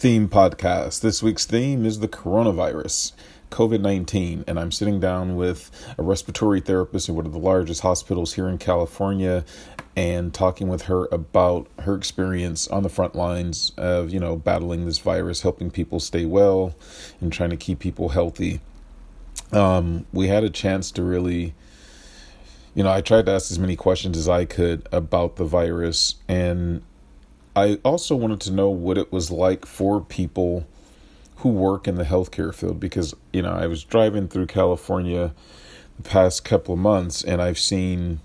theme 0.00 0.30
podcast. 0.30 1.02
This 1.02 1.22
week's 1.22 1.44
theme 1.44 1.84
is 1.84 2.00
the 2.00 2.08
coronavirus, 2.08 3.12
COVID 3.50 3.82
19. 3.82 4.44
And 4.46 4.58
I'm 4.58 4.72
sitting 4.72 4.98
down 4.98 5.36
with 5.36 5.70
a 5.98 6.02
respiratory 6.02 6.62
therapist 6.62 7.10
in 7.10 7.16
one 7.16 7.26
of 7.26 7.32
the 7.32 7.38
largest 7.38 7.82
hospitals 7.82 8.32
here 8.32 8.48
in 8.48 8.56
California 8.56 9.44
and 9.94 10.32
talking 10.32 10.68
with 10.68 10.84
her 10.84 11.06
about 11.12 11.66
her 11.80 11.94
experience 11.96 12.66
on 12.68 12.82
the 12.82 12.88
front 12.88 13.14
lines 13.14 13.72
of, 13.76 14.08
you 14.08 14.18
know, 14.18 14.36
battling 14.36 14.86
this 14.86 15.00
virus, 15.00 15.42
helping 15.42 15.70
people 15.70 16.00
stay 16.00 16.24
well, 16.24 16.74
and 17.20 17.30
trying 17.30 17.50
to 17.50 17.58
keep 17.58 17.78
people 17.78 18.08
healthy. 18.08 18.62
Um, 19.52 20.06
we 20.14 20.28
had 20.28 20.44
a 20.44 20.50
chance 20.50 20.90
to 20.92 21.02
really 21.02 21.52
you 22.74 22.84
know, 22.84 22.90
I 22.90 23.00
tried 23.00 23.26
to 23.26 23.32
ask 23.32 23.50
as 23.50 23.58
many 23.58 23.76
questions 23.76 24.16
as 24.16 24.28
I 24.28 24.44
could 24.44 24.86
about 24.92 25.36
the 25.36 25.44
virus, 25.44 26.14
and 26.28 26.82
I 27.56 27.78
also 27.84 28.14
wanted 28.14 28.40
to 28.42 28.52
know 28.52 28.70
what 28.70 28.96
it 28.96 29.12
was 29.12 29.30
like 29.30 29.66
for 29.66 30.00
people 30.00 30.66
who 31.36 31.48
work 31.48 31.88
in 31.88 31.96
the 31.96 32.04
healthcare 32.04 32.54
field 32.54 32.78
because, 32.78 33.14
you 33.32 33.42
know, 33.42 33.52
I 33.52 33.66
was 33.66 33.82
driving 33.82 34.28
through 34.28 34.46
California 34.46 35.32
the 35.96 36.08
past 36.08 36.44
couple 36.44 36.74
of 36.74 36.80
months 36.80 37.24
and 37.24 37.40
I've 37.42 37.58
seen 37.58 38.20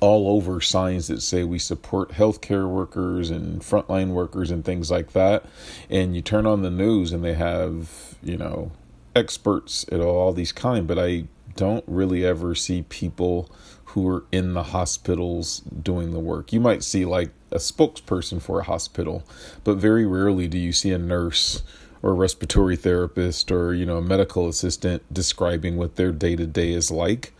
all 0.00 0.28
over 0.28 0.60
signs 0.60 1.08
that 1.08 1.22
say 1.22 1.42
we 1.42 1.58
support 1.58 2.10
healthcare 2.10 2.68
workers 2.68 3.30
and 3.30 3.62
frontline 3.62 4.08
workers 4.08 4.50
and 4.50 4.64
things 4.64 4.90
like 4.90 5.12
that. 5.12 5.44
And 5.88 6.14
you 6.14 6.22
turn 6.22 6.44
on 6.44 6.62
the 6.62 6.70
news 6.70 7.12
and 7.12 7.24
they 7.24 7.34
have, 7.34 8.16
you 8.22 8.36
know, 8.36 8.72
experts 9.14 9.86
at 9.90 10.00
all 10.00 10.32
these 10.32 10.52
kind, 10.52 10.86
but 10.86 10.98
I 10.98 11.24
don't 11.54 11.84
really 11.86 12.24
ever 12.24 12.54
see 12.54 12.82
people 12.82 13.50
who 13.96 14.06
are 14.06 14.24
in 14.30 14.52
the 14.52 14.62
hospitals 14.62 15.60
doing 15.60 16.12
the 16.12 16.18
work. 16.18 16.52
You 16.52 16.60
might 16.60 16.84
see 16.84 17.06
like 17.06 17.30
a 17.50 17.56
spokesperson 17.56 18.42
for 18.42 18.60
a 18.60 18.64
hospital, 18.64 19.24
but 19.64 19.78
very 19.78 20.04
rarely 20.04 20.48
do 20.48 20.58
you 20.58 20.74
see 20.74 20.90
a 20.90 20.98
nurse 20.98 21.62
or 22.02 22.10
a 22.10 22.12
respiratory 22.12 22.76
therapist 22.76 23.50
or 23.50 23.72
you 23.72 23.86
know 23.86 23.96
a 23.96 24.02
medical 24.02 24.48
assistant 24.48 25.02
describing 25.10 25.78
what 25.78 25.96
their 25.96 26.12
day 26.12 26.36
to 26.36 26.46
day 26.46 26.72
is 26.72 26.90
like. 26.90 27.32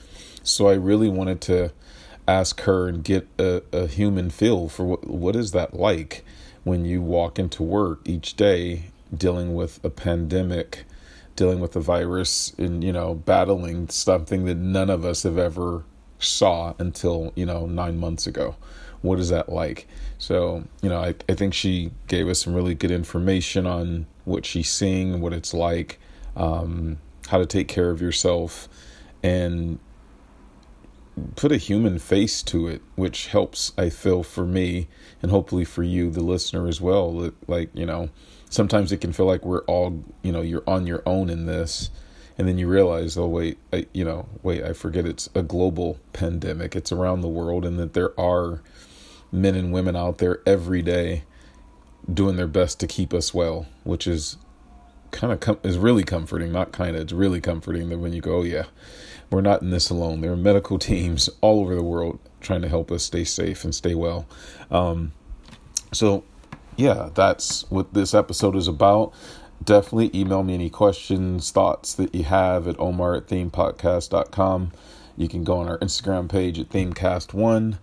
So 0.42 0.68
I 0.68 0.72
really 0.72 1.10
wanted 1.10 1.42
to 1.42 1.72
ask 2.26 2.62
her 2.62 2.88
and 2.88 3.04
get 3.04 3.28
a, 3.38 3.62
a 3.70 3.86
human 3.86 4.30
feel 4.30 4.70
for 4.70 4.86
what 4.86 5.06
what 5.06 5.36
is 5.36 5.52
that 5.52 5.74
like 5.74 6.24
when 6.64 6.86
you 6.86 7.02
walk 7.02 7.38
into 7.38 7.62
work 7.62 8.00
each 8.06 8.34
day 8.34 8.84
dealing 9.14 9.54
with 9.54 9.78
a 9.84 9.90
pandemic 9.90 10.86
dealing 11.36 11.60
with 11.60 11.72
the 11.72 11.80
virus 11.80 12.54
and 12.56 12.82
you 12.82 12.94
know 12.94 13.14
battling 13.14 13.90
something 13.90 14.46
that 14.46 14.56
none 14.56 14.88
of 14.88 15.04
us 15.04 15.24
have 15.24 15.36
ever 15.36 15.84
saw 16.18 16.74
until 16.78 17.32
you 17.34 17.46
know 17.46 17.66
nine 17.66 17.98
months 17.98 18.26
ago. 18.26 18.56
What 19.02 19.18
is 19.18 19.28
that 19.28 19.48
like? 19.48 19.86
So 20.18 20.64
you 20.82 20.88
know 20.88 21.00
I, 21.00 21.14
I 21.28 21.34
think 21.34 21.54
she 21.54 21.92
gave 22.08 22.28
us 22.28 22.42
some 22.42 22.54
really 22.54 22.74
good 22.74 22.90
information 22.90 23.66
on 23.66 24.06
what 24.24 24.44
she's 24.44 24.70
seeing 24.70 25.20
what 25.20 25.32
it's 25.32 25.54
like 25.54 26.00
um, 26.36 26.98
how 27.28 27.38
to 27.38 27.46
take 27.46 27.68
care 27.68 27.90
of 27.90 28.00
yourself 28.00 28.68
and 29.22 29.78
put 31.34 31.52
a 31.52 31.56
human 31.56 31.98
face 31.98 32.42
to 32.42 32.68
it 32.68 32.82
which 32.94 33.28
helps 33.28 33.72
i 33.78 33.88
feel 33.88 34.22
for 34.22 34.44
me 34.44 34.86
and 35.22 35.30
hopefully 35.30 35.64
for 35.64 35.82
you 35.82 36.10
the 36.10 36.22
listener 36.22 36.68
as 36.68 36.80
well. 36.80 37.12
That 37.18 37.48
like 37.48 37.70
you 37.74 37.86
know 37.86 38.10
sometimes 38.50 38.92
it 38.92 39.00
can 39.00 39.12
feel 39.12 39.26
like 39.26 39.44
we're 39.44 39.64
all 39.64 40.04
you 40.22 40.32
know 40.32 40.40
you're 40.40 40.62
on 40.66 40.86
your 40.86 41.02
own 41.06 41.28
in 41.28 41.46
this 41.46 41.90
and 42.38 42.46
then 42.46 42.58
you 42.58 42.68
realize 42.68 43.16
oh 43.16 43.26
wait 43.26 43.58
I, 43.72 43.86
you 43.92 44.04
know 44.04 44.28
wait 44.42 44.62
i 44.62 44.72
forget 44.72 45.06
it's 45.06 45.28
a 45.34 45.42
global 45.42 45.98
pandemic. 46.12 46.74
It's 46.76 46.92
around 46.92 47.20
the 47.20 47.28
world 47.28 47.64
and 47.64 47.78
that 47.78 47.94
there 47.94 48.18
are 48.18 48.62
men 49.32 49.54
and 49.54 49.72
women 49.72 49.96
out 49.96 50.18
there 50.18 50.40
every 50.46 50.82
day 50.82 51.24
doing 52.12 52.36
their 52.36 52.46
best 52.46 52.78
to 52.80 52.86
keep 52.86 53.12
us 53.12 53.34
well 53.34 53.66
which 53.84 54.06
is 54.06 54.36
kind 55.10 55.32
of 55.32 55.40
com- 55.40 55.58
is 55.62 55.78
really 55.78 56.04
comforting 56.04 56.52
not 56.52 56.72
kind 56.72 56.94
of 56.94 57.02
it's 57.02 57.12
really 57.12 57.40
comforting 57.40 57.88
that 57.88 57.98
when 57.98 58.12
you 58.12 58.20
go 58.20 58.38
oh 58.38 58.42
yeah 58.42 58.64
we're 59.30 59.40
not 59.40 59.62
in 59.62 59.70
this 59.70 59.90
alone. 59.90 60.20
There 60.20 60.32
are 60.32 60.36
medical 60.36 60.78
teams 60.78 61.28
all 61.40 61.60
over 61.60 61.74
the 61.74 61.82
world 61.82 62.18
trying 62.40 62.62
to 62.62 62.68
help 62.68 62.90
us 62.90 63.04
stay 63.04 63.24
safe 63.24 63.64
and 63.64 63.74
stay 63.74 63.94
well. 63.94 64.26
Um, 64.70 65.12
so 65.92 66.24
yeah, 66.76 67.10
that's 67.14 67.68
what 67.70 67.94
this 67.94 68.14
episode 68.14 68.56
is 68.56 68.68
about. 68.68 69.12
Definitely 69.64 70.18
email 70.18 70.42
me 70.42 70.54
any 70.54 70.70
questions, 70.70 71.50
thoughts 71.50 71.92
that 71.94 72.14
you 72.14 72.24
have 72.24 72.68
at 72.68 72.78
omar 72.78 73.14
at 73.14 73.26
themepodcast.com. 73.26 74.72
You 75.16 75.28
can 75.28 75.44
go 75.44 75.58
on 75.58 75.68
our 75.68 75.78
Instagram 75.78 76.28
page 76.28 76.58
at 76.58 76.70
themecast1 76.70 77.78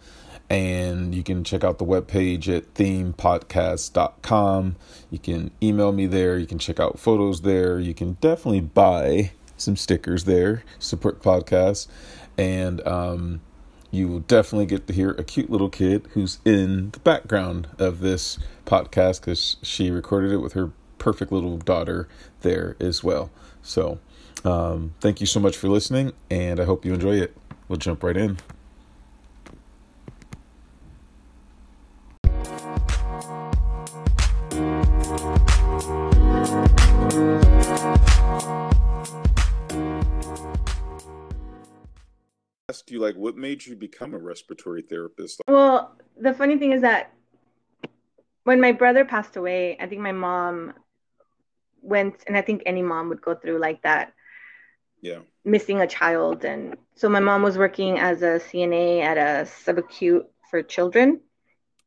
and 0.50 1.16
you 1.16 1.24
can 1.24 1.44
check 1.44 1.64
out 1.64 1.80
the 1.80 1.86
webpage 1.86 2.56
at 2.56 2.76
themepodcast.com. 2.76 4.76
You 5.10 5.20
can 5.20 5.50
email 5.62 5.92
me 5.92 6.06
there. 6.06 6.38
You 6.38 6.46
can 6.46 6.60
check 6.60 6.80
out 6.80 7.00
photos 7.00 7.42
there. 7.42 7.80
You 7.80 7.96
can 7.96 8.18
definitely 8.22 8.62
buy 8.62 9.32
some 9.58 9.76
stickers 9.76 10.26
there, 10.26 10.64
support 10.78 11.24
podcasts. 11.24 11.88
And, 12.38 12.86
um, 12.88 13.42
you 13.90 14.08
will 14.08 14.20
definitely 14.22 14.66
get 14.66 14.88
to 14.88 14.94
hear 14.94 15.12
a 15.12 15.24
cute 15.24 15.52
little 15.52 15.70
kid 15.70 16.08
who's 16.14 16.40
in 16.44 16.90
the 16.92 17.00
background 17.00 17.68
of 17.78 18.00
this 18.00 18.40
podcast 18.66 19.22
because 19.22 19.58
she 19.62 19.92
recorded 19.92 20.32
it 20.32 20.38
with 20.38 20.54
her 20.54 20.72
perfect 21.04 21.34
little 21.34 21.58
daughter 21.58 22.08
there 22.44 22.78
as 22.80 23.04
well. 23.04 23.30
So, 23.62 24.00
um, 24.46 24.94
thank 25.02 25.20
you 25.20 25.28
so 25.28 25.38
much 25.38 25.58
for 25.58 25.68
listening, 25.68 26.14
and 26.32 26.62
I 26.62 26.64
hope 26.64 26.86
you 26.86 26.94
enjoy 26.94 27.18
it. 27.18 27.36
We'll 27.68 27.78
jump 27.78 28.04
right 28.04 28.16
in. 28.16 28.38
ask 42.70 42.90
you 42.90 43.00
like 43.00 43.16
what 43.16 43.36
made 43.36 43.66
you 43.66 43.76
become 43.76 44.14
a 44.14 44.18
respiratory 44.18 44.82
therapist 44.82 45.42
well 45.48 45.96
the 46.18 46.34
funny 46.34 46.58
thing 46.58 46.72
is 46.72 46.82
that 46.82 47.14
when 48.46 48.60
my 48.60 48.72
brother 48.72 49.06
passed 49.06 49.36
away 49.36 49.78
i 49.80 49.86
think 49.86 50.02
my 50.02 50.12
mom 50.12 50.74
went 51.84 52.24
and 52.28 52.38
i 52.38 52.42
think 52.42 52.64
any 52.66 52.82
mom 52.82 53.10
would 53.10 53.22
go 53.22 53.36
through 53.36 53.60
like 53.60 53.82
that. 53.84 54.14
Yeah. 55.02 55.20
Missing 55.44 55.82
a 55.82 55.88
child 55.88 56.46
and 56.46 56.78
so 56.96 57.10
my 57.10 57.20
mom 57.20 57.44
was 57.44 57.58
working 57.58 58.00
as 58.00 58.22
a 58.22 58.40
cna 58.40 59.02
at 59.02 59.18
a 59.18 59.46
subacute 59.46 60.26
for 60.50 60.64
children. 60.64 61.20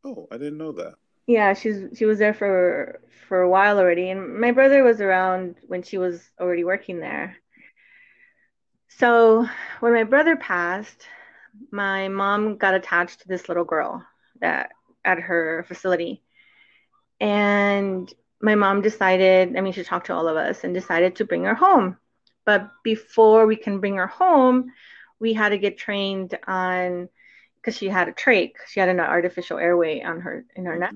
Oh 0.05 0.29
i 0.31 0.37
didn't 0.37 0.59
know 0.59 0.73
that. 0.73 0.95
Yeah 1.27 1.55
she's 1.55 1.97
she 1.99 2.05
was 2.05 2.19
there 2.19 2.35
for 2.35 3.01
for 3.29 3.41
a 3.41 3.49
while 3.49 3.79
already 3.79 4.11
and 4.11 4.39
my 4.39 4.53
brother 4.53 4.85
was 4.85 5.01
around 5.01 5.57
when 5.67 5.83
she 5.83 5.99
was 5.99 6.31
already 6.39 6.65
working 6.65 7.01
there. 7.01 7.37
So 8.89 9.47
when 9.81 9.93
my 9.93 10.05
brother 10.05 10.37
passed, 10.37 11.07
my 11.71 12.09
mom 12.09 12.57
got 12.57 12.75
attached 12.75 13.21
to 13.21 13.29
this 13.29 13.49
little 13.49 13.65
girl 13.65 14.05
that 14.41 14.71
at 15.05 15.19
her 15.21 15.65
facility. 15.69 16.23
And 17.21 18.13
my 18.41 18.55
mom 18.55 18.83
decided, 18.83 19.57
I 19.57 19.61
mean, 19.61 19.73
she 19.73 19.83
talked 19.83 20.07
to 20.07 20.15
all 20.15 20.29
of 20.29 20.37
us 20.37 20.65
and 20.65 20.75
decided 20.75 21.17
to 21.17 21.25
bring 21.25 21.45
her 21.45 21.55
home. 21.55 21.97
But 22.45 22.71
before 22.85 23.47
we 23.47 23.57
can 23.57 23.81
bring 23.81 23.97
her 23.97 24.07
home, 24.07 24.73
we 25.19 25.33
had 25.33 25.51
to 25.51 25.59
get 25.59 25.79
trained 25.79 26.39
on 26.47 27.09
because 27.57 27.77
she 27.77 27.89
had 27.89 28.09
a 28.09 28.13
trach. 28.13 28.53
She 28.69 28.79
had 28.79 28.89
an 28.89 29.01
artificial 29.01 29.59
airway 29.59 30.03
on 30.03 30.21
her 30.21 30.45
in 30.55 30.67
her 30.67 30.79
neck. 30.79 30.95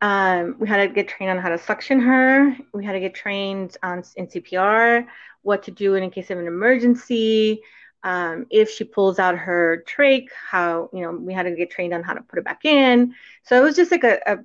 Um, 0.00 0.56
we 0.58 0.66
had 0.66 0.78
to 0.78 0.88
get 0.92 1.08
trained 1.08 1.30
on 1.30 1.38
how 1.38 1.50
to 1.50 1.58
suction 1.58 2.00
her. 2.00 2.56
We 2.72 2.84
had 2.84 2.92
to 2.92 3.00
get 3.00 3.14
trained 3.14 3.76
on 3.82 4.02
in 4.16 4.26
CPR 4.26 5.06
what 5.42 5.62
to 5.64 5.70
do 5.70 5.94
in 5.94 6.10
case 6.10 6.30
of 6.30 6.38
an 6.38 6.46
emergency. 6.46 7.62
Um, 8.02 8.46
if 8.50 8.70
she 8.70 8.84
pulls 8.84 9.18
out 9.18 9.36
her 9.36 9.84
trach, 9.86 10.28
how 10.34 10.88
you 10.92 11.02
know 11.02 11.12
we 11.12 11.34
had 11.34 11.42
to 11.42 11.54
get 11.54 11.70
trained 11.70 11.92
on 11.92 12.02
how 12.02 12.14
to 12.14 12.22
put 12.22 12.38
it 12.38 12.44
back 12.44 12.64
in. 12.64 13.14
So 13.44 13.60
it 13.60 13.62
was 13.62 13.76
just 13.76 13.90
like 13.90 14.04
a, 14.04 14.18
a, 14.26 14.38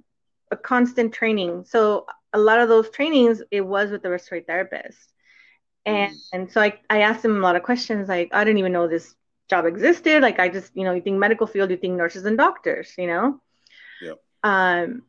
a 0.51 0.57
constant 0.57 1.13
training. 1.13 1.65
So 1.67 2.05
a 2.33 2.39
lot 2.39 2.59
of 2.59 2.69
those 2.69 2.89
trainings, 2.89 3.41
it 3.51 3.61
was 3.61 3.91
with 3.91 4.03
the 4.03 4.09
respiratory 4.09 4.45
therapist. 4.45 5.13
And, 5.85 6.13
mm. 6.13 6.19
and 6.33 6.51
so 6.51 6.61
I, 6.61 6.79
I 6.89 7.01
asked 7.01 7.23
him 7.23 7.37
a 7.37 7.39
lot 7.39 7.55
of 7.55 7.63
questions 7.63 8.09
like, 8.09 8.29
I 8.33 8.43
didn't 8.43 8.59
even 8.59 8.73
know 8.73 8.87
this 8.87 9.15
job 9.49 9.65
existed. 9.65 10.21
Like 10.21 10.39
I 10.39 10.49
just, 10.49 10.75
you 10.75 10.83
know, 10.83 10.93
you 10.93 11.01
think 11.01 11.17
medical 11.17 11.47
field, 11.47 11.69
you 11.69 11.77
think 11.77 11.95
nurses 11.95 12.25
and 12.25 12.37
doctors, 12.37 12.93
you 12.97 13.07
know? 13.07 13.41
Yeah. 14.01 14.13
Um, 14.43 15.03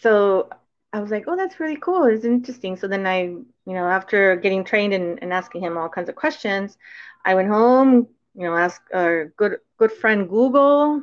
so 0.00 0.48
I 0.92 1.00
was 1.00 1.10
like, 1.10 1.24
oh, 1.26 1.36
that's 1.36 1.58
really 1.58 1.76
cool. 1.76 2.04
It's 2.04 2.24
interesting. 2.24 2.76
So 2.76 2.86
then 2.86 3.06
I, 3.06 3.22
you 3.22 3.46
know, 3.66 3.86
after 3.86 4.36
getting 4.36 4.64
trained 4.64 4.92
and, 4.92 5.18
and 5.22 5.32
asking 5.32 5.62
him 5.62 5.78
all 5.78 5.88
kinds 5.88 6.08
of 6.08 6.16
questions, 6.16 6.76
I 7.24 7.34
went 7.34 7.48
home, 7.48 8.08
you 8.34 8.44
know, 8.44 8.56
asked 8.56 8.82
our 8.92 9.32
good 9.36 9.58
good 9.78 9.92
friend 9.92 10.28
Google, 10.28 11.02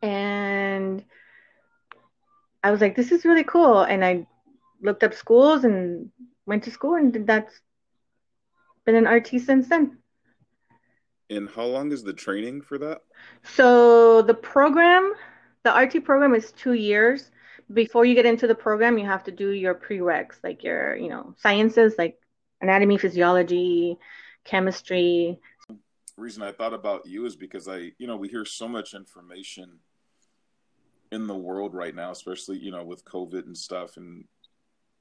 and 0.00 1.04
I 2.64 2.72
was 2.72 2.80
like, 2.80 2.96
this 2.96 3.12
is 3.12 3.24
really 3.24 3.44
cool. 3.44 3.82
And 3.82 4.04
I 4.04 4.26
looked 4.82 5.04
up 5.04 5.14
schools 5.14 5.64
and 5.64 6.10
went 6.46 6.64
to 6.64 6.70
school, 6.70 6.94
and 6.94 7.26
that's 7.26 7.60
been 8.84 8.96
an 8.96 9.06
RT 9.06 9.40
since 9.40 9.68
then. 9.68 9.98
And 11.30 11.48
how 11.48 11.66
long 11.66 11.92
is 11.92 12.02
the 12.02 12.12
training 12.12 12.62
for 12.62 12.78
that? 12.78 13.02
So 13.42 14.22
the 14.22 14.34
program, 14.34 15.12
the 15.62 15.72
RT 15.72 16.04
program 16.04 16.34
is 16.34 16.50
two 16.52 16.72
years 16.72 17.30
before 17.72 18.04
you 18.04 18.14
get 18.14 18.26
into 18.26 18.46
the 18.46 18.54
program, 18.54 18.98
you 18.98 19.06
have 19.06 19.24
to 19.24 19.30
do 19.30 19.50
your 19.50 19.74
prereqs, 19.74 20.36
like 20.42 20.62
your, 20.62 20.96
you 20.96 21.08
know, 21.08 21.34
sciences 21.38 21.94
like 21.96 22.18
anatomy, 22.60 22.98
physiology, 22.98 23.96
chemistry. 24.44 25.38
The 25.68 26.22
reason 26.22 26.42
I 26.42 26.52
thought 26.52 26.74
about 26.74 27.06
you 27.06 27.24
is 27.26 27.36
because 27.36 27.68
I, 27.68 27.92
you 27.98 28.06
know, 28.06 28.16
we 28.16 28.28
hear 28.28 28.44
so 28.44 28.68
much 28.68 28.94
information 28.94 29.78
in 31.14 31.26
the 31.26 31.36
world 31.36 31.74
right 31.74 31.94
now, 31.94 32.10
especially, 32.10 32.58
you 32.58 32.70
know, 32.70 32.84
with 32.84 33.04
COVID 33.04 33.46
and 33.46 33.56
stuff 33.56 33.96
and 33.96 34.24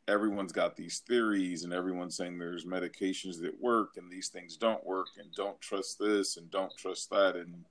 everyone's 0.08 0.52
got 0.52 0.76
these 0.76 1.00
theories 1.08 1.64
and 1.64 1.74
everyone's 1.74 2.18
saying 2.18 2.38
there's 2.38 2.66
medications 2.66 3.40
that 3.42 3.62
work 3.62 3.92
and 3.98 4.12
these 4.12 4.28
things 4.28 4.58
don't 4.58 4.86
work 4.86 5.08
and 5.18 5.34
don't 5.34 5.60
trust 5.62 5.98
this 5.98 6.36
and 6.38 6.52
don't 6.52 6.76
trust 6.78 7.10
that 7.10 7.36
and 7.36 7.64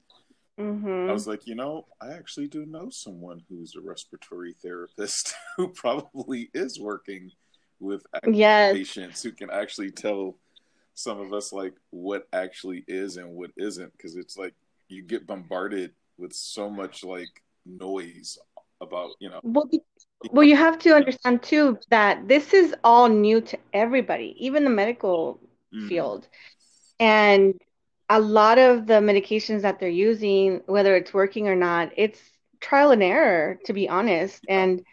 Mm-hmm. 0.60 1.08
I 1.08 1.12
was 1.12 1.26
like, 1.26 1.46
you 1.46 1.54
know, 1.54 1.86
I 2.00 2.12
actually 2.12 2.46
do 2.46 2.66
know 2.66 2.90
someone 2.90 3.42
who's 3.48 3.74
a 3.74 3.80
respiratory 3.80 4.52
therapist 4.52 5.34
who 5.56 5.68
probably 5.68 6.50
is 6.52 6.78
working 6.78 7.30
with 7.80 8.06
yes. 8.28 8.74
patients 8.74 9.22
who 9.22 9.32
can 9.32 9.50
actually 9.50 9.90
tell 9.90 10.36
some 10.94 11.18
of 11.18 11.32
us 11.32 11.52
like 11.52 11.74
what 11.90 12.28
actually 12.32 12.84
is 12.86 13.16
and 13.16 13.34
what 13.34 13.50
isn't 13.56 13.90
because 13.92 14.14
it's 14.14 14.36
like 14.36 14.54
you 14.88 15.02
get 15.02 15.26
bombarded 15.26 15.92
with 16.18 16.34
so 16.34 16.68
much 16.68 17.02
like 17.02 17.42
noise 17.67 18.38
about 18.81 19.11
you 19.20 19.31
know 19.31 19.41
well, 19.43 19.69
well 20.31 20.44
you 20.44 20.56
have 20.56 20.79
to 20.79 20.94
understand 20.94 21.43
too 21.43 21.79
that 21.91 22.26
this 22.29 22.53
is 22.53 22.75
all 22.82 23.09
new 23.09 23.41
to 23.41 23.59
everybody 23.73 24.35
even 24.38 24.64
the 24.64 24.70
medical 24.70 25.41
mm-hmm. 25.73 25.88
field 25.88 26.29
and 26.99 27.55
a 28.12 28.20
lot 28.20 28.59
of 28.59 28.87
the 28.87 29.00
medications 29.00 29.62
that 29.62 29.81
they're 29.81 29.88
using, 29.88 30.61
whether 30.67 30.94
it's 30.94 31.14
working 31.14 31.49
or 31.49 31.56
not, 31.56 31.91
it's 31.97 32.20
trial 32.61 32.91
and 32.91 33.03
error, 33.03 33.59
to 33.64 33.73
be 33.73 33.88
honest. 33.88 34.44
And 34.50 34.85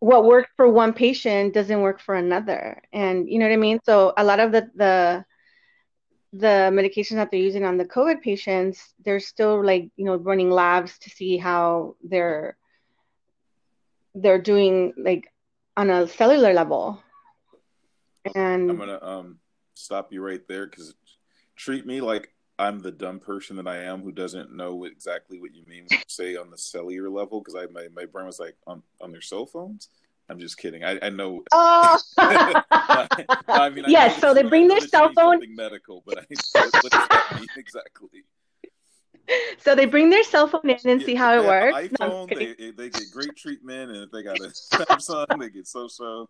what 0.00 0.24
worked 0.24 0.50
for 0.56 0.68
one 0.68 0.92
patient 0.92 1.54
doesn't 1.54 1.80
work 1.80 1.98
for 1.98 2.14
another. 2.14 2.82
And 2.92 3.26
you 3.26 3.38
know 3.38 3.46
what 3.46 3.54
I 3.54 3.56
mean? 3.56 3.78
So 3.84 4.12
a 4.18 4.22
lot 4.22 4.38
of 4.38 4.52
the 4.52 4.70
the 4.74 5.24
the 6.32 6.70
medications 6.72 7.16
that 7.16 7.30
they're 7.30 7.40
using 7.40 7.64
on 7.64 7.76
the 7.76 7.84
COVID 7.84 8.22
patients, 8.22 8.94
they're 9.04 9.20
still 9.20 9.64
like, 9.64 9.90
you 9.96 10.04
know, 10.04 10.16
running 10.16 10.50
labs 10.50 10.98
to 10.98 11.10
see 11.10 11.36
how 11.36 11.96
they're 12.02 12.56
they're 14.14 14.40
doing 14.40 14.92
like 14.96 15.32
on 15.76 15.90
a 15.90 16.06
cellular 16.08 16.52
level. 16.52 17.02
And 18.34 18.70
I'm 18.70 18.78
gonna 18.78 19.02
um 19.02 19.38
stop 19.74 20.12
you 20.12 20.22
right 20.22 20.46
there 20.48 20.66
because 20.66 20.94
treat 21.56 21.86
me 21.86 22.00
like 22.00 22.32
I'm 22.58 22.80
the 22.80 22.92
dumb 22.92 23.18
person 23.18 23.56
that 23.56 23.66
I 23.66 23.78
am 23.78 24.02
who 24.02 24.12
doesn't 24.12 24.54
know 24.54 24.84
exactly 24.84 25.40
what 25.40 25.54
you 25.54 25.64
mean 25.66 25.86
when 25.88 25.98
you 25.98 26.04
say 26.06 26.36
on 26.36 26.50
the 26.50 26.58
cellular 26.58 27.10
level 27.10 27.40
because 27.40 27.56
I 27.56 27.66
my, 27.72 27.88
my 27.94 28.06
brain 28.06 28.26
was 28.26 28.40
like 28.40 28.56
on 28.66 28.82
on 29.00 29.12
their 29.12 29.20
cell 29.20 29.46
phones. 29.46 29.88
I'm 30.28 30.38
just 30.38 30.56
kidding. 30.56 30.84
I, 30.84 30.98
I 31.02 31.10
know. 31.10 31.42
Oh. 31.52 31.98
I 32.18 33.70
mean, 33.74 33.84
yes. 33.88 34.20
so 34.20 34.34
they 34.34 34.42
bring 34.42 34.68
their 34.68 34.80
cell 34.80 35.12
phone. 35.14 35.40
Medical, 35.54 36.02
but 36.06 36.18
I, 36.18 36.24
what 36.28 36.92
does 36.92 37.08
that 37.08 37.26
mean 37.38 37.48
exactly? 37.56 38.24
So 39.58 39.74
they 39.74 39.86
bring 39.86 40.10
their 40.10 40.24
cell 40.24 40.48
phone 40.48 40.68
in 40.68 40.78
and 40.84 41.00
yeah, 41.00 41.06
see 41.06 41.14
how 41.14 41.34
it 41.34 41.44
works. 41.44 41.76
iPhone, 41.76 42.00
no, 42.00 42.26
they 42.26 42.70
they 42.70 42.90
get 42.90 43.10
great 43.12 43.36
treatment, 43.36 43.90
and 43.90 44.04
if 44.04 44.10
they 44.10 44.22
got 44.22 44.38
a 44.40 44.48
Samsung, 44.48 45.40
they 45.40 45.50
get 45.50 45.66
so 45.66 45.88
so. 45.88 46.28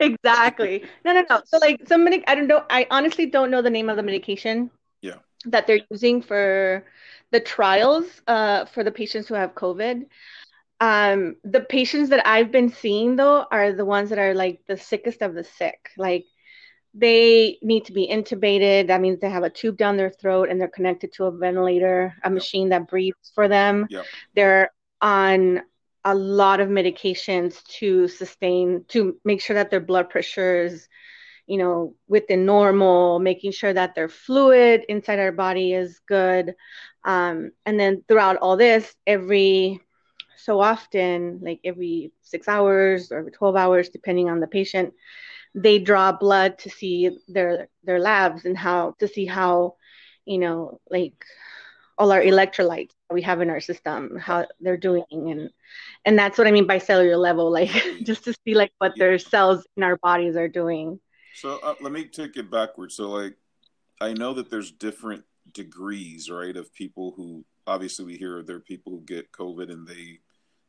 exactly. 0.00 0.84
No, 1.04 1.12
no, 1.12 1.24
no. 1.28 1.42
So 1.44 1.58
like 1.58 1.86
somebody, 1.86 2.26
I 2.26 2.34
don't 2.34 2.46
know. 2.46 2.64
I 2.70 2.86
honestly 2.90 3.26
don't 3.26 3.50
know 3.50 3.62
the 3.62 3.70
name 3.70 3.88
of 3.88 3.96
the 3.96 4.02
medication 4.02 4.70
yeah 5.02 5.16
that 5.46 5.66
they're 5.66 5.80
using 5.90 6.22
for 6.22 6.84
the 7.30 7.40
trials 7.40 8.06
uh, 8.26 8.64
for 8.66 8.84
the 8.84 8.92
patients 8.92 9.28
who 9.28 9.34
have 9.34 9.54
COVID. 9.54 10.06
Um, 10.80 11.36
the 11.44 11.60
patients 11.60 12.10
that 12.10 12.26
I've 12.26 12.50
been 12.50 12.70
seeing 12.70 13.16
though 13.16 13.46
are 13.50 13.72
the 13.72 13.84
ones 13.84 14.10
that 14.10 14.18
are 14.18 14.34
like 14.34 14.60
the 14.66 14.76
sickest 14.76 15.22
of 15.22 15.34
the 15.34 15.44
sick. 15.44 15.90
Like 15.96 16.24
they 16.92 17.58
need 17.62 17.86
to 17.86 17.92
be 17.92 18.08
intubated. 18.08 18.88
That 18.88 19.00
means 19.00 19.20
they 19.20 19.30
have 19.30 19.44
a 19.44 19.50
tube 19.50 19.76
down 19.76 19.96
their 19.96 20.10
throat 20.10 20.48
and 20.48 20.60
they're 20.60 20.68
connected 20.68 21.12
to 21.14 21.24
a 21.24 21.30
ventilator, 21.30 22.14
a 22.22 22.28
yep. 22.28 22.32
machine 22.32 22.68
that 22.70 22.88
breathes 22.88 23.32
for 23.34 23.48
them. 23.48 23.86
Yep. 23.90 24.06
They're 24.34 24.70
on 25.00 25.62
a 26.04 26.14
lot 26.14 26.60
of 26.60 26.68
medications 26.68 27.64
to 27.64 28.08
sustain, 28.08 28.84
to 28.88 29.16
make 29.24 29.40
sure 29.40 29.54
that 29.54 29.70
their 29.70 29.80
blood 29.80 30.10
pressure 30.10 30.64
is 30.64 30.88
you 31.46 31.58
know, 31.58 31.94
within 32.08 32.46
normal, 32.46 33.18
making 33.18 33.52
sure 33.52 33.72
that 33.72 33.94
their 33.94 34.08
fluid 34.08 34.84
inside 34.88 35.18
our 35.18 35.32
body 35.32 35.74
is 35.74 36.00
good. 36.06 36.54
Um, 37.04 37.52
and 37.66 37.78
then 37.78 38.02
throughout 38.08 38.36
all 38.36 38.56
this, 38.56 38.94
every 39.06 39.80
so 40.44 40.60
often, 40.60 41.40
like 41.42 41.60
every 41.64 42.12
six 42.22 42.48
hours 42.48 43.10
or 43.10 43.18
every 43.18 43.32
12 43.32 43.56
hours, 43.56 43.88
depending 43.88 44.28
on 44.28 44.40
the 44.40 44.46
patient, 44.46 44.92
they 45.54 45.78
draw 45.78 46.12
blood 46.12 46.58
to 46.58 46.68
see 46.68 47.16
their 47.28 47.68
their 47.82 47.98
labs 47.98 48.44
and 48.44 48.58
how 48.58 48.94
to 48.98 49.08
see 49.08 49.24
how, 49.24 49.76
you 50.26 50.36
know, 50.36 50.80
like 50.90 51.14
all 51.96 52.12
our 52.12 52.20
electrolytes 52.20 52.90
we 53.10 53.22
have 53.22 53.40
in 53.40 53.48
our 53.48 53.60
system, 53.60 54.18
how 54.18 54.46
they're 54.60 54.76
doing, 54.76 55.04
and 55.10 55.50
and 56.04 56.18
that's 56.18 56.36
what 56.36 56.46
I 56.46 56.50
mean 56.50 56.66
by 56.66 56.76
cellular 56.76 57.16
level, 57.16 57.50
like 57.50 57.70
just 58.02 58.24
to 58.24 58.34
see 58.44 58.54
like 58.54 58.72
what 58.78 58.92
their 58.98 59.18
cells 59.18 59.66
in 59.78 59.82
our 59.82 59.96
bodies 59.96 60.36
are 60.36 60.48
doing. 60.48 61.00
So 61.36 61.58
uh, 61.62 61.74
let 61.80 61.92
me 61.92 62.04
take 62.04 62.36
it 62.36 62.50
backwards. 62.50 62.96
So 62.96 63.08
like, 63.08 63.36
I 63.98 64.12
know 64.12 64.34
that 64.34 64.50
there's 64.50 64.70
different 64.70 65.24
degrees, 65.52 66.28
right, 66.28 66.54
of 66.54 66.74
people 66.74 67.14
who 67.16 67.46
obviously 67.66 68.04
we 68.04 68.16
hear 68.16 68.42
there 68.42 68.56
are 68.56 68.60
people 68.60 68.92
who 68.92 69.00
get 69.00 69.32
COVID 69.32 69.72
and 69.72 69.86
they 69.86 70.20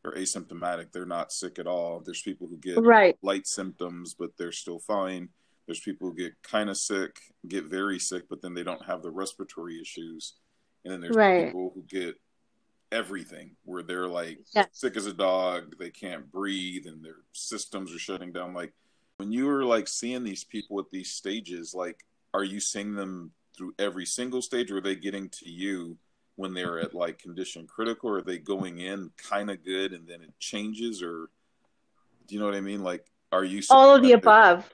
are 0.06 0.14
asymptomatic. 0.14 0.92
They're 0.92 1.06
not 1.06 1.32
sick 1.32 1.60
at 1.60 1.68
all. 1.68 2.00
There's 2.00 2.22
people 2.22 2.48
who 2.48 2.58
get 2.58 2.78
right. 2.78 3.18
light 3.22 3.48
symptoms, 3.48 4.14
but 4.14 4.32
they're 4.38 4.52
still 4.52 4.80
fine. 4.80 5.30
There's 5.66 5.80
people 5.80 6.10
who 6.10 6.16
get 6.16 6.34
kind 6.44 6.70
of 6.70 6.78
sick, 6.78 7.20
get 7.48 7.66
very 7.66 8.00
sick, 8.00 8.30
but 8.30 8.42
then 8.42 8.54
they 8.54 8.64
don't 8.64 8.86
have 8.86 9.02
the 9.02 9.12
respiratory 9.12 9.82
issues. 9.82 10.36
And 10.84 10.94
then 10.94 11.02
there's 11.02 11.16
right. 11.16 11.48
people 11.48 11.72
who 11.74 11.82
get 11.82 12.16
everything 12.92 13.52
where 13.64 13.84
they're 13.84 14.08
like 14.08 14.40
sick 14.72 14.96
as 14.96 15.08
a 15.08 15.14
dog, 15.14 15.76
they 15.80 15.90
can't 15.90 16.32
breathe, 16.32 16.86
and 16.86 17.04
their 17.04 17.18
systems 17.34 17.94
are 17.94 18.00
shutting 18.00 18.32
down. 18.32 18.54
Like, 18.54 18.74
when 19.18 19.32
you 19.32 19.48
were 19.48 19.66
like 19.66 19.88
seeing 19.88 20.24
these 20.24 20.44
people 20.44 20.80
at 20.80 20.92
these 20.92 21.12
stages, 21.12 21.74
like, 21.74 22.06
are 22.34 22.44
you 22.44 22.60
seeing 22.60 22.94
them 22.94 23.32
through 23.58 23.74
every 23.80 24.06
single 24.06 24.42
stage, 24.42 24.70
or 24.72 24.78
are 24.78 24.82
they 24.82 24.96
getting 24.96 25.30
to 25.30 25.50
you 25.50 25.98
when 26.36 26.54
they're 26.54 26.80
at 26.80 26.94
like 26.94 27.20
condition 27.20 27.68
critical? 27.68 28.10
Or 28.10 28.18
are 28.18 28.22
they 28.22 28.38
going 28.38 28.80
in 28.80 29.12
kind 29.18 29.50
of 29.50 29.64
good 29.64 29.94
and 29.94 30.08
then 30.08 30.22
it 30.22 30.34
changes, 30.40 31.02
or 31.02 31.30
do 32.28 32.36
you 32.36 32.40
know 32.40 32.46
what 32.46 32.56
I 32.56 32.62
mean? 32.62 32.84
Like, 32.84 33.06
are 33.32 33.44
you 33.44 33.62
all 33.70 33.96
of 33.96 34.02
the 34.02 34.14
above? 34.14 34.70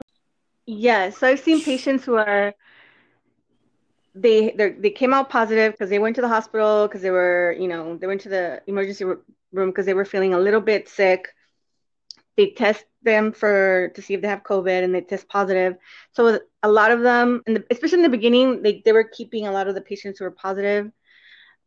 Yes, 0.65 1.17
so 1.17 1.27
I've 1.27 1.39
seen 1.39 1.61
patients 1.61 2.05
who 2.05 2.15
are 2.15 2.53
they 4.13 4.53
they 4.79 4.89
came 4.89 5.13
out 5.13 5.29
positive 5.29 5.71
because 5.71 5.89
they 5.89 5.99
went 5.99 6.15
to 6.15 6.21
the 6.21 6.27
hospital 6.27 6.87
because 6.87 7.01
they 7.01 7.11
were 7.11 7.55
you 7.57 7.67
know 7.67 7.97
they 7.97 8.07
went 8.07 8.21
to 8.21 8.29
the 8.29 8.61
emergency 8.67 9.05
room 9.05 9.69
because 9.69 9.85
they 9.85 9.93
were 9.93 10.05
feeling 10.05 10.33
a 10.33 10.39
little 10.39 10.61
bit 10.61 10.89
sick. 10.89 11.29
They 12.37 12.51
test 12.51 12.85
them 13.03 13.31
for 13.31 13.91
to 13.95 14.01
see 14.01 14.13
if 14.13 14.21
they 14.21 14.27
have 14.27 14.43
COVID 14.43 14.83
and 14.83 14.93
they 14.93 15.01
test 15.01 15.27
positive. 15.27 15.75
So 16.13 16.39
a 16.63 16.69
lot 16.69 16.91
of 16.91 17.01
them, 17.01 17.41
and 17.47 17.63
especially 17.69 17.99
in 17.99 18.03
the 18.03 18.09
beginning, 18.09 18.61
they, 18.61 18.81
they 18.85 18.91
were 18.91 19.03
keeping 19.03 19.47
a 19.47 19.51
lot 19.51 19.67
of 19.67 19.75
the 19.75 19.81
patients 19.81 20.19
who 20.19 20.25
were 20.25 20.31
positive. 20.31 20.91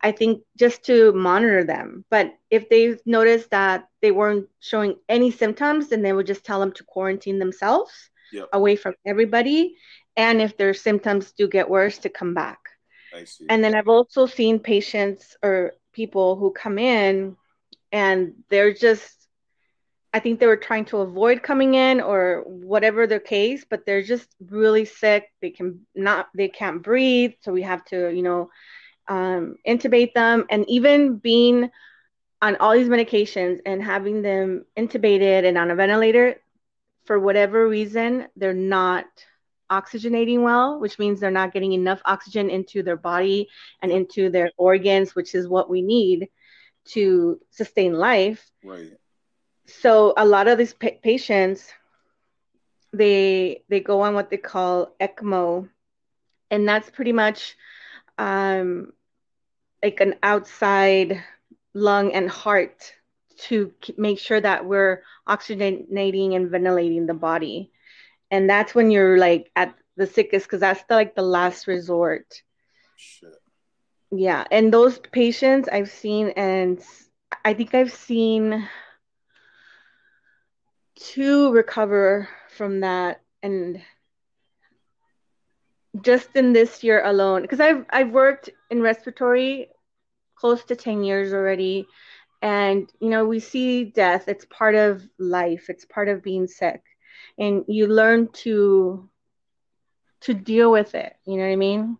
I 0.04 0.12
think 0.12 0.42
just 0.58 0.84
to 0.84 1.12
monitor 1.12 1.64
them. 1.64 2.04
But 2.10 2.34
if 2.50 2.68
they 2.68 2.98
noticed 3.06 3.50
that 3.50 3.88
they 4.02 4.10
weren't 4.10 4.48
showing 4.60 4.96
any 5.08 5.30
symptoms, 5.30 5.88
then 5.88 6.02
they 6.02 6.12
would 6.12 6.26
just 6.26 6.44
tell 6.44 6.60
them 6.60 6.72
to 6.72 6.84
quarantine 6.84 7.38
themselves 7.38 7.92
yep. 8.30 8.48
away 8.52 8.76
from 8.76 8.94
everybody. 9.06 9.76
And 10.14 10.42
if 10.42 10.58
their 10.58 10.74
symptoms 10.74 11.32
do 11.32 11.48
get 11.48 11.70
worse, 11.70 11.96
to 11.98 12.10
come 12.10 12.34
back. 12.34 12.58
I 13.14 13.24
see. 13.24 13.46
And 13.48 13.64
then 13.64 13.74
I've 13.74 13.88
also 13.88 14.26
seen 14.26 14.58
patients 14.58 15.38
or 15.42 15.72
people 15.94 16.36
who 16.36 16.52
come 16.52 16.78
in 16.78 17.36
and 17.90 18.34
they're 18.50 18.74
just 18.74 19.24
I 20.12 20.20
think 20.20 20.38
they 20.38 20.46
were 20.46 20.56
trying 20.56 20.84
to 20.86 20.98
avoid 20.98 21.42
coming 21.42 21.74
in 21.74 22.00
or 22.00 22.44
whatever 22.46 23.08
their 23.08 23.18
case, 23.18 23.66
but 23.68 23.84
they're 23.84 24.04
just 24.04 24.28
really 24.48 24.84
sick. 24.84 25.24
They 25.42 25.50
can 25.50 25.84
not, 25.92 26.28
they 26.36 26.46
can't 26.46 26.84
breathe. 26.84 27.32
So 27.40 27.52
we 27.52 27.62
have 27.62 27.84
to, 27.86 28.14
you 28.14 28.22
know, 28.22 28.48
um, 29.08 29.56
intubate 29.66 30.14
them. 30.14 30.46
And 30.50 30.68
even 30.68 31.16
being 31.16 31.70
on 32.40 32.56
all 32.56 32.72
these 32.72 32.88
medications 32.88 33.60
and 33.64 33.82
having 33.82 34.22
them 34.22 34.64
intubated 34.76 35.46
and 35.46 35.56
on 35.58 35.70
a 35.70 35.74
ventilator, 35.74 36.40
for 37.04 37.18
whatever 37.18 37.68
reason, 37.68 38.26
they're 38.36 38.54
not 38.54 39.04
oxygenating 39.70 40.42
well, 40.42 40.78
which 40.78 40.98
means 40.98 41.20
they're 41.20 41.30
not 41.30 41.52
getting 41.52 41.72
enough 41.72 42.00
oxygen 42.04 42.50
into 42.50 42.82
their 42.82 42.96
body 42.96 43.48
and 43.82 43.90
into 43.90 44.30
their 44.30 44.50
organs, 44.56 45.14
which 45.14 45.34
is 45.34 45.48
what 45.48 45.68
we 45.68 45.82
need 45.82 46.28
to 46.86 47.40
sustain 47.50 47.94
life. 47.94 48.50
Right 48.64 48.92
so 49.66 50.12
a 50.16 50.24
lot 50.24 50.48
of 50.48 50.58
these 50.58 50.74
pa- 50.74 51.00
patients 51.02 51.72
they 52.92 53.62
they 53.68 53.80
go 53.80 54.00
on 54.02 54.14
what 54.14 54.30
they 54.30 54.36
call 54.36 54.94
ECMO, 55.00 55.68
and 56.50 56.68
that's 56.68 56.90
pretty 56.90 57.12
much 57.12 57.56
um, 58.18 58.92
like 59.82 60.00
an 60.00 60.14
outside 60.22 61.22
lung 61.74 62.12
and 62.12 62.30
heart 62.30 62.92
to 63.36 63.72
make 63.96 64.18
sure 64.18 64.40
that 64.40 64.64
we're 64.64 65.02
oxygenating 65.28 66.36
and 66.36 66.50
ventilating 66.50 67.06
the 67.06 67.14
body. 67.14 67.70
And 68.30 68.48
that's 68.48 68.74
when 68.74 68.90
you're 68.90 69.18
like 69.18 69.50
at 69.56 69.74
the 69.96 70.06
sickest 70.06 70.46
because 70.46 70.60
that's 70.60 70.82
the, 70.88 70.94
like 70.94 71.14
the 71.14 71.22
last 71.22 71.66
resort. 71.66 72.42
Shit. 72.96 73.34
Yeah. 74.10 74.44
And 74.50 74.72
those 74.72 74.98
patients 74.98 75.68
I've 75.70 75.90
seen, 75.90 76.30
and 76.30 76.80
I 77.44 77.54
think 77.54 77.74
I've 77.74 77.92
seen 77.92 78.68
two 80.96 81.52
recover 81.52 82.28
from 82.56 82.80
that. 82.80 83.20
And 83.42 83.82
just 86.02 86.34
in 86.34 86.52
this 86.52 86.82
year 86.82 87.02
alone, 87.04 87.42
because 87.42 87.60
I've 87.60 87.84
I've 87.90 88.10
worked 88.10 88.50
in 88.70 88.82
respiratory 88.82 89.68
close 90.36 90.64
to 90.64 90.76
10 90.76 91.04
years 91.04 91.32
already. 91.32 91.86
And 92.42 92.90
you 93.00 93.08
know 93.08 93.24
we 93.24 93.40
see 93.40 93.84
death. 93.84 94.28
It's 94.28 94.44
part 94.46 94.74
of 94.74 95.02
life. 95.18 95.66
It's 95.68 95.84
part 95.84 96.08
of 96.08 96.22
being 96.22 96.46
sick. 96.46 96.82
And 97.38 97.64
you 97.68 97.86
learn 97.86 98.28
to 98.44 99.08
to 100.22 100.34
deal 100.34 100.70
with 100.70 100.94
it. 100.94 101.14
You 101.26 101.36
know 101.36 101.44
what 101.44 101.52
i 101.52 101.56
mean? 101.56 101.98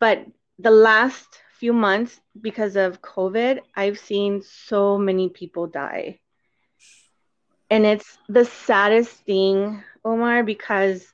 But 0.00 0.26
the 0.58 0.70
last 0.70 1.26
few 1.58 1.72
months 1.72 2.20
because 2.40 2.76
of 2.76 3.02
covid 3.02 3.58
i've 3.74 3.98
seen 3.98 4.42
so 4.42 4.96
many 4.96 5.28
people 5.28 5.66
die. 5.66 6.20
And 7.70 7.84
it's 7.84 8.16
the 8.28 8.44
saddest 8.44 9.10
thing 9.24 9.82
omar 10.04 10.42
because 10.44 11.12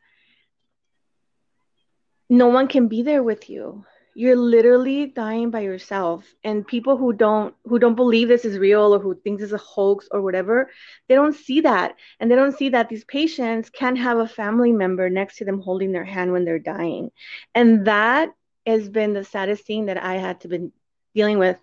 no 2.28 2.48
one 2.48 2.68
can 2.68 2.88
be 2.88 3.02
there 3.02 3.22
with 3.22 3.50
you. 3.50 3.84
You're 4.16 4.36
literally 4.36 5.06
dying 5.06 5.50
by 5.50 5.60
yourself. 5.60 6.24
And 6.44 6.66
people 6.66 6.96
who 6.96 7.12
don't 7.12 7.54
who 7.64 7.78
don't 7.78 7.96
believe 7.96 8.28
this 8.28 8.44
is 8.44 8.58
real 8.58 8.94
or 8.94 9.00
who 9.00 9.14
thinks 9.14 9.42
it's 9.42 9.52
a 9.52 9.58
hoax 9.58 10.08
or 10.10 10.22
whatever 10.22 10.70
they 11.08 11.16
don't 11.16 11.34
see 11.34 11.62
that. 11.62 11.96
And 12.20 12.30
they 12.30 12.36
don't 12.36 12.56
see 12.56 12.68
that 12.70 12.88
these 12.88 13.04
patients 13.04 13.70
can't 13.70 13.98
have 13.98 14.18
a 14.18 14.28
family 14.28 14.72
member 14.72 15.10
next 15.10 15.38
to 15.38 15.44
them 15.44 15.60
holding 15.60 15.92
their 15.92 16.04
hand 16.04 16.32
when 16.32 16.44
they're 16.44 16.60
dying. 16.60 17.10
And 17.54 17.86
that 17.86 18.30
has 18.66 18.88
been 18.88 19.12
the 19.12 19.24
saddest 19.24 19.66
thing 19.66 19.86
that 19.86 20.02
i 20.02 20.14
had 20.14 20.40
to 20.40 20.48
been 20.48 20.72
dealing 21.14 21.38
with 21.38 21.58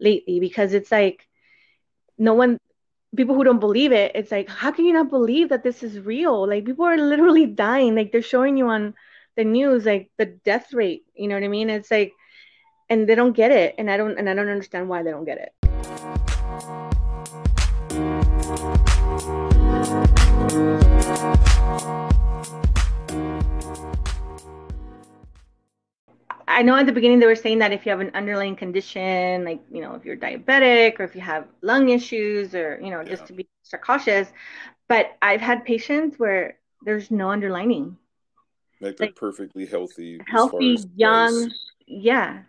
lately 0.00 0.40
because 0.40 0.72
it's 0.72 0.90
like 0.90 1.28
no 2.16 2.32
one 2.32 2.58
people 3.14 3.34
who 3.34 3.44
don't 3.44 3.60
believe 3.60 3.92
it 3.92 4.12
it's 4.14 4.30
like 4.30 4.48
how 4.48 4.70
can 4.70 4.86
you 4.86 4.92
not 4.94 5.10
believe 5.10 5.50
that 5.50 5.62
this 5.62 5.82
is 5.82 5.98
real? 6.00 6.48
Like 6.48 6.64
people 6.64 6.86
are 6.86 6.96
literally 6.96 7.46
dying. 7.66 7.94
Like 7.94 8.12
they're 8.12 8.22
showing 8.22 8.56
you 8.56 8.68
on 8.68 8.94
the 9.36 9.44
news 9.44 9.84
like 9.84 10.10
the 10.18 10.26
death 10.26 10.72
rate 10.72 11.04
you 11.14 11.28
know 11.28 11.34
what 11.34 11.44
i 11.44 11.48
mean 11.48 11.70
it's 11.70 11.90
like 11.90 12.12
and 12.88 13.08
they 13.08 13.14
don't 13.14 13.32
get 13.32 13.50
it 13.50 13.74
and 13.78 13.90
i 13.90 13.96
don't 13.96 14.18
and 14.18 14.28
i 14.28 14.34
don't 14.34 14.48
understand 14.48 14.88
why 14.88 15.02
they 15.02 15.10
don't 15.10 15.24
get 15.24 15.38
it 15.38 15.52
I 26.52 26.62
know 26.62 26.76
at 26.76 26.86
the 26.86 26.92
beginning 26.92 27.18
they 27.18 27.26
were 27.26 27.34
saying 27.34 27.58
that 27.60 27.72
if 27.72 27.86
you 27.86 27.90
have 27.90 28.00
an 28.00 28.10
underlying 28.14 28.56
condition, 28.56 29.44
like 29.44 29.60
you 29.70 29.80
know, 29.80 29.94
if 29.94 30.04
you're 30.04 30.16
diabetic 30.16 31.00
or 31.00 31.04
if 31.04 31.14
you 31.14 31.20
have 31.22 31.46
lung 31.62 31.88
issues, 31.88 32.54
or 32.54 32.78
you 32.80 32.90
know, 32.90 33.00
yeah. 33.00 33.08
just 33.08 33.26
to 33.26 33.32
be 33.32 33.48
extra 33.62 33.78
cautious. 33.78 34.28
But 34.86 35.16
I've 35.22 35.40
had 35.40 35.64
patients 35.64 36.18
where 36.18 36.58
there's 36.84 37.10
no 37.10 37.30
underlining. 37.30 37.96
Like 38.82 38.96
they're 38.96 39.08
like, 39.08 39.16
perfectly 39.16 39.64
healthy. 39.64 40.20
Healthy, 40.26 40.78
young. 40.96 41.48
Price. 41.48 41.70
Yeah. 41.86 42.42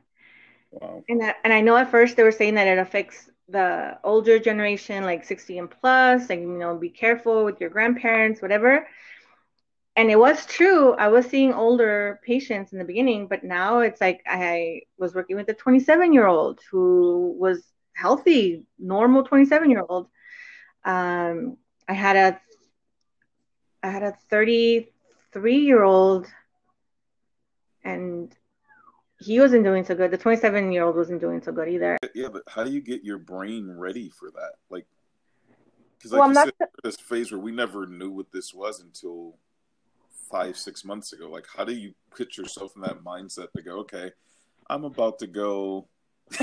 Wow. 0.71 1.03
And 1.07 1.21
that, 1.21 1.37
and 1.43 1.53
I 1.53 1.61
know 1.61 1.77
at 1.77 1.91
first 1.91 2.17
they 2.17 2.23
were 2.23 2.31
saying 2.31 2.55
that 2.55 2.67
it 2.67 2.79
affects 2.79 3.29
the 3.47 3.99
older 4.03 4.39
generation, 4.39 5.03
like 5.03 5.23
60 5.23 5.59
and 5.59 5.69
plus, 5.69 6.29
like, 6.29 6.39
you 6.39 6.47
know, 6.47 6.75
be 6.75 6.89
careful 6.89 7.45
with 7.45 7.61
your 7.61 7.69
grandparents, 7.69 8.41
whatever. 8.41 8.87
And 9.95 10.09
it 10.09 10.17
was 10.17 10.47
true. 10.47 10.93
I 10.93 11.09
was 11.09 11.27
seeing 11.27 11.53
older 11.53 12.19
patients 12.25 12.73
in 12.73 12.79
the 12.79 12.85
beginning, 12.85 13.27
but 13.27 13.43
now 13.43 13.79
it's 13.79 14.01
like 14.01 14.23
I 14.25 14.81
was 14.97 15.13
working 15.13 15.35
with 15.35 15.49
a 15.49 15.53
27 15.53 16.13
year 16.13 16.25
old 16.25 16.61
who 16.71 17.35
was 17.37 17.63
healthy, 17.95 18.65
normal 18.79 19.23
27 19.23 19.69
year 19.69 19.85
old. 19.87 20.07
Um, 20.83 21.57
I 21.87 21.93
had 21.93 22.15
a 22.15 22.41
I 23.83 23.89
had 23.89 24.03
a 24.03 24.17
30 24.29 24.92
three 25.33 25.59
year 25.59 25.83
old 25.83 26.27
and 27.83 28.33
he 29.19 29.39
wasn't 29.39 29.63
doing 29.63 29.85
so 29.85 29.95
good. 29.95 30.11
The 30.11 30.17
27 30.17 30.71
year 30.71 30.83
old 30.83 30.95
wasn't 30.95 31.21
doing 31.21 31.41
so 31.41 31.51
good 31.51 31.69
either. 31.69 31.97
Yeah, 32.13 32.29
but 32.31 32.43
how 32.47 32.63
do 32.63 32.71
you 32.71 32.81
get 32.81 33.03
your 33.03 33.17
brain 33.17 33.69
ready 33.71 34.09
for 34.09 34.31
that? 34.31 34.53
Like, 34.69 34.85
because 35.97 36.11
like 36.11 36.19
well, 36.19 36.29
you 36.29 36.51
said, 36.59 36.67
this 36.83 36.97
phase 36.97 37.31
where 37.31 37.39
we 37.39 37.51
never 37.51 37.85
knew 37.85 38.11
what 38.11 38.31
this 38.31 38.53
was 38.53 38.81
until 38.81 39.37
five, 40.29 40.57
six 40.57 40.83
months 40.83 41.13
ago. 41.13 41.29
Like, 41.29 41.45
how 41.55 41.63
do 41.63 41.73
you 41.73 41.93
put 42.15 42.37
yourself 42.37 42.73
in 42.75 42.81
that 42.81 43.03
mindset 43.03 43.47
to 43.55 43.63
go, 43.63 43.79
okay, 43.79 44.11
I'm 44.69 44.83
about 44.83 45.19
to 45.19 45.27
go 45.27 45.87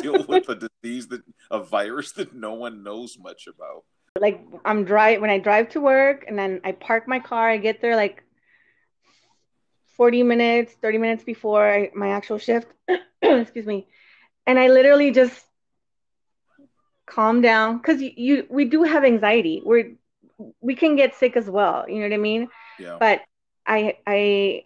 deal 0.00 0.24
with 0.26 0.48
a 0.48 0.68
disease 0.82 1.08
that 1.08 1.22
a 1.50 1.62
virus 1.62 2.12
that 2.12 2.34
no 2.34 2.54
one 2.54 2.82
knows 2.82 3.18
much 3.18 3.46
about 3.46 3.84
like 4.20 4.40
I'm 4.64 4.84
drive 4.84 5.20
when 5.20 5.30
I 5.30 5.38
drive 5.38 5.70
to 5.70 5.80
work 5.80 6.24
and 6.28 6.38
then 6.38 6.60
I 6.64 6.72
park 6.72 7.08
my 7.08 7.18
car. 7.18 7.48
I 7.48 7.56
get 7.56 7.80
there 7.80 7.96
like 7.96 8.22
40 9.96 10.22
minutes, 10.22 10.74
30 10.82 10.98
minutes 10.98 11.24
before 11.24 11.68
I, 11.68 11.90
my 11.94 12.08
actual 12.10 12.38
shift. 12.38 12.68
Excuse 13.22 13.66
me. 13.66 13.86
And 14.46 14.58
I 14.58 14.68
literally 14.68 15.12
just 15.12 15.44
calm 17.06 17.40
down 17.40 17.78
because 17.78 18.02
you, 18.02 18.12
you 18.16 18.46
we 18.50 18.64
do 18.64 18.82
have 18.82 19.04
anxiety. 19.04 19.62
We're 19.64 19.92
we 20.60 20.74
can 20.74 20.96
get 20.96 21.14
sick 21.14 21.36
as 21.36 21.48
well. 21.48 21.88
You 21.88 22.00
know 22.00 22.08
what 22.08 22.14
I 22.14 22.18
mean? 22.18 22.48
Yeah. 22.78 22.96
But 22.98 23.20
I 23.66 23.98
I 24.06 24.64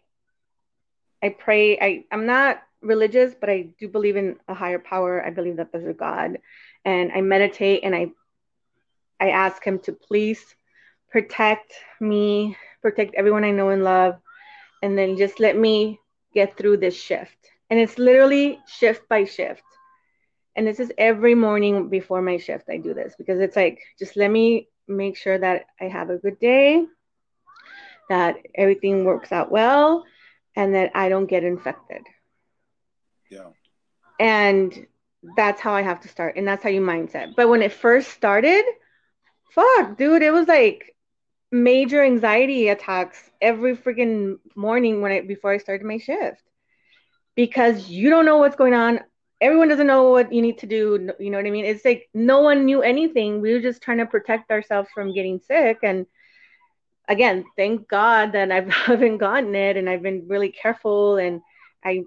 I 1.23 1.29
pray. 1.29 1.79
I 1.79 2.05
I'm 2.11 2.27
not 2.27 2.63
religious, 2.81 3.35
but 3.39 3.51
I 3.51 3.69
do 3.79 3.89
believe 3.89 4.17
in 4.17 4.37
a 4.49 4.55
higher 4.55 4.79
power. 4.79 5.25
I 5.25 5.31
believe 5.31 5.57
that 5.57 5.73
there's 5.73 5.87
a 5.87 5.93
God, 5.93 6.39
and 6.85 7.13
I 7.13 7.21
meditate 7.21 7.81
and 7.85 7.95
I 7.95 8.13
I 9.21 9.31
ask 9.31 9.63
him 9.65 9.79
to 9.81 9.93
please 9.93 10.43
protect 11.11 11.73
me, 12.01 12.57
protect 12.83 13.15
everyone 13.15 13.45
I 13.45 13.51
know 13.51 13.71
and 13.71 13.85
love, 13.85 14.17
and 14.83 14.97
then 14.97 15.17
just 15.17 15.41
let 15.41 15.57
me 15.57 16.01
get 16.35 16.57
through 16.57 16.79
this 16.79 16.95
shift. 16.95 17.37
And 17.71 17.81
it's 17.81 17.99
literally 17.99 18.59
shift 18.67 19.09
by 19.09 19.25
shift. 19.25 19.63
And 20.55 20.67
this 20.67 20.81
is 20.81 20.93
every 20.97 21.35
morning 21.35 21.89
before 21.89 22.23
my 22.23 22.39
shift, 22.39 22.69
I 22.71 22.79
do 22.79 22.95
this 22.95 23.15
because 23.17 23.41
it's 23.41 23.57
like, 23.57 23.81
just 23.99 24.17
let 24.17 24.31
me 24.31 24.69
make 24.89 25.17
sure 25.17 25.39
that 25.39 25.67
I 25.81 25.85
have 25.85 26.11
a 26.11 26.19
good 26.19 26.39
day, 26.39 26.85
that 28.09 28.37
everything 28.55 29.05
works 29.05 29.33
out 29.33 29.51
well, 29.51 30.05
and 30.55 30.75
that 30.75 30.93
I 30.95 31.09
don't 31.09 31.27
get 31.27 31.45
infected. 31.45 32.03
Yeah. 33.31 33.49
And 34.19 34.87
that's 35.37 35.61
how 35.61 35.73
I 35.73 35.83
have 35.83 36.01
to 36.03 36.09
start. 36.09 36.37
And 36.37 36.47
that's 36.47 36.63
how 36.63 36.71
you 36.71 36.81
mindset. 36.81 37.35
But 37.37 37.49
when 37.49 37.63
it 37.63 37.73
first 37.73 38.11
started, 38.11 38.65
fuck, 39.51 39.97
dude, 39.97 40.23
it 40.23 40.33
was 40.33 40.49
like 40.49 40.95
major 41.53 42.03
anxiety 42.03 42.69
attacks 42.69 43.31
every 43.41 43.77
freaking 43.77 44.39
morning 44.55 45.01
when 45.01 45.13
I 45.13 45.21
before 45.21 45.53
I 45.53 45.59
started 45.59 45.87
my 45.87 45.99
shift 45.99 46.43
because 47.35 47.89
you 47.89 48.11
don't 48.11 48.27
know 48.27 48.39
what's 48.39 48.57
going 48.57 48.75
on. 48.75 49.01
Everyone 49.41 49.69
doesn't 49.69 49.87
know 49.87 50.11
what 50.11 50.33
you 50.33 50.41
need 50.41 50.59
to 50.59 50.67
do. 50.67 51.11
You 51.21 51.31
know 51.31 51.39
what 51.39 51.47
I 51.47 51.51
mean? 51.51 51.67
It's 51.67 51.85
like 51.85 52.09
no 52.15 52.41
one 52.41 52.65
knew 52.65 52.83
anything. 52.83 53.41
We 53.41 53.53
were 53.53 53.61
just 53.61 53.83
trying 53.83 53.99
to 53.99 54.07
protect 54.07 54.51
ourselves 54.51 54.89
from 54.95 55.15
getting 55.15 55.41
sick. 55.41 55.79
And 55.83 56.07
again, 57.09 57.45
thank 57.57 57.89
God 57.89 58.33
that 58.33 58.51
I 58.53 58.67
haven't 58.71 59.19
gotten 59.19 59.55
it, 59.55 59.77
and 59.77 59.89
I've 59.89 60.03
been 60.03 60.27
really 60.29 60.51
careful. 60.51 61.17
And 61.17 61.43
I, 61.85 62.05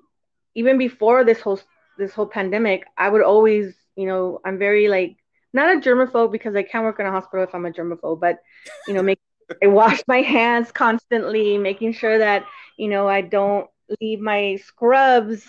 even 0.56 0.78
before 0.78 1.24
this 1.24 1.40
whole 1.40 1.60
this 1.98 2.14
whole 2.14 2.28
pandemic, 2.28 2.86
I 2.98 3.10
would 3.10 3.22
always, 3.24 3.76
you 3.96 4.08
know, 4.08 4.40
I'm 4.44 4.58
very 4.58 4.88
like 4.88 5.18
not 5.54 5.76
a 5.76 5.80
germaphobe 5.80 6.32
because 6.32 6.56
I 6.56 6.64
can't 6.64 6.84
work 6.84 7.00
in 7.00 7.06
a 7.06 7.12
hospital 7.12 7.44
if 7.44 7.54
I'm 7.54 7.66
a 7.66 7.72
germaphobe, 7.72 8.20
but 8.20 8.40
you 8.88 8.94
know, 8.94 9.02
make 9.02 9.20
I 9.64 9.68
wash 9.68 10.02
my 10.08 10.22
hands 10.22 10.72
constantly, 10.72 11.58
making 11.58 11.94
sure 11.94 12.18
that 12.18 12.46
you 12.78 12.88
know 12.88 13.08
I 13.08 13.22
don't 13.22 13.68
leave 14.00 14.20
my 14.20 14.58
scrubs 14.64 15.44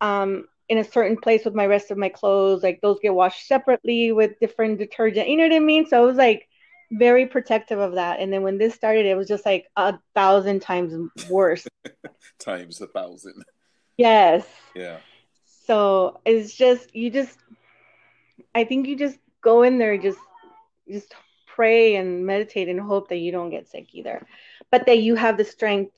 um, 0.00 0.46
in 0.68 0.78
a 0.78 0.84
certain 0.84 1.16
place 1.16 1.44
with 1.44 1.54
my 1.54 1.66
rest 1.66 1.90
of 1.90 1.98
my 1.98 2.08
clothes. 2.08 2.62
Like 2.62 2.80
those 2.82 2.98
get 3.00 3.14
washed 3.14 3.46
separately 3.46 4.12
with 4.12 4.38
different 4.40 4.78
detergent. 4.78 5.28
You 5.28 5.36
know 5.36 5.44
what 5.44 5.54
I 5.54 5.60
mean? 5.60 5.86
So 5.86 6.02
I 6.02 6.04
was 6.04 6.16
like 6.16 6.48
very 6.92 7.26
protective 7.26 7.78
of 7.78 7.94
that. 7.94 8.20
And 8.20 8.32
then 8.32 8.42
when 8.42 8.58
this 8.58 8.74
started, 8.74 9.06
it 9.06 9.16
was 9.16 9.28
just 9.28 9.46
like 9.46 9.66
a 9.76 9.98
thousand 10.14 10.60
times 10.60 11.10
worse. 11.30 11.66
times 12.38 12.80
a 12.80 12.86
thousand. 12.86 13.42
Yes. 13.96 14.46
Yeah. 14.74 14.98
So 15.66 16.20
it's 16.24 16.54
just 16.54 16.94
you 16.94 17.10
just 17.10 17.38
I 18.54 18.64
think 18.64 18.86
you 18.86 18.96
just 18.96 19.18
go 19.40 19.62
in 19.62 19.78
there 19.78 19.98
just 19.98 20.18
just 20.88 21.14
pray 21.46 21.96
and 21.96 22.26
meditate 22.26 22.68
and 22.68 22.80
hope 22.80 23.08
that 23.08 23.16
you 23.16 23.32
don't 23.32 23.50
get 23.50 23.68
sick 23.68 23.94
either 23.94 24.26
but 24.70 24.86
that 24.86 24.98
you 24.98 25.14
have 25.14 25.36
the 25.36 25.44
strength 25.44 25.92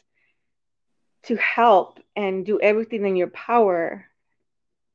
to 1.25 1.37
help 1.37 2.00
and 2.16 2.44
do 2.44 2.61
everything 2.61 3.06
in 3.06 3.16
your 3.16 3.28
power 3.28 4.06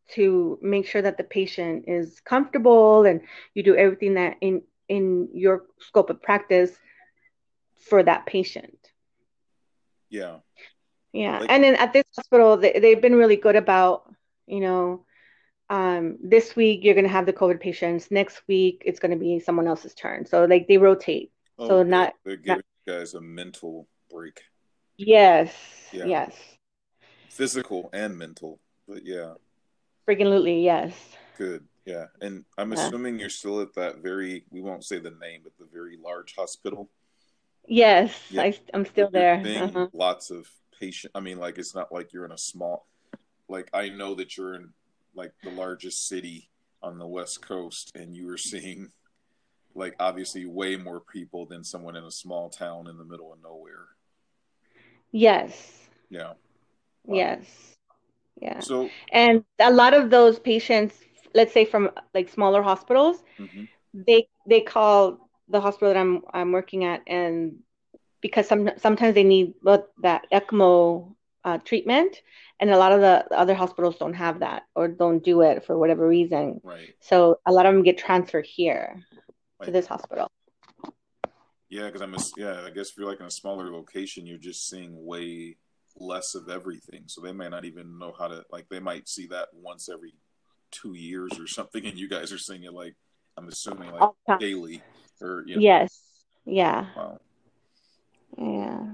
to 0.10 0.58
make 0.62 0.88
sure 0.88 1.02
that 1.02 1.18
the 1.18 1.24
patient 1.24 1.86
is 1.88 2.20
comfortable 2.22 3.06
and 3.06 3.22
you 3.54 3.64
do 3.64 3.76
everything 3.76 4.16
that 4.16 4.38
in 4.42 4.62
in 4.88 5.30
your 5.34 5.66
scope 5.80 6.10
of 6.10 6.22
practice 6.22 6.72
for 7.90 8.04
that 8.04 8.26
patient. 8.26 8.78
Yeah. 10.10 10.38
Yeah. 11.14 11.40
Like, 11.40 11.50
and 11.50 11.64
then 11.64 11.76
at 11.76 11.94
this 11.94 12.04
hospital, 12.16 12.58
they, 12.58 12.80
they've 12.80 13.02
been 13.02 13.16
really 13.16 13.36
good 13.36 13.56
about, 13.56 14.12
you 14.48 14.60
know, 14.60 15.06
um, 15.70 16.18
this 16.24 16.56
week 16.56 16.84
you're 16.84 16.96
going 16.96 17.06
to 17.06 17.12
have 17.12 17.26
the 17.26 17.34
COVID 17.34 17.60
patients. 17.60 18.10
Next 18.12 18.42
week 18.48 18.84
it's 18.86 19.00
going 19.00 19.12
to 19.12 19.18
be 19.18 19.40
someone 19.40 19.68
else's 19.68 19.94
turn. 19.94 20.26
So 20.26 20.46
like 20.46 20.68
they 20.68 20.78
rotate. 20.78 21.32
Oh, 21.58 21.68
so 21.68 21.84
not 21.84 22.14
they're 22.24 22.38
giving 22.38 22.64
not, 22.88 22.96
guys 22.96 23.14
a 23.14 23.22
mental 23.22 23.88
break. 24.10 24.42
Yes. 24.98 25.54
Yeah. 25.92 26.06
Yes. 26.06 26.36
Physical 27.30 27.90
and 27.94 28.18
mental, 28.18 28.60
but 28.88 29.06
yeah. 29.06 29.34
Freaking 30.08 30.64
yes. 30.64 30.94
Good. 31.38 31.66
Yeah. 31.86 32.06
And 32.22 32.44
I'm 32.58 32.74
yeah. 32.74 32.88
assuming 32.88 33.20
you're 33.20 33.30
still 33.30 33.62
at 33.62 33.74
that 33.76 34.00
very, 34.00 34.44
we 34.50 34.62
won't 34.62 34.84
say 34.84 35.00
the 35.00 35.12
name, 35.12 35.42
but 35.44 35.54
the 35.58 35.68
very 35.72 35.98
large 36.04 36.36
hospital. 36.36 36.90
Yes. 37.68 38.12
Yeah. 38.30 38.42
I, 38.42 38.60
am 38.74 38.86
still 38.86 39.10
there. 39.12 39.42
Uh-huh. 39.46 39.88
Lots 39.94 40.32
of 40.32 40.48
patient. 40.80 41.12
I 41.16 41.20
mean, 41.20 41.38
like, 41.38 41.58
it's 41.58 41.76
not 41.76 41.92
like 41.92 42.12
you're 42.12 42.26
in 42.26 42.32
a 42.32 42.38
small, 42.38 42.88
like, 43.48 43.70
I 43.74 43.90
know 43.90 44.16
that 44.16 44.36
you're 44.36 44.56
in 44.56 44.74
like 45.16 45.34
the 45.44 45.52
largest 45.52 46.08
city 46.08 46.50
on 46.82 46.98
the 46.98 47.08
West 47.08 47.42
Coast 47.42 47.92
and 47.96 48.16
you 48.16 48.26
were 48.26 48.38
seeing 48.38 48.92
like 49.76 49.96
obviously 50.00 50.46
way 50.46 50.76
more 50.76 51.00
people 51.00 51.46
than 51.46 51.64
someone 51.64 51.96
in 51.96 52.04
a 52.04 52.12
small 52.12 52.50
town 52.50 52.88
in 52.88 52.98
the 52.98 53.04
middle 53.04 53.32
of 53.34 53.42
nowhere. 53.42 53.88
Yes. 55.12 55.88
Yeah. 56.10 56.34
Wow. 57.06 57.16
Yes. 57.16 57.76
Yeah. 58.42 58.60
So 58.60 58.90
and 59.12 59.44
a 59.60 59.72
lot 59.72 59.94
of 59.94 60.10
those 60.10 60.40
patients, 60.40 60.96
let's 61.34 61.54
say 61.54 61.66
from 61.66 61.92
like 62.14 62.30
smaller 62.30 62.62
hospitals, 62.62 63.24
mm-hmm. 63.38 63.66
they 63.94 64.28
they 64.48 64.62
call 64.62 65.30
the 65.50 65.60
hospital 65.60 65.94
that 65.94 66.00
I'm 66.00 66.22
I'm 66.34 66.52
working 66.52 66.86
at, 66.86 67.02
and 67.08 67.58
because 68.22 68.48
some 68.48 68.70
sometimes 68.78 69.16
they 69.16 69.24
need 69.24 69.54
that 69.64 70.26
ECMO 70.32 71.16
uh, 71.44 71.58
treatment, 71.60 72.22
and 72.60 72.70
a 72.70 72.78
lot 72.78 72.92
of 72.92 73.02
the 73.02 73.26
other 73.34 73.54
hospitals 73.54 73.98
don't 73.98 74.14
have 74.14 74.40
that 74.40 74.64
or 74.76 74.88
don't 74.88 75.24
do 75.24 75.42
it 75.42 75.66
for 75.66 75.78
whatever 75.78 76.08
reason. 76.08 76.60
Right. 76.64 76.94
So 77.00 77.40
a 77.46 77.52
lot 77.52 77.66
of 77.66 77.74
them 77.74 77.84
get 77.84 77.98
transferred 77.98 78.46
here 78.46 79.04
right. 79.60 79.66
to 79.66 79.72
this 79.72 79.88
hospital. 79.88 80.30
Yeah, 81.70 81.86
because 81.86 82.02
I'm 82.02 82.16
a, 82.16 82.20
yeah, 82.36 82.64
I 82.66 82.72
guess 82.72 82.90
if 82.90 82.98
you're 82.98 83.08
like 83.08 83.20
in 83.20 83.28
a 83.28 83.32
smaller 83.32 83.72
location, 83.72 84.26
you're 84.26 84.40
just 84.40 84.68
seeing 84.68 85.06
way 85.06 85.58
less 86.00 86.36
of 86.36 86.50
everything. 86.50 87.04
So 87.06 87.22
they 87.22 87.32
may 87.32 87.48
not 87.48 87.66
even 87.66 88.00
know 88.00 88.14
how 88.18 88.28
to 88.28 88.44
like 88.52 88.68
they 88.70 88.80
might 88.80 89.08
see 89.08 89.28
that 89.28 89.50
once 89.54 89.88
every 89.88 90.14
two 90.72 90.96
years 90.96 91.40
or 91.40 91.48
something, 91.48 91.86
and 91.86 91.98
you 91.98 92.10
guys 92.10 92.32
are 92.32 92.38
seeing 92.38 92.64
it 92.64 92.74
like 92.74 92.96
I'm 93.38 93.48
assuming 93.48 93.92
like 93.92 94.40
daily 94.40 94.82
or 95.22 95.44
you 95.46 95.56
know. 95.56 95.62
yes, 95.62 96.02
yeah. 96.46 96.88
Wow. 96.96 97.20
Yeah. 98.38 98.86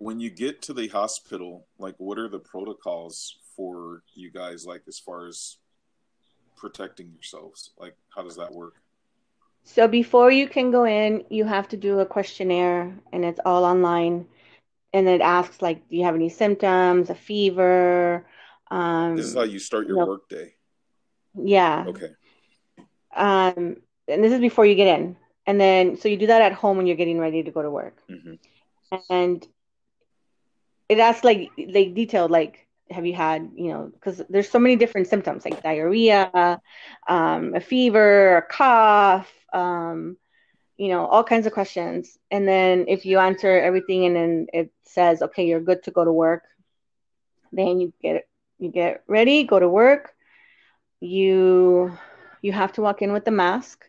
When 0.00 0.18
you 0.18 0.30
get 0.30 0.62
to 0.62 0.72
the 0.72 0.88
hospital, 0.88 1.66
like 1.78 1.94
what 1.98 2.18
are 2.18 2.28
the 2.28 2.38
protocols 2.38 3.36
for 3.54 4.02
you 4.14 4.32
guys 4.32 4.64
like 4.64 4.82
as 4.88 4.98
far 4.98 5.26
as 5.26 5.58
protecting 6.56 7.12
yourselves? 7.12 7.70
Like 7.78 7.94
how 8.08 8.22
does 8.22 8.36
that 8.36 8.52
work? 8.52 8.74
So 9.62 9.86
before 9.86 10.30
you 10.30 10.48
can 10.48 10.70
go 10.70 10.84
in, 10.84 11.24
you 11.28 11.44
have 11.44 11.68
to 11.68 11.76
do 11.76 12.00
a 12.00 12.06
questionnaire 12.06 12.94
and 13.12 13.24
it's 13.24 13.40
all 13.44 13.64
online 13.64 14.26
and 14.92 15.06
it 15.06 15.20
asks 15.20 15.62
like, 15.62 15.88
do 15.88 15.96
you 15.96 16.04
have 16.04 16.14
any 16.14 16.30
symptoms, 16.30 17.10
a 17.10 17.14
fever? 17.14 18.26
Um, 18.70 19.16
this 19.16 19.26
is 19.26 19.34
how 19.34 19.42
you 19.42 19.58
start 19.58 19.86
your 19.86 19.96
you 19.96 20.02
know, 20.02 20.08
work 20.08 20.28
day. 20.28 20.54
Yeah. 21.34 21.84
Okay. 21.88 22.10
Um, 23.14 23.76
and 24.08 24.24
this 24.24 24.32
is 24.32 24.40
before 24.40 24.66
you 24.66 24.74
get 24.74 24.98
in, 24.98 25.16
and 25.46 25.60
then 25.60 25.96
so 25.96 26.08
you 26.08 26.16
do 26.16 26.28
that 26.28 26.42
at 26.42 26.52
home 26.52 26.76
when 26.76 26.86
you're 26.86 26.96
getting 26.96 27.18
ready 27.18 27.42
to 27.42 27.50
go 27.50 27.62
to 27.62 27.70
work, 27.70 28.02
mm-hmm. 28.10 28.34
and 29.10 29.46
it 30.90 30.98
asks 30.98 31.24
like 31.24 31.50
like 31.70 31.94
detailed 31.94 32.30
like 32.30 32.66
have 32.90 33.06
you 33.06 33.14
had 33.14 33.50
you 33.56 33.70
know 33.72 33.90
because 33.94 34.22
there's 34.28 34.50
so 34.50 34.58
many 34.58 34.76
different 34.76 35.08
symptoms 35.08 35.44
like 35.44 35.62
diarrhea 35.62 36.60
um, 37.08 37.54
a 37.54 37.60
fever 37.60 38.38
a 38.38 38.42
cough 38.42 39.32
um, 39.52 40.16
you 40.80 40.88
know, 40.88 41.04
all 41.06 41.22
kinds 41.22 41.46
of 41.46 41.52
questions. 41.52 42.18
And 42.30 42.48
then 42.48 42.86
if 42.88 43.04
you 43.04 43.18
answer 43.18 43.60
everything 43.60 44.06
and 44.06 44.16
then 44.16 44.46
it 44.50 44.72
says, 44.82 45.20
okay, 45.20 45.46
you're 45.46 45.60
good 45.60 45.82
to 45.82 45.90
go 45.90 46.06
to 46.06 46.12
work, 46.12 46.44
then 47.52 47.80
you 47.80 47.92
get 48.00 48.26
you 48.58 48.70
get 48.70 49.04
ready, 49.06 49.44
go 49.44 49.58
to 49.58 49.68
work. 49.68 50.14
You 51.00 51.98
you 52.40 52.52
have 52.52 52.72
to 52.74 52.82
walk 52.82 53.02
in 53.02 53.12
with 53.12 53.26
the 53.26 53.30
mask. 53.30 53.84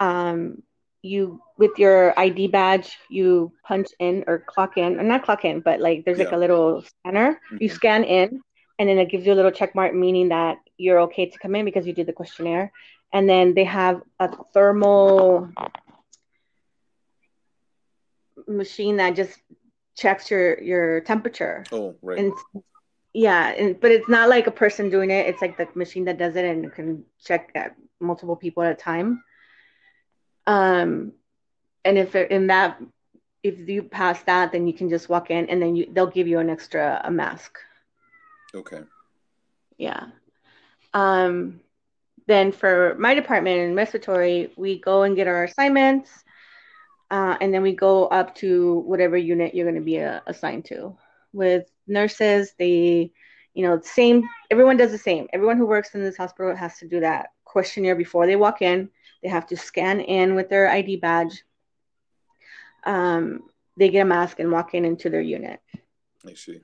Um, 0.00 0.62
you 1.02 1.40
with 1.56 1.78
your 1.78 2.18
ID 2.18 2.48
badge, 2.48 2.96
you 3.08 3.52
punch 3.64 3.88
in 3.98 4.24
or 4.26 4.38
clock 4.38 4.76
in, 4.76 4.98
or 4.98 5.02
not 5.02 5.24
clock 5.24 5.44
in, 5.44 5.60
but 5.60 5.80
like 5.80 6.04
there's 6.04 6.18
yeah. 6.18 6.24
like 6.24 6.34
a 6.34 6.38
little 6.38 6.82
scanner. 6.82 7.40
Mm-hmm. 7.52 7.56
You 7.60 7.68
scan 7.68 8.04
in, 8.04 8.40
and 8.78 8.88
then 8.88 8.98
it 8.98 9.10
gives 9.10 9.26
you 9.26 9.32
a 9.32 9.38
little 9.38 9.50
check 9.50 9.74
mark, 9.74 9.94
meaning 9.94 10.28
that 10.30 10.58
you're 10.76 11.00
okay 11.00 11.26
to 11.26 11.38
come 11.38 11.54
in 11.54 11.64
because 11.64 11.86
you 11.86 11.92
did 11.92 12.06
the 12.06 12.12
questionnaire. 12.12 12.72
And 13.12 13.28
then 13.28 13.54
they 13.54 13.64
have 13.64 14.02
a 14.18 14.30
thermal 14.52 15.50
machine 18.46 18.96
that 18.96 19.16
just 19.16 19.38
checks 19.96 20.30
your 20.30 20.60
your 20.60 21.00
temperature. 21.00 21.64
Oh, 21.72 21.96
right. 22.02 22.18
And 22.18 22.32
yeah, 23.12 23.48
and 23.48 23.80
but 23.80 23.90
it's 23.90 24.08
not 24.08 24.28
like 24.28 24.46
a 24.46 24.52
person 24.52 24.90
doing 24.90 25.10
it. 25.10 25.26
It's 25.26 25.42
like 25.42 25.56
the 25.56 25.68
machine 25.74 26.04
that 26.04 26.18
does 26.18 26.36
it 26.36 26.44
and 26.44 26.72
can 26.72 27.04
check 27.24 27.54
multiple 28.00 28.36
people 28.36 28.62
at 28.62 28.72
a 28.72 28.76
time. 28.76 29.22
Um, 30.48 31.12
and 31.84 31.98
if 31.98 32.14
it, 32.14 32.30
in 32.30 32.48
that 32.48 32.80
if 33.42 33.68
you 33.68 33.82
pass 33.82 34.20
that, 34.22 34.50
then 34.50 34.66
you 34.66 34.72
can 34.72 34.88
just 34.88 35.08
walk 35.08 35.30
in 35.30 35.48
and 35.48 35.62
then 35.62 35.76
you 35.76 35.86
they'll 35.92 36.06
give 36.06 36.26
you 36.26 36.38
an 36.38 36.50
extra 36.50 37.00
a 37.04 37.10
mask. 37.10 37.58
Okay. 38.54 38.80
Yeah. 39.76 40.06
Um, 40.94 41.60
then 42.26 42.50
for 42.50 42.96
my 42.98 43.14
department 43.14 43.60
in 43.60 43.74
respiratory, 43.76 44.52
we 44.56 44.80
go 44.80 45.02
and 45.02 45.14
get 45.14 45.28
our 45.28 45.44
assignments 45.44 46.10
uh, 47.10 47.36
and 47.40 47.52
then 47.52 47.62
we 47.62 47.74
go 47.74 48.06
up 48.06 48.34
to 48.36 48.80
whatever 48.80 49.16
unit 49.16 49.54
you're 49.54 49.66
going 49.66 49.74
to 49.74 49.80
be 49.80 50.00
uh, 50.00 50.20
assigned 50.26 50.64
to. 50.66 50.96
With 51.32 51.70
nurses, 51.86 52.54
they, 52.58 53.12
you 53.54 53.66
know, 53.66 53.80
same. 53.82 54.24
Everyone 54.50 54.78
does 54.78 54.92
the 54.92 54.98
same. 54.98 55.28
Everyone 55.32 55.58
who 55.58 55.66
works 55.66 55.94
in 55.94 56.02
this 56.02 56.16
hospital 56.16 56.56
has 56.56 56.78
to 56.78 56.88
do 56.88 57.00
that 57.00 57.28
questionnaire 57.44 57.96
before 57.96 58.26
they 58.26 58.36
walk 58.36 58.62
in. 58.62 58.90
They 59.22 59.28
have 59.28 59.46
to 59.48 59.56
scan 59.56 60.00
in 60.00 60.34
with 60.34 60.48
their 60.48 60.68
ID 60.68 60.96
badge. 60.96 61.42
Um, 62.84 63.42
they 63.76 63.88
get 63.88 64.02
a 64.02 64.04
mask 64.04 64.38
and 64.40 64.52
walk 64.52 64.74
in 64.74 64.84
into 64.84 65.10
their 65.10 65.20
unit. 65.20 65.60
I 66.26 66.34
see. 66.34 66.60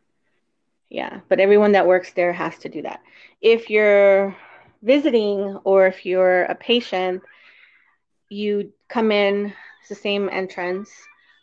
Yeah, 0.88 1.20
but 1.28 1.40
everyone 1.40 1.72
that 1.72 1.86
works 1.86 2.12
there 2.12 2.32
has 2.32 2.58
to 2.58 2.68
do 2.68 2.82
that. 2.82 3.00
If 3.40 3.70
you're 3.70 4.36
visiting 4.82 5.58
or 5.64 5.86
if 5.86 6.06
you're 6.06 6.44
a 6.44 6.54
patient, 6.54 7.22
you 8.28 8.72
come 8.88 9.10
in 9.10 9.52
it's 9.84 9.90
the 9.90 9.94
same 9.94 10.30
entrance. 10.32 10.90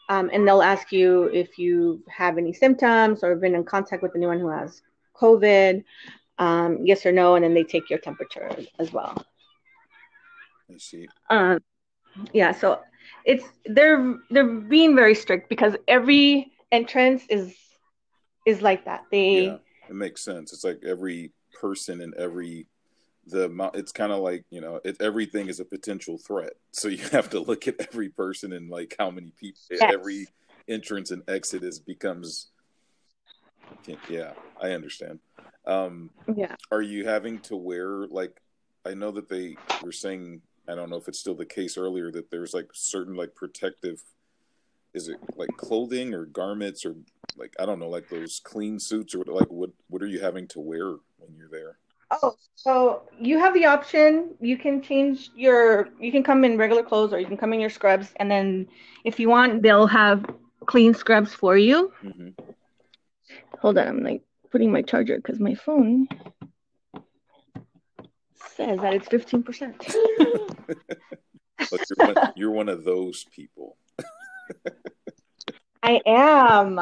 Um, 0.09 0.31
and 0.33 0.47
they'll 0.47 0.63
ask 0.63 0.91
you 0.91 1.25
if 1.25 1.59
you 1.59 2.03
have 2.09 2.39
any 2.39 2.53
symptoms 2.53 3.23
or 3.23 3.35
been 3.35 3.53
in 3.53 3.63
contact 3.63 4.01
with 4.01 4.15
anyone 4.15 4.39
who 4.39 4.49
has 4.49 4.81
COVID, 5.15 5.83
um, 6.39 6.79
yes 6.83 7.05
or 7.05 7.11
no, 7.11 7.35
and 7.35 7.45
then 7.45 7.53
they 7.53 7.63
take 7.63 7.87
your 7.87 7.99
temperature 7.99 8.49
as 8.79 8.91
well. 8.91 9.23
I 10.73 10.77
see. 10.77 11.07
Um, 11.29 11.59
yeah, 12.33 12.51
so 12.51 12.79
it's 13.25 13.45
they're 13.65 14.15
they're 14.29 14.59
being 14.59 14.95
very 14.95 15.15
strict 15.15 15.49
because 15.49 15.75
every 15.87 16.51
entrance 16.71 17.23
is 17.29 17.55
is 18.45 18.61
like 18.61 18.85
that. 18.85 19.05
They 19.11 19.45
yeah, 19.45 19.57
it 19.89 19.95
makes 19.95 20.23
sense. 20.23 20.53
It's 20.53 20.63
like 20.63 20.81
every 20.85 21.31
person 21.59 22.01
and 22.01 22.13
every 22.15 22.67
the 23.27 23.71
it's 23.73 23.91
kind 23.91 24.11
of 24.11 24.19
like 24.19 24.43
you 24.49 24.61
know 24.61 24.79
it, 24.83 24.97
everything 24.99 25.47
is 25.47 25.59
a 25.59 25.65
potential 25.65 26.17
threat 26.17 26.53
so 26.71 26.87
you 26.87 27.03
have 27.09 27.29
to 27.29 27.39
look 27.39 27.67
at 27.67 27.75
every 27.79 28.09
person 28.09 28.53
and 28.53 28.69
like 28.69 28.95
how 28.97 29.11
many 29.11 29.31
people 29.39 29.61
yes. 29.69 29.93
every 29.93 30.27
entrance 30.67 31.11
and 31.11 31.21
exit 31.27 31.63
is 31.63 31.79
becomes 31.79 32.49
yeah 34.09 34.33
i 34.61 34.71
understand 34.71 35.19
um 35.65 36.09
yeah 36.35 36.55
are 36.71 36.81
you 36.81 37.05
having 37.05 37.39
to 37.39 37.55
wear 37.55 38.07
like 38.07 38.41
i 38.85 38.93
know 38.93 39.11
that 39.11 39.29
they 39.29 39.55
were 39.83 39.91
saying 39.91 40.41
i 40.67 40.75
don't 40.75 40.89
know 40.89 40.97
if 40.97 41.07
it's 41.07 41.19
still 41.19 41.35
the 41.35 41.45
case 41.45 41.77
earlier 41.77 42.11
that 42.11 42.29
there's 42.31 42.53
like 42.53 42.69
certain 42.73 43.15
like 43.15 43.35
protective 43.35 44.03
is 44.93 45.07
it 45.07 45.17
like 45.35 45.49
clothing 45.57 46.13
or 46.13 46.25
garments 46.25 46.85
or 46.85 46.95
like 47.37 47.53
i 47.59 47.65
don't 47.65 47.79
know 47.79 47.89
like 47.89 48.09
those 48.09 48.41
clean 48.43 48.79
suits 48.79 49.15
or 49.15 49.23
like 49.25 49.49
what 49.49 49.71
what 49.89 50.01
are 50.01 50.07
you 50.07 50.19
having 50.19 50.47
to 50.47 50.59
wear 50.59 50.95
when 51.17 51.35
you're 51.35 51.49
there 51.49 51.77
Oh, 52.11 52.35
so 52.55 53.03
you 53.19 53.39
have 53.39 53.53
the 53.53 53.65
option. 53.65 54.35
You 54.41 54.57
can 54.57 54.81
change 54.81 55.29
your. 55.33 55.87
You 55.99 56.11
can 56.11 56.23
come 56.23 56.43
in 56.43 56.57
regular 56.57 56.83
clothes, 56.83 57.13
or 57.13 57.19
you 57.19 57.25
can 57.25 57.37
come 57.37 57.53
in 57.53 57.61
your 57.61 57.69
scrubs, 57.69 58.11
and 58.17 58.29
then 58.29 58.67
if 59.05 59.19
you 59.19 59.29
want, 59.29 59.61
they'll 59.61 59.87
have 59.87 60.25
clean 60.65 60.93
scrubs 60.93 61.33
for 61.33 61.57
you. 61.57 61.93
Mm-hmm. 62.03 62.29
Hold 63.59 63.77
on, 63.77 63.87
I'm 63.87 64.03
like 64.03 64.23
putting 64.51 64.71
my 64.71 64.81
charger 64.81 65.15
because 65.17 65.39
my 65.39 65.55
phone. 65.55 66.07
Says 68.65 68.79
that 68.79 68.93
it's 68.93 69.07
15%. 69.07 70.75
but 71.57 71.81
you're 71.97 72.13
one, 72.13 72.33
you're 72.35 72.51
one 72.51 72.69
of 72.69 72.83
those 72.83 73.25
people. 73.25 73.77
I 75.83 75.99
am. 76.05 76.75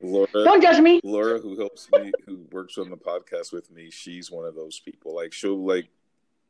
Laura, 0.00 0.28
Don't 0.32 0.62
judge 0.62 0.80
me. 0.80 1.00
Laura, 1.02 1.40
who 1.40 1.58
helps 1.58 1.88
me, 1.92 2.12
who 2.24 2.46
works 2.52 2.78
on 2.78 2.88
the 2.88 2.96
podcast 2.96 3.52
with 3.52 3.70
me, 3.70 3.90
she's 3.90 4.30
one 4.30 4.46
of 4.46 4.54
those 4.54 4.80
people. 4.80 5.14
Like 5.14 5.32
she'll 5.32 5.66
like 5.66 5.88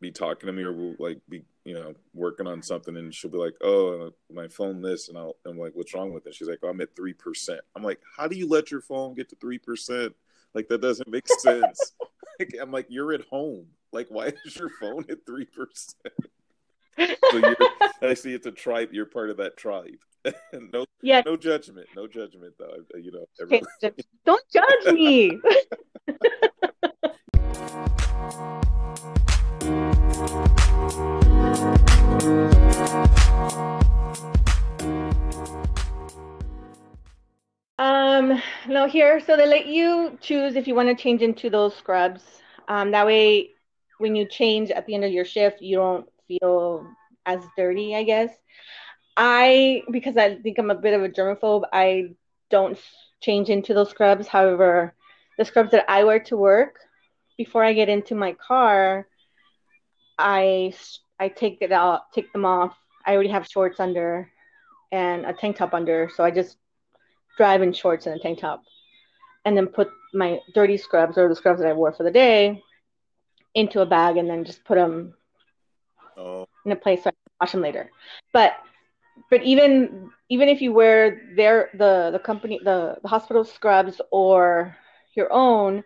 be 0.01 0.11
talking 0.11 0.47
to 0.47 0.53
me 0.53 0.63
or 0.63 0.73
we'll 0.73 0.95
like 0.99 1.21
be 1.29 1.43
you 1.65 1.75
know 1.75 1.95
working 2.15 2.47
on 2.47 2.63
something 2.63 2.97
and 2.97 3.13
she'll 3.13 3.31
be 3.31 3.37
like 3.37 3.55
oh 3.63 4.11
my 4.33 4.47
phone 4.47 4.81
this 4.81 5.09
and 5.09 5.19
I'll 5.19 5.37
I'm 5.45 5.59
like 5.59 5.73
what's 5.75 5.93
wrong 5.93 6.13
with 6.13 6.27
it 6.27 6.35
she's 6.35 6.49
like 6.49 6.61
oh, 6.63 6.69
I'm 6.69 6.81
at 6.81 6.95
three 6.95 7.13
percent 7.13 7.61
I'm 7.75 7.83
like 7.83 8.01
how 8.17 8.29
do 8.29 8.37
you 8.37 8.49
let 8.49 8.71
your 8.71 8.81
phone 8.81 9.15
get 9.15 9.29
to 9.31 9.37
three 9.37 9.59
percent 9.59 10.15
like 10.55 10.69
that 10.69 10.81
doesn't 10.81 11.09
make 11.09 11.27
sense 11.27 11.95
like, 12.39 12.55
I'm 12.61 12.71
like 12.71 12.87
you're 12.89 13.13
at 13.13 13.27
home 13.27 13.67
like 13.93 14.07
why 14.09 14.33
is 14.45 14.57
your 14.57 14.71
phone 14.81 15.05
at 15.09 15.25
three 15.27 15.47
percent? 15.47 15.97
So 17.31 17.37
you're, 17.37 17.57
I 18.03 18.15
see 18.15 18.35
it's 18.35 18.49
a 18.49 18.51
tribe 18.51 18.89
you're 18.91 19.07
part 19.07 19.31
of 19.31 19.37
that 19.37 19.57
tribe. 19.57 19.99
No 20.73 20.85
yeah. 21.01 21.23
no 21.25 21.37
judgment 21.37 21.87
no 21.95 22.09
judgment 22.09 22.55
though 22.59 22.75
you 22.99 23.13
know 23.13 23.27
everybody... 23.41 24.05
don't 24.25 24.45
judge 24.53 24.93
me. 24.93 25.39
Um, 37.79 38.43
no, 38.67 38.89
here, 38.89 39.21
so 39.21 39.37
they 39.37 39.47
let 39.47 39.67
you 39.67 40.19
choose 40.21 40.57
if 40.57 40.67
you 40.67 40.75
want 40.75 40.89
to 40.89 41.01
change 41.01 41.23
into 41.23 41.49
those 41.49 41.77
scrubs. 41.77 42.23
Um, 42.67 42.91
that 42.91 43.07
way, 43.07 43.51
when 43.99 44.17
you 44.17 44.27
change 44.27 44.71
at 44.71 44.87
the 44.87 44.95
end 44.95 45.05
of 45.05 45.13
your 45.13 45.25
shift, 45.25 45.61
you 45.61 45.77
don't 45.77 46.09
feel 46.27 46.87
as 47.27 47.43
dirty, 47.57 47.95
I 47.95 48.05
guess. 48.05 48.31
I, 49.17 49.83
because 49.91 50.17
I 50.17 50.37
think 50.37 50.59
I'm 50.59 50.71
a 50.71 50.75
bit 50.75 50.95
of 50.95 51.03
a 51.03 51.09
germaphobe, 51.09 51.65
I 51.73 52.11
don't 52.51 52.79
change 53.21 53.51
into 53.51 53.75
those 53.75 53.91
scrubs. 53.91 54.29
However, 54.29 54.95
the 55.37 55.45
scrubs 55.45 55.73
that 55.73 55.85
I 55.89 56.05
wear 56.05 56.21
to 56.21 56.37
work 56.37 56.79
before 57.37 57.65
I 57.65 57.73
get 57.73 57.89
into 57.89 58.15
my 58.15 58.33
car, 58.35 59.07
I 60.19 60.73
I 61.21 61.29
take 61.29 61.59
it 61.61 61.73
out, 61.73 62.13
take 62.13 62.33
them 62.33 62.45
off. 62.45 62.77
I 63.05 63.15
already 63.15 63.31
have 63.31 63.47
shorts 63.47 63.81
under 63.81 64.31
and 64.93 65.27
a 65.27 65.33
tank 65.33 65.57
top 65.57 65.75
under, 65.75 66.11
so 66.15 66.25
I 66.25 66.31
just 66.31 66.57
drive 67.37 67.63
in 67.63 67.73
shorts 67.73 68.07
and 68.07 68.19
a 68.19 68.23
tank 68.23 68.39
top, 68.41 68.63
and 69.45 69.57
then 69.57 69.67
put 69.67 69.89
my 70.15 70.39
dirty 70.55 70.77
scrubs 70.77 71.19
or 71.19 71.29
the 71.29 71.37
scrubs 71.37 71.61
that 71.61 71.69
I 71.69 71.73
wore 71.73 71.93
for 71.93 72.05
the 72.05 72.11
day 72.11 72.63
into 73.55 73.81
a 73.81 73.87
bag, 73.87 74.17
and 74.17 74.29
then 74.29 74.45
just 74.45 74.65
put 74.65 74.77
them 74.77 75.15
oh. 76.17 76.47
in 76.65 76.73
a 76.73 76.77
place 76.77 77.03
so 77.03 77.11
I 77.11 77.13
can 77.13 77.19
wash 77.41 77.53
them 77.53 77.63
later. 77.63 77.91
But 78.33 78.55
but 79.31 79.43
even 79.43 80.11
even 80.29 80.49
if 80.49 80.61
you 80.61 80.73
wear 80.73 81.23
their 81.37 81.71
the 81.75 82.11
the 82.13 82.19
company 82.19 82.61
the, 82.63 82.97
the 83.03 83.09
hospital 83.09 83.45
scrubs 83.45 84.01
or 84.11 84.77
your 85.15 85.33
own, 85.33 85.83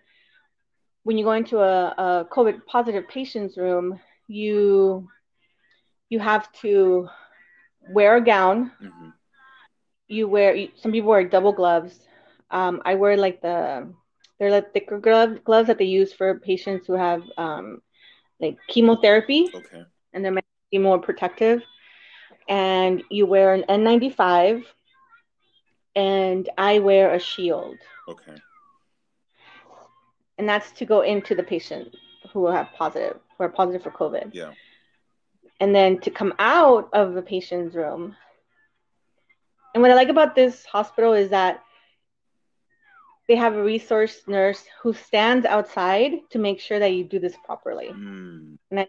when 1.05 1.18
you 1.18 1.25
go 1.25 1.33
into 1.33 1.59
a, 1.59 1.94
a 1.96 2.27
COVID 2.31 2.66
positive 2.66 3.09
patient's 3.09 3.57
room, 3.57 4.01
you 4.29 5.09
you 6.09 6.18
have 6.18 6.53
to 6.53 7.09
wear 7.90 8.16
a 8.16 8.20
gown. 8.20 8.72
Mm-hmm. 8.83 9.09
You 10.09 10.29
wear 10.29 10.66
some 10.77 10.92
people 10.92 11.11
wear 11.11 11.25
double 11.25 11.53
gloves. 11.53 11.98
Um, 12.51 12.83
I 12.85 12.96
wear 12.96 13.16
like 13.16 13.40
the 13.40 13.92
they're 14.43 14.51
like 14.51 14.73
thicker 14.73 14.99
gloves 14.99 15.39
gloves 15.45 15.69
that 15.69 15.79
they 15.79 15.85
use 15.85 16.13
for 16.13 16.41
patients 16.41 16.89
who 16.89 16.95
have 16.95 17.23
um, 17.39 17.81
like 18.41 18.59
chemotherapy. 18.67 19.49
Okay. 19.55 19.85
And 20.13 20.25
they're 20.25 20.33
meant 20.33 20.45
to 20.45 20.77
be 20.77 20.83
more 20.83 20.99
protective. 20.99 21.63
And 22.49 23.05
you 23.09 23.25
wear 23.25 23.55
an 23.55 23.63
N95, 23.69 24.65
and 25.95 26.51
I 26.59 26.81
wear 26.81 27.15
a 27.15 27.21
shield. 27.21 27.77
Okay. 28.09 28.35
And 30.39 30.49
that's 30.49 30.73
to 30.73 30.87
go 30.87 31.03
into 31.03 31.37
the 31.37 31.45
patient 31.45 31.95
who 32.33 32.41
will 32.41 32.51
have 32.51 32.73
positive, 32.77 33.21
who 33.39 33.45
are 33.45 33.49
positive 33.49 33.85
for 33.85 33.93
COVID. 33.93 34.31
Yeah. 34.33 34.55
And 35.61 35.73
then 35.73 36.01
to 36.01 36.11
come 36.11 36.35
out 36.41 36.89
of 36.93 37.15
the 37.15 37.23
patient's 37.23 37.77
room. 37.77 38.17
And 39.73 39.83
what 39.83 39.93
I 39.93 39.95
like 39.95 40.09
about 40.09 40.35
this 40.35 40.65
hospital 40.65 41.13
is 41.13 41.31
that 41.31 41.63
they 43.33 43.38
have 43.38 43.55
a 43.55 43.62
resource 43.62 44.21
nurse 44.27 44.62
who 44.83 44.92
stands 44.92 45.47
outside 45.47 46.12
to 46.29 46.38
make 46.38 46.61
sure 46.61 46.79
that 46.79 46.92
you 46.92 47.03
do 47.03 47.18
this 47.18 47.35
properly. 47.47 47.88
Mm. 47.88 48.59
And 48.71 48.81
I, 48.81 48.88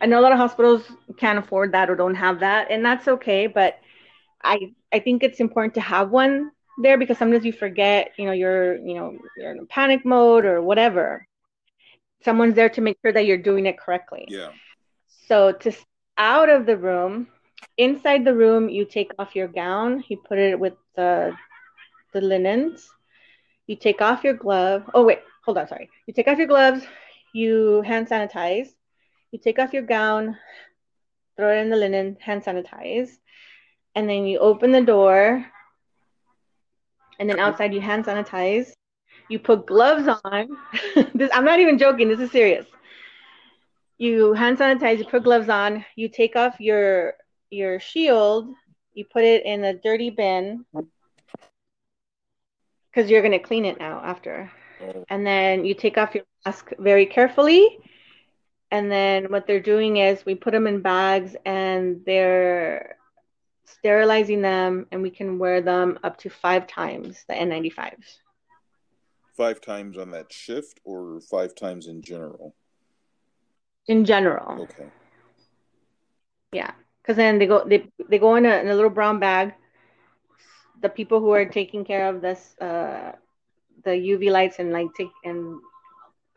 I 0.00 0.06
know 0.06 0.18
a 0.18 0.22
lot 0.22 0.32
of 0.32 0.38
hospitals 0.38 0.82
can't 1.16 1.38
afford 1.38 1.70
that 1.70 1.88
or 1.88 1.94
don't 1.94 2.16
have 2.16 2.40
that, 2.40 2.72
and 2.72 2.84
that's 2.84 3.06
okay. 3.06 3.46
But 3.46 3.78
I 4.42 4.72
I 4.92 4.98
think 4.98 5.22
it's 5.22 5.38
important 5.38 5.74
to 5.74 5.80
have 5.80 6.10
one 6.10 6.50
there 6.82 6.98
because 6.98 7.18
sometimes 7.18 7.44
you 7.44 7.52
forget, 7.52 8.10
you 8.18 8.26
know, 8.26 8.32
you're 8.32 8.78
you 8.78 8.94
know 8.94 9.16
you're 9.36 9.52
in 9.52 9.60
a 9.60 9.66
panic 9.66 10.04
mode 10.04 10.44
or 10.44 10.60
whatever 10.60 11.28
someone's 12.24 12.56
there 12.56 12.68
to 12.70 12.80
make 12.80 12.98
sure 13.02 13.12
that 13.12 13.26
you're 13.26 13.38
doing 13.38 13.66
it 13.66 13.78
correctly. 13.78 14.24
Yeah. 14.28 14.50
So 15.28 15.52
to 15.52 15.72
out 16.18 16.48
of 16.48 16.66
the 16.66 16.76
room, 16.76 17.28
inside 17.78 18.24
the 18.24 18.34
room, 18.34 18.68
you 18.68 18.86
take 18.86 19.12
off 19.20 19.36
your 19.36 19.46
gown, 19.46 20.02
you 20.08 20.16
put 20.16 20.38
it 20.38 20.58
with 20.58 20.74
the 20.96 21.32
the 22.12 22.20
linens. 22.20 22.90
You 23.66 23.76
take 23.76 24.00
off 24.00 24.24
your 24.24 24.34
glove. 24.34 24.88
Oh 24.94 25.04
wait, 25.04 25.20
hold 25.44 25.58
on, 25.58 25.68
sorry. 25.68 25.88
You 26.06 26.14
take 26.14 26.28
off 26.28 26.38
your 26.38 26.46
gloves, 26.46 26.84
you 27.32 27.82
hand 27.82 28.08
sanitize. 28.08 28.68
You 29.30 29.38
take 29.38 29.58
off 29.58 29.72
your 29.72 29.82
gown, 29.82 30.36
throw 31.36 31.56
it 31.56 31.60
in 31.60 31.70
the 31.70 31.76
linen, 31.76 32.16
hand 32.20 32.44
sanitize. 32.44 33.10
And 33.94 34.08
then 34.08 34.26
you 34.26 34.38
open 34.38 34.72
the 34.72 34.82
door. 34.82 35.46
And 37.18 37.28
then 37.28 37.38
outside 37.38 37.72
you 37.72 37.80
hand 37.80 38.04
sanitize 38.04 38.72
you 39.32 39.38
put 39.38 39.66
gloves 39.66 40.08
on. 40.24 40.48
this, 41.14 41.30
I'm 41.32 41.44
not 41.44 41.58
even 41.58 41.78
joking. 41.78 42.08
This 42.08 42.20
is 42.20 42.30
serious. 42.30 42.66
You 43.98 44.34
hand 44.34 44.58
sanitize. 44.58 44.98
You 44.98 45.06
put 45.06 45.24
gloves 45.24 45.48
on. 45.48 45.84
You 45.96 46.08
take 46.08 46.36
off 46.36 46.60
your 46.60 47.14
your 47.50 47.80
shield. 47.80 48.48
You 48.94 49.06
put 49.10 49.24
it 49.24 49.44
in 49.46 49.64
a 49.64 49.74
dirty 49.74 50.10
bin 50.10 50.66
because 52.92 53.10
you're 53.10 53.22
gonna 53.22 53.38
clean 53.38 53.64
it 53.64 53.78
now 53.78 54.00
after. 54.04 54.50
Oh. 54.82 55.04
And 55.08 55.26
then 55.26 55.64
you 55.64 55.74
take 55.74 55.96
off 55.96 56.14
your 56.14 56.24
mask 56.44 56.72
very 56.78 57.06
carefully. 57.06 57.78
And 58.70 58.90
then 58.90 59.26
what 59.26 59.46
they're 59.46 59.60
doing 59.60 59.98
is 59.98 60.24
we 60.24 60.34
put 60.34 60.52
them 60.52 60.66
in 60.66 60.80
bags 60.80 61.36
and 61.44 62.02
they're 62.06 62.96
sterilizing 63.66 64.42
them 64.42 64.86
and 64.90 65.02
we 65.02 65.10
can 65.10 65.38
wear 65.38 65.60
them 65.60 65.98
up 66.02 66.16
to 66.18 66.30
five 66.30 66.66
times 66.66 67.24
the 67.28 67.34
N95s 67.34 68.20
five 69.36 69.60
times 69.60 69.98
on 69.98 70.10
that 70.10 70.32
shift 70.32 70.80
or 70.84 71.20
five 71.20 71.54
times 71.54 71.86
in 71.86 72.02
general? 72.02 72.54
In 73.88 74.04
general. 74.04 74.62
Okay. 74.62 74.88
Yeah, 76.52 76.72
because 77.02 77.16
then 77.16 77.38
they 77.38 77.46
go 77.46 77.64
they 77.66 77.90
they 78.08 78.18
go 78.18 78.36
in 78.36 78.46
a, 78.46 78.56
in 78.56 78.68
a 78.68 78.74
little 78.74 78.90
brown 78.90 79.18
bag. 79.18 79.54
The 80.82 80.88
people 80.88 81.20
who 81.20 81.30
are 81.30 81.44
taking 81.46 81.84
care 81.84 82.08
of 82.08 82.20
this 82.20 82.54
uh, 82.60 83.12
the 83.84 83.90
UV 83.90 84.30
lights 84.30 84.58
and 84.58 84.72
like 84.72 84.88
take 84.96 85.10
and 85.24 85.58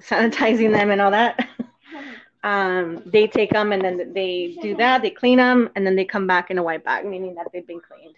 sanitizing 0.02 0.72
them 0.72 0.92
and 0.92 1.02
all 1.02 1.12
that. 1.12 1.50
um, 2.44 3.02
they 3.06 3.28
take 3.28 3.52
them 3.52 3.72
and 3.72 3.84
then 3.84 4.14
they 4.14 4.58
do 4.62 4.76
that. 4.78 5.02
They 5.02 5.10
clean 5.10 5.38
them 5.38 5.70
and 5.76 5.86
then 5.86 5.96
they 5.96 6.06
come 6.06 6.28
back 6.28 6.52
in 6.52 6.58
a 6.58 6.64
white 6.64 6.84
bag, 6.84 7.06
meaning 7.06 7.36
that 7.36 7.48
they've 7.52 7.68
been 7.68 7.82
cleaned. 7.82 8.16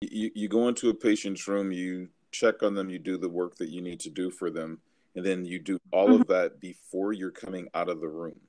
You 0.00 0.30
you 0.34 0.48
go 0.48 0.68
into 0.68 0.90
a 0.90 0.94
patient's 0.94 1.46
room. 1.48 1.72
You 1.72 2.08
check 2.30 2.62
on 2.62 2.74
them, 2.74 2.90
you 2.90 2.98
do 2.98 3.16
the 3.16 3.28
work 3.28 3.56
that 3.56 3.68
you 3.68 3.80
need 3.80 4.00
to 4.00 4.10
do 4.10 4.30
for 4.30 4.50
them, 4.50 4.80
and 5.14 5.24
then 5.24 5.44
you 5.44 5.58
do 5.58 5.78
all 5.92 6.08
mm-hmm. 6.08 6.22
of 6.22 6.28
that 6.28 6.60
before 6.60 7.12
you're 7.12 7.30
coming 7.30 7.68
out 7.74 7.88
of 7.88 8.00
the 8.00 8.08
room. 8.08 8.40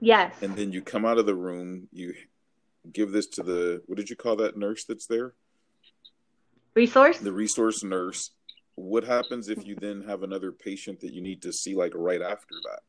Yes. 0.00 0.34
And 0.42 0.56
then 0.56 0.72
you 0.72 0.82
come 0.82 1.04
out 1.04 1.18
of 1.18 1.26
the 1.26 1.34
room, 1.34 1.88
you 1.92 2.14
give 2.92 3.12
this 3.12 3.26
to 3.26 3.42
the 3.42 3.82
what 3.86 3.96
did 3.96 4.10
you 4.10 4.16
call 4.16 4.36
that 4.36 4.56
nurse 4.56 4.84
that's 4.84 5.06
there? 5.06 5.34
Resource? 6.74 7.18
The 7.18 7.32
resource 7.32 7.82
nurse. 7.82 8.30
What 8.74 9.04
happens 9.04 9.48
if 9.48 9.66
you 9.66 9.76
then 9.76 10.02
have 10.08 10.22
another 10.22 10.50
patient 10.50 11.00
that 11.00 11.12
you 11.12 11.20
need 11.20 11.42
to 11.42 11.52
see 11.52 11.74
like 11.74 11.92
right 11.94 12.22
after 12.22 12.54
that? 12.64 12.80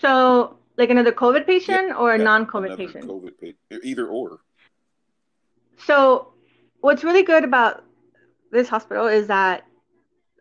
So, 0.00 0.58
like 0.76 0.90
another 0.90 1.12
COVID 1.12 1.46
patient 1.46 1.88
yeah, 1.88 1.96
or 1.96 2.14
a 2.14 2.18
non-COVID 2.18 2.76
patient? 2.76 3.06
COVID 3.06 3.38
patient, 3.38 3.84
either 3.84 4.06
or. 4.06 4.40
So, 5.86 6.32
what's 6.80 7.04
really 7.04 7.22
good 7.22 7.44
about 7.44 7.84
this 8.50 8.68
hospital 8.68 9.06
is 9.06 9.26
that 9.26 9.64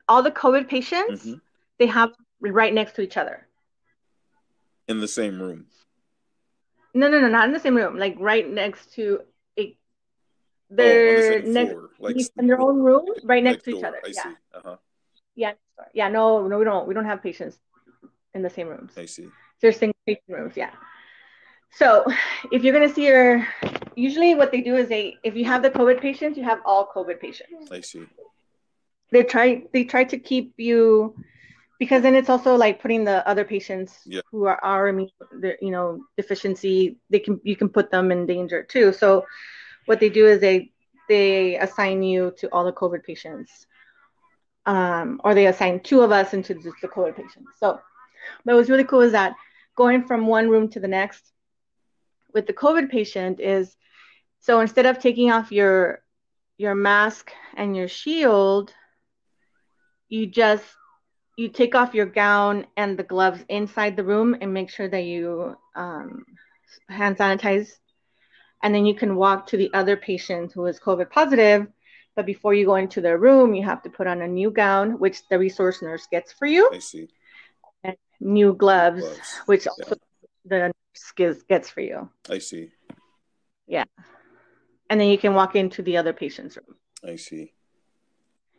all 0.08 0.24
the 0.24 0.32
COVID 0.32 0.68
patients 0.68 1.26
mm-hmm. 1.26 1.38
they 1.80 1.88
have 1.88 2.12
right 2.40 2.74
next 2.74 2.96
to 2.96 3.02
each 3.02 3.18
other. 3.18 3.48
In 4.88 5.00
the 5.00 5.08
same 5.08 5.42
room. 5.42 5.66
No, 6.94 7.08
no, 7.08 7.20
no, 7.20 7.28
not 7.28 7.48
in 7.48 7.54
the 7.54 7.60
same 7.60 7.76
room. 7.76 7.98
Like 7.98 8.16
right 8.20 8.50
next 8.50 8.94
to. 8.94 9.22
They're 10.74 11.44
oh, 11.46 11.52
next 11.52 11.76
like, 12.00 12.16
in 12.38 12.48
their 12.48 12.62
own 12.62 12.80
room, 12.80 13.06
right 13.24 13.44
next, 13.44 13.64
to 13.66 13.78
each 13.78 13.84
other. 13.84 14.00
I 14.06 14.14
yeah. 14.16 14.34
Uh-huh. 14.56 14.78
Yeah. 15.36 15.54
Yeah. 15.94 16.08
No, 16.08 16.48
no, 16.48 16.58
we 16.58 16.64
don't. 16.64 16.88
We 16.88 16.94
don't 16.94 17.06
have 17.06 17.22
patients 17.22 17.60
in 18.34 18.42
the 18.42 18.50
same 18.50 18.68
rooms. 18.70 18.94
I 18.98 19.06
see. 19.06 19.28
They're 19.62 19.74
single 19.74 19.98
patient 20.08 20.30
rooms, 20.30 20.56
yeah. 20.56 20.72
So 21.72 22.06
if 22.52 22.64
you're 22.64 22.74
gonna 22.74 22.94
see 22.94 23.06
your, 23.08 23.48
usually 23.96 24.34
what 24.36 24.52
they 24.52 24.62
do 24.62 24.76
is 24.76 24.90
they, 24.90 25.18
if 25.24 25.36
you 25.36 25.46
have 25.46 25.62
the 25.62 25.70
COVID 25.70 26.02
patients, 26.02 26.38
you 26.38 26.44
have 26.44 26.60
all 26.66 26.90
COVID 26.96 27.20
patients. 27.20 27.70
I 27.72 27.82
see. 27.82 28.06
They 29.12 29.24
try, 29.24 29.64
they 29.74 29.84
try 29.84 30.06
to 30.06 30.18
keep 30.18 30.54
you, 30.58 31.16
because 31.80 32.02
then 32.02 32.16
it's 32.16 32.30
also 32.30 32.56
like 32.56 32.82
putting 32.82 33.04
the 33.04 33.28
other 33.28 33.44
patients 33.44 34.00
Yeah. 34.06 34.22
who 34.32 34.46
are 34.46 34.60
are 34.64 34.88
immune, 34.88 35.10
you 35.62 35.72
know, 35.72 36.04
deficiency. 36.16 36.98
They 37.10 37.20
can 37.20 37.42
you 37.44 37.56
can 37.56 37.70
put 37.70 37.90
them 37.90 38.12
in 38.12 38.26
danger 38.26 38.64
too. 38.64 38.94
So 38.94 39.26
what 39.86 40.00
they 40.00 40.10
do 40.10 40.28
is 40.28 40.40
they 40.40 40.72
they 41.10 41.58
assign 41.58 42.04
you 42.04 42.34
to 42.38 42.48
all 42.52 42.64
the 42.64 42.74
COVID 42.74 43.04
patients, 43.04 43.68
um, 44.66 45.20
or 45.24 45.34
they 45.34 45.48
assign 45.48 45.82
two 45.82 46.02
of 46.02 46.12
us 46.12 46.34
into 46.34 46.54
just 46.54 46.78
the 46.82 46.88
COVID 46.88 47.16
patients. 47.16 47.52
So, 47.60 47.80
but 48.46 48.56
what's 48.56 48.70
really 48.70 48.86
cool 48.86 49.02
is 49.02 49.12
that 49.12 49.36
going 49.76 50.06
from 50.06 50.28
one 50.28 50.50
room 50.50 50.70
to 50.70 50.80
the 50.80 50.88
next 50.88 51.32
with 52.34 52.48
the 52.48 52.54
COVID 52.54 52.90
patient 52.90 53.40
is 53.40 53.76
so 54.40 54.60
instead 54.60 54.86
of 54.86 55.00
taking 55.00 55.32
off 55.32 55.52
your 55.52 56.02
your 56.58 56.76
mask 56.76 57.32
and 57.56 57.76
your 57.76 57.88
shield, 57.88 58.74
you 60.10 60.28
just 60.28 60.66
you 61.38 61.50
take 61.50 61.76
off 61.76 61.94
your 61.94 62.06
gown 62.06 62.68
and 62.78 62.98
the 62.98 63.04
gloves 63.04 63.44
inside 63.50 63.96
the 63.96 64.04
room 64.04 64.36
and 64.42 64.54
make 64.54 64.70
sure 64.70 64.88
that 64.88 65.04
you 65.04 65.56
um, 65.76 66.26
hand 66.90 67.18
sanitize 67.18 67.72
and 68.64 68.74
then 68.74 68.86
you 68.86 68.94
can 68.94 69.16
walk 69.16 69.48
to 69.48 69.58
the 69.58 69.72
other 69.74 69.98
patient 69.98 70.52
who 70.54 70.66
is 70.66 70.80
COVID 70.80 71.10
positive. 71.10 71.68
But 72.16 72.26
before 72.26 72.54
you 72.54 72.66
go 72.66 72.76
into 72.76 73.02
their 73.02 73.18
room, 73.18 73.54
you 73.54 73.64
have 73.64 73.82
to 73.84 73.90
put 73.90 74.06
on 74.08 74.22
a 74.22 74.28
new 74.28 74.52
gown, 74.52 75.00
which 75.00 75.28
the 75.30 75.40
resource 75.40 75.82
nurse 75.82 76.08
gets 76.12 76.34
for 76.34 76.46
you, 76.46 76.70
I 76.74 76.80
see. 76.80 77.08
new 78.20 78.54
gloves, 78.54 79.02
Gloves. 79.02 79.20
which 79.46 79.68
also 79.68 79.96
the 80.46 80.58
nurse 80.58 81.12
gives, 81.16 81.44
gets 81.44 81.70
for 81.70 81.82
you. 81.82 82.10
I 82.30 82.40
see. 82.40 82.72
Yeah. 83.66 83.86
And 84.90 85.00
then 85.00 85.08
you 85.08 85.18
can 85.18 85.34
walk 85.34 85.56
into 85.56 85.82
the 85.82 85.98
other 85.98 86.12
patient's 86.12 86.58
room. 86.58 86.76
I 87.08 87.16
see. 87.16 87.54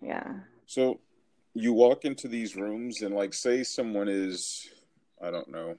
Yeah. 0.00 0.32
So 0.64 1.00
you 1.52 1.74
walk 1.74 2.06
into 2.06 2.26
these 2.26 2.56
rooms 2.56 3.02
and 3.02 3.14
like 3.14 3.34
say 3.34 3.62
someone 3.62 4.08
is 4.08 4.66
I 5.22 5.30
don't 5.30 5.50
know 5.50 5.76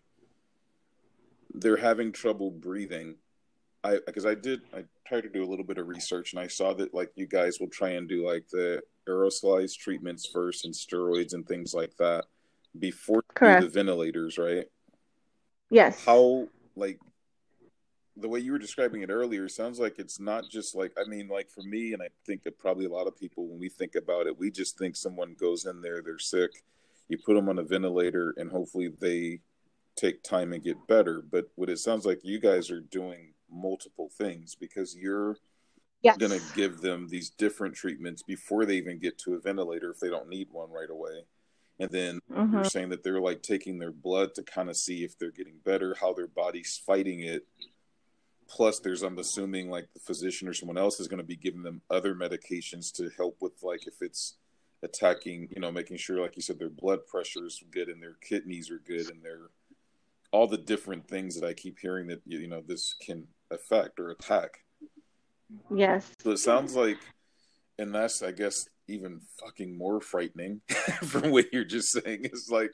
they're 1.53 1.77
having 1.77 2.12
trouble 2.12 2.51
breathing. 2.51 3.15
I 3.84 4.00
because 4.06 4.26
I 4.26 4.36
did 4.36 4.62
I 4.74 4.84
tried 5.06 5.22
to 5.22 5.30
do 5.30 5.43
a 5.43 5.50
little 5.50 5.65
bit 5.65 5.78
of 5.78 5.88
research 5.88 6.34
and 6.34 6.39
I 6.39 6.48
saw 6.48 6.74
that 6.74 6.93
like 6.93 7.12
you 7.15 7.28
guys 7.28 7.60
will 7.60 7.69
try 7.69 7.89
and 7.91 8.08
do 8.08 8.26
like 8.26 8.48
the 8.50 8.82
aerosolized 9.08 9.78
treatments 9.78 10.26
first 10.26 10.65
and 10.65 10.74
steroids 10.74 11.34
and 11.34 11.46
things 11.46 11.74
like 11.74 11.96
that 11.98 12.26
before 12.80 13.24
the 13.62 13.67
ventilators, 13.67 14.38
right? 14.38 14.65
Yes. 15.69 16.04
How 16.06 16.48
like 16.76 17.00
the 18.15 18.30
way 18.30 18.39
you 18.39 18.52
were 18.52 18.60
describing 18.60 19.02
it 19.02 19.10
earlier 19.10 19.50
sounds 19.50 19.80
like 19.80 19.98
it's 19.98 20.19
not 20.19 20.50
just 20.50 20.76
like 20.76 20.93
I 20.98 21.08
mean 21.08 21.28
like 21.28 21.50
for 21.50 21.63
me 21.63 21.93
and 21.93 22.02
I 22.02 22.10
think 22.26 22.43
that 22.43 22.60
probably 22.60 22.86
a 22.86 22.89
lot 22.89 23.08
of 23.08 23.19
people 23.19 23.48
when 23.48 23.60
we 23.60 23.69
think 23.69 23.96
about 23.96 24.28
it 24.28 24.38
we 24.38 24.52
just 24.52 24.78
think 24.78 24.96
someone 24.96 25.36
goes 25.39 25.65
in 25.65 25.82
there 25.82 26.02
they're 26.02 26.19
sick 26.19 26.52
you 27.10 27.17
put 27.17 27.34
them 27.34 27.50
on 27.50 27.60
a 27.60 27.63
ventilator 27.63 28.34
and 28.38 28.52
hopefully 28.52 28.93
they 29.00 29.39
take 29.96 30.24
time 30.24 30.54
and 30.54 30.63
get 30.63 30.88
better 30.88 31.24
but 31.32 31.48
what 31.56 31.69
it 31.69 31.80
sounds 31.80 32.06
like 32.06 32.19
you 32.24 32.39
guys 32.39 32.69
are 32.69 32.82
doing 32.82 33.33
multiple 33.54 34.10
things 34.18 34.56
because 34.56 34.96
you're 34.96 35.38
yes. 36.02 36.18
going 36.18 36.32
to 36.32 36.42
give 36.56 36.82
them 36.82 37.08
these 37.08 37.30
different 37.30 37.76
treatments 37.76 38.24
before 38.24 38.66
they 38.66 38.76
even 38.76 39.00
get 39.00 39.18
to 39.20 39.36
a 39.36 39.39
ventilator 39.39 39.92
if 39.92 40.00
they 40.00 40.10
don't 40.10 40.30
need 40.30 40.48
one 40.52 40.72
right 40.72 40.89
away 40.89 41.22
and 41.80 41.89
then 41.92 42.20
Mhm. 42.30 42.54
you're 42.54 42.63
saying 42.63 42.89
that 42.89 43.04
they're 43.04 43.20
like 43.20 43.42
taking 43.42 43.80
their 43.80 43.92
blood 43.92 44.36
to 44.36 44.44
kind 44.44 44.70
of 44.70 44.78
see 44.78 45.04
if 45.04 45.18
they're 45.18 45.32
getting 45.32 45.58
better, 45.63 45.96
how 46.00 46.13
their 46.13 46.28
body's 46.28 46.78
fighting 46.78 47.22
it. 47.22 47.46
Plus, 48.48 48.80
there's 48.80 49.02
I'm 49.02 49.18
assuming 49.18 49.70
like 49.70 49.92
the 49.94 50.00
physician 50.00 50.48
or 50.48 50.54
someone 50.54 50.78
else 50.78 51.00
is 51.00 51.08
going 51.08 51.20
to 51.20 51.24
be 51.26 51.36
giving 51.36 51.63
them 51.63 51.82
other 51.89 52.13
medications 52.13 52.92
to 52.94 53.10
help 53.18 53.38
with 53.42 53.54
like 53.63 53.88
if 53.88 54.02
it's 54.02 54.36
attacking, 54.84 55.48
you 55.56 55.62
know, 55.62 55.72
making 55.72 55.98
sure 55.98 56.20
like 56.20 56.36
you 56.36 56.42
said 56.42 56.60
their 56.60 56.70
blood 56.70 57.06
pressure 57.08 57.46
is 57.46 57.63
good 57.72 57.89
and 57.89 58.02
their 58.02 58.16
kidneys 58.22 58.70
are 58.70 58.80
good 58.80 59.10
and 59.10 59.24
their 59.24 59.50
all 60.32 60.48
the 60.48 60.58
different 60.58 61.08
things 61.08 61.39
that 61.39 61.48
I 61.48 61.54
keep 61.54 61.80
hearing 61.80 62.08
that 62.08 62.22
you 62.26 62.48
know 62.48 62.62
this 62.62 62.94
can 63.02 63.28
affect 63.54 64.00
or 64.00 64.10
attack. 64.10 64.60
Yes. 65.74 66.12
So 66.20 66.32
it 66.32 66.38
sounds 66.38 66.76
like, 66.76 66.98
and 67.78 67.94
that's 67.94 68.22
I 68.22 68.32
guess 68.32 68.68
even 68.88 69.22
fucking 69.39 69.78
more 69.78 70.02
frightening 70.02 70.62
from 71.04 71.32
what 71.32 71.52
you're 71.54 71.63
just 71.63 71.92
saying. 71.92 72.26
It's 72.26 72.50
like 72.50 72.72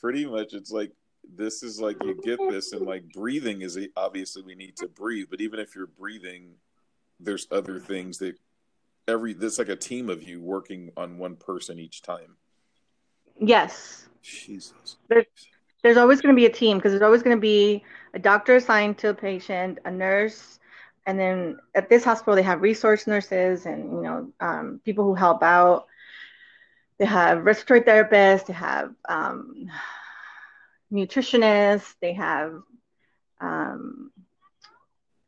pretty 0.00 0.26
much 0.26 0.52
it's 0.52 0.70
like 0.70 0.92
this 1.36 1.62
is 1.62 1.80
like 1.80 1.96
you 2.02 2.20
get 2.22 2.38
this 2.50 2.72
and 2.72 2.86
like 2.86 3.04
breathing 3.12 3.62
is 3.62 3.78
obviously 3.96 4.42
we 4.42 4.54
need 4.54 4.76
to 4.76 4.88
breathe, 4.88 5.26
but 5.30 5.40
even 5.40 5.58
if 5.58 5.74
you're 5.74 5.86
breathing, 5.86 6.54
there's 7.20 7.46
other 7.50 7.78
things 7.78 8.18
that 8.18 8.36
every 9.08 9.32
there's 9.32 9.58
like 9.58 9.68
a 9.68 9.76
team 9.76 10.10
of 10.10 10.22
you 10.22 10.40
working 10.40 10.90
on 10.96 11.18
one 11.18 11.36
person 11.36 11.78
each 11.78 12.02
time. 12.02 12.36
Yes. 13.38 14.08
Jesus. 14.22 14.96
There's 15.82 15.96
always 15.96 16.20
going 16.20 16.34
to 16.34 16.36
be 16.36 16.46
a 16.46 16.52
team 16.52 16.78
because 16.78 16.92
there's 16.92 17.02
always 17.02 17.22
going 17.22 17.36
to 17.36 17.40
be 17.40 17.84
a 18.14 18.18
doctor 18.18 18.54
assigned 18.56 18.98
to 18.98 19.10
a 19.10 19.14
patient, 19.14 19.80
a 19.84 19.90
nurse, 19.90 20.60
and 21.06 21.18
then 21.18 21.58
at 21.74 21.88
this 21.88 22.04
hospital 22.04 22.34
they 22.34 22.42
have 22.42 22.62
resource 22.62 23.06
nurses 23.06 23.66
and 23.66 23.92
you 23.92 24.02
know 24.02 24.32
um, 24.40 24.80
people 24.84 25.04
who 25.04 25.14
help 25.14 25.42
out. 25.42 25.86
They 26.98 27.06
have 27.06 27.44
respiratory 27.44 27.80
therapists. 27.80 28.46
They 28.46 28.52
have 28.52 28.94
um, 29.08 29.68
nutritionists. 30.92 31.94
They 32.00 32.12
have 32.12 32.62
um, 33.40 34.12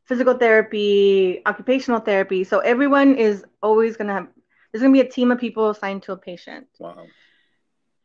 physical 0.05 0.35
therapy, 0.35 1.43
occupational 1.45 2.01
therapy. 2.01 2.45
So 2.45 2.61
everyone 2.61 3.17
is 3.17 3.45
always 3.63 3.97
going 3.97 4.09
to 4.09 4.15
have. 4.15 4.29
There's 4.73 4.83
going 4.83 4.95
to 4.95 5.03
be 5.03 5.09
a 5.09 5.11
team 5.11 5.33
of 5.33 5.39
people 5.39 5.71
assigned 5.71 6.05
to 6.05 6.13
a 6.13 6.17
patient. 6.17 6.69
Wow. 6.79 7.07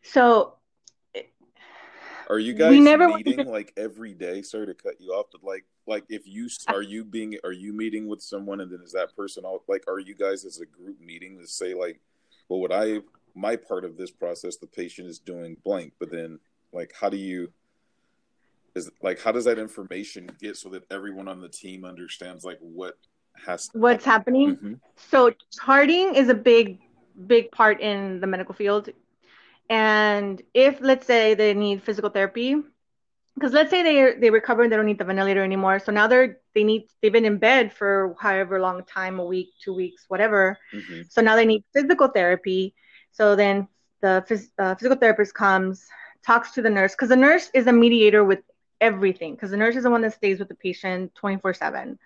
So 0.02 0.56
Are 2.32 2.40
you 2.40 2.54
We 2.54 2.58
guys 2.60 2.80
never 2.80 3.10
meeting 3.10 3.38
to- 3.40 3.44
like 3.52 3.74
every 3.76 4.14
day? 4.14 4.42
Sorry 4.42 4.66
to 4.66 4.74
cut 4.74 5.02
you 5.02 5.10
off, 5.12 5.26
but 5.34 5.44
like, 5.44 5.66
like 5.86 6.06
if 6.08 6.26
you 6.26 6.48
are 6.70 6.82
you 6.82 7.04
being 7.04 7.38
are 7.44 7.52
you 7.52 7.74
meeting 7.74 8.08
with 8.08 8.22
someone 8.22 8.62
and 8.62 8.72
then 8.72 8.80
is 8.82 8.94
that 8.94 9.14
person 9.18 9.44
all 9.44 9.64
like 9.68 9.84
are 9.88 10.00
you 10.00 10.16
guys 10.16 10.46
as 10.46 10.62
a 10.62 10.66
group 10.66 11.00
meeting 11.02 11.38
to 11.40 11.46
say 11.46 11.74
like, 11.74 12.00
well, 12.48 12.60
what 12.62 12.72
I 12.72 13.02
my 13.36 13.58
part 13.58 13.84
of 13.84 13.98
this 13.98 14.12
process, 14.12 14.56
the 14.56 14.68
patient 14.68 15.10
is 15.10 15.20
doing 15.20 15.58
blank, 15.66 15.92
but 16.00 16.10
then 16.10 16.40
like 16.72 16.94
how 16.98 17.10
do 17.10 17.18
you 17.18 17.52
is 18.76 18.90
like 19.02 19.20
how 19.22 19.34
does 19.34 19.44
that 19.44 19.60
information 19.60 20.30
get 20.40 20.56
so 20.56 20.70
that 20.70 20.84
everyone 20.90 21.28
on 21.28 21.42
the 21.42 21.50
team 21.50 21.84
understands 21.84 22.46
like 22.46 22.60
what 22.62 22.98
has 23.46 23.68
to 23.70 23.78
what's 23.78 24.06
happening? 24.06 24.56
Mhm. 24.56 24.80
So 24.96 25.34
charting 25.52 26.16
is 26.16 26.30
a 26.30 26.34
big, 26.34 26.80
big 27.28 27.52
part 27.52 27.82
in 27.82 28.22
the 28.22 28.28
medical 28.28 28.56
field. 28.56 28.88
And 29.72 30.44
if 30.54 30.82
let's 30.82 31.08
say 31.08 31.36
they 31.36 31.56
need 31.56 31.84
physical 31.84 32.12
therapy, 32.12 32.56
because 33.36 33.54
let's 33.54 33.72
say 33.72 33.84
they 33.84 34.20
they 34.20 34.30
recover 34.32 34.64
and 34.64 34.72
they 34.72 34.78
don't 34.78 34.86
need 34.86 35.00
the 35.00 35.06
ventilator 35.06 35.44
anymore, 35.44 35.80
so 35.80 35.92
now 35.92 36.08
they're 36.08 36.40
they 36.56 36.64
need 36.64 36.88
they've 37.02 37.14
been 37.14 37.26
in 37.26 37.38
bed 37.40 37.74
for 37.74 38.16
however 38.20 38.60
long 38.62 38.84
time, 38.86 39.20
a 39.20 39.26
week, 39.26 39.50
two 39.64 39.74
weeks, 39.74 40.06
whatever. 40.10 40.60
Mhm. 40.74 41.12
So 41.12 41.22
now 41.22 41.36
they 41.36 41.46
need 41.46 41.64
physical 41.74 42.08
therapy. 42.08 42.76
So 43.12 43.36
then 43.36 43.68
the 44.02 44.26
phys- 44.30 44.52
uh, 44.60 44.76
physical 44.76 44.98
therapist 44.98 45.34
comes, 45.36 45.88
talks 46.26 46.52
to 46.54 46.62
the 46.62 46.70
nurse, 46.70 46.94
because 46.96 47.10
the 47.10 47.18
nurse 47.18 47.50
is 47.54 47.68
a 47.68 47.74
mediator 47.74 48.24
with 48.24 48.40
everything, 48.82 49.36
because 49.36 49.52
the 49.52 49.58
nurse 49.58 49.76
is 49.76 49.84
the 49.84 49.92
one 49.92 50.02
that 50.02 50.14
stays 50.14 50.40
with 50.40 50.50
the 50.50 50.56
patient 50.56 51.16
24 51.16 51.54
7. 51.54 52.00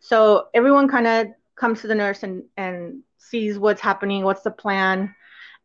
So 0.00 0.48
everyone 0.54 0.88
kind 0.88 1.06
of 1.06 1.28
comes 1.56 1.82
to 1.82 1.88
the 1.88 1.96
nurse 1.96 2.22
and, 2.22 2.44
and 2.56 3.02
sees 3.18 3.58
what's 3.58 3.80
happening, 3.80 4.24
what's 4.24 4.42
the 4.42 4.50
plan, 4.50 5.14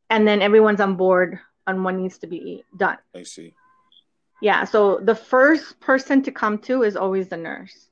and 0.09 0.27
then 0.27 0.41
everyone's 0.41 0.81
on 0.81 0.95
board 0.95 1.39
on 1.67 1.83
what 1.83 1.95
needs 1.95 2.17
to 2.19 2.27
be 2.27 2.63
done. 2.77 2.97
I 3.15 3.23
see. 3.23 3.53
Yeah, 4.41 4.65
so 4.65 4.99
the 4.99 5.15
first 5.15 5.79
person 5.79 6.21
to 6.23 6.31
come 6.31 6.57
to 6.59 6.83
is 6.83 6.97
always 6.97 7.29
the 7.29 7.37
nurse. 7.37 7.87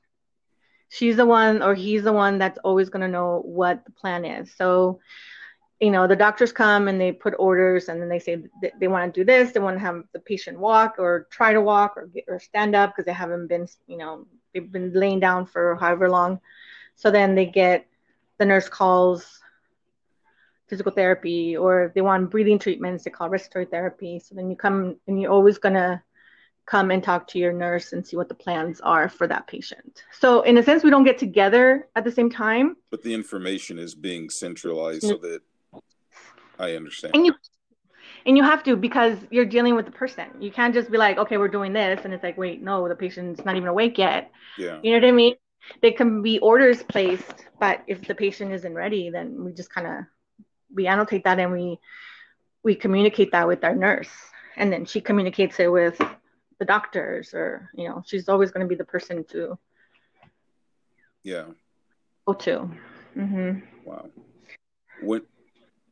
She's 0.90 1.16
the 1.16 1.24
one 1.24 1.62
or 1.62 1.74
he's 1.74 2.02
the 2.02 2.12
one 2.12 2.36
that's 2.36 2.58
always 2.58 2.90
going 2.90 3.00
to 3.00 3.08
know 3.08 3.40
what 3.46 3.82
the 3.86 3.92
plan 3.92 4.26
is. 4.26 4.52
So, 4.54 5.00
you 5.80 5.90
know, 5.90 6.06
the 6.06 6.14
doctors 6.14 6.52
come 6.52 6.88
and 6.88 7.00
they 7.00 7.10
put 7.10 7.34
orders 7.38 7.88
and 7.88 8.00
then 8.00 8.10
they 8.10 8.18
say 8.18 8.36
th- 8.60 8.74
they 8.78 8.88
want 8.88 9.14
to 9.14 9.20
do 9.20 9.24
this, 9.24 9.52
they 9.52 9.60
want 9.60 9.76
to 9.76 9.80
have 9.80 10.02
the 10.12 10.20
patient 10.20 10.58
walk 10.58 10.96
or 10.98 11.26
try 11.30 11.54
to 11.54 11.62
walk 11.62 11.94
or 11.96 12.08
get, 12.08 12.24
or 12.28 12.38
stand 12.38 12.76
up 12.76 12.90
because 12.90 13.06
they 13.06 13.14
haven't 13.14 13.46
been, 13.46 13.66
you 13.86 13.96
know, 13.96 14.26
they've 14.52 14.70
been 14.70 14.92
laying 14.92 15.20
down 15.20 15.46
for 15.46 15.76
however 15.76 16.10
long. 16.10 16.38
So 16.96 17.10
then 17.10 17.34
they 17.34 17.46
get 17.46 17.86
the 18.36 18.44
nurse 18.44 18.68
calls 18.68 19.41
physical 20.72 20.90
therapy 20.90 21.54
or 21.54 21.84
if 21.84 21.92
they 21.92 22.00
want 22.00 22.30
breathing 22.30 22.58
treatments, 22.58 23.04
they 23.04 23.10
call 23.10 23.28
respiratory 23.28 23.66
therapy. 23.66 24.18
So 24.18 24.34
then 24.34 24.48
you 24.48 24.56
come 24.56 24.96
and 25.06 25.20
you're 25.20 25.30
always 25.30 25.58
going 25.58 25.74
to 25.74 26.00
come 26.64 26.90
and 26.90 27.04
talk 27.04 27.26
to 27.28 27.38
your 27.38 27.52
nurse 27.52 27.92
and 27.92 28.06
see 28.06 28.16
what 28.16 28.30
the 28.30 28.34
plans 28.34 28.80
are 28.80 29.10
for 29.10 29.26
that 29.26 29.46
patient. 29.46 30.02
So 30.18 30.40
in 30.40 30.56
a 30.56 30.62
sense, 30.62 30.82
we 30.82 30.88
don't 30.88 31.04
get 31.04 31.18
together 31.18 31.88
at 31.94 32.04
the 32.04 32.10
same 32.10 32.30
time. 32.30 32.76
But 32.90 33.02
the 33.02 33.12
information 33.12 33.78
is 33.78 33.94
being 33.94 34.30
centralized 34.30 35.02
so 35.02 35.18
that 35.18 35.40
I 36.58 36.74
understand. 36.74 37.14
And 37.16 37.26
you 37.26 37.34
and 38.24 38.34
you 38.38 38.42
have 38.44 38.62
to 38.62 38.74
because 38.74 39.18
you're 39.30 39.44
dealing 39.44 39.74
with 39.74 39.84
the 39.84 39.92
person. 39.92 40.28
You 40.40 40.50
can't 40.50 40.72
just 40.72 40.90
be 40.90 40.96
like, 40.96 41.18
okay, 41.18 41.36
we're 41.36 41.48
doing 41.48 41.74
this, 41.74 42.00
and 42.04 42.14
it's 42.14 42.22
like, 42.22 42.38
wait, 42.38 42.62
no, 42.62 42.88
the 42.88 42.94
patient's 42.94 43.44
not 43.44 43.56
even 43.56 43.68
awake 43.68 43.98
yet. 43.98 44.30
Yeah. 44.56 44.78
You 44.82 44.92
know 44.92 44.98
what 45.04 45.08
I 45.08 45.12
mean? 45.12 45.34
There 45.82 45.92
can 45.92 46.22
be 46.22 46.38
orders 46.38 46.82
placed, 46.82 47.46
but 47.60 47.82
if 47.86 48.06
the 48.06 48.14
patient 48.14 48.52
isn't 48.52 48.74
ready, 48.74 49.10
then 49.10 49.44
we 49.44 49.52
just 49.52 49.70
kind 49.74 49.86
of 49.86 50.04
we 50.74 50.86
annotate 50.86 51.24
that 51.24 51.38
and 51.38 51.52
we 51.52 51.78
we 52.62 52.74
communicate 52.74 53.32
that 53.32 53.48
with 53.48 53.64
our 53.64 53.74
nurse, 53.74 54.10
and 54.56 54.72
then 54.72 54.84
she 54.84 55.00
communicates 55.00 55.58
it 55.58 55.70
with 55.70 56.00
the 56.58 56.64
doctors, 56.64 57.34
or 57.34 57.70
you 57.74 57.88
know, 57.88 58.02
she's 58.06 58.28
always 58.28 58.50
going 58.50 58.64
to 58.64 58.68
be 58.68 58.76
the 58.76 58.84
person 58.84 59.24
to 59.24 59.58
Yeah. 61.24 61.46
go 62.26 62.34
to. 62.34 62.70
hmm 63.14 63.58
Wow. 63.84 64.10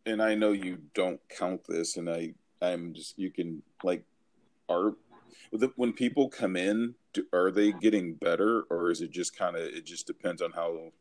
And 0.06 0.22
I 0.22 0.34
know 0.34 0.52
you 0.52 0.78
don't 0.94 1.20
count 1.28 1.62
this, 1.68 1.96
and 1.96 2.08
I 2.08 2.34
I'm 2.62 2.94
just 2.94 3.18
you 3.18 3.30
can 3.30 3.62
like 3.82 4.04
are 4.68 4.94
when 5.76 5.92
people 5.92 6.28
come 6.28 6.56
in, 6.56 6.94
do, 7.12 7.26
are 7.32 7.50
they 7.50 7.72
getting 7.72 8.14
better, 8.14 8.62
or 8.70 8.90
is 8.90 9.00
it 9.00 9.10
just 9.10 9.36
kind 9.36 9.56
of 9.56 9.62
it 9.62 9.84
just 9.84 10.06
depends 10.06 10.40
on 10.42 10.52
how. 10.52 10.92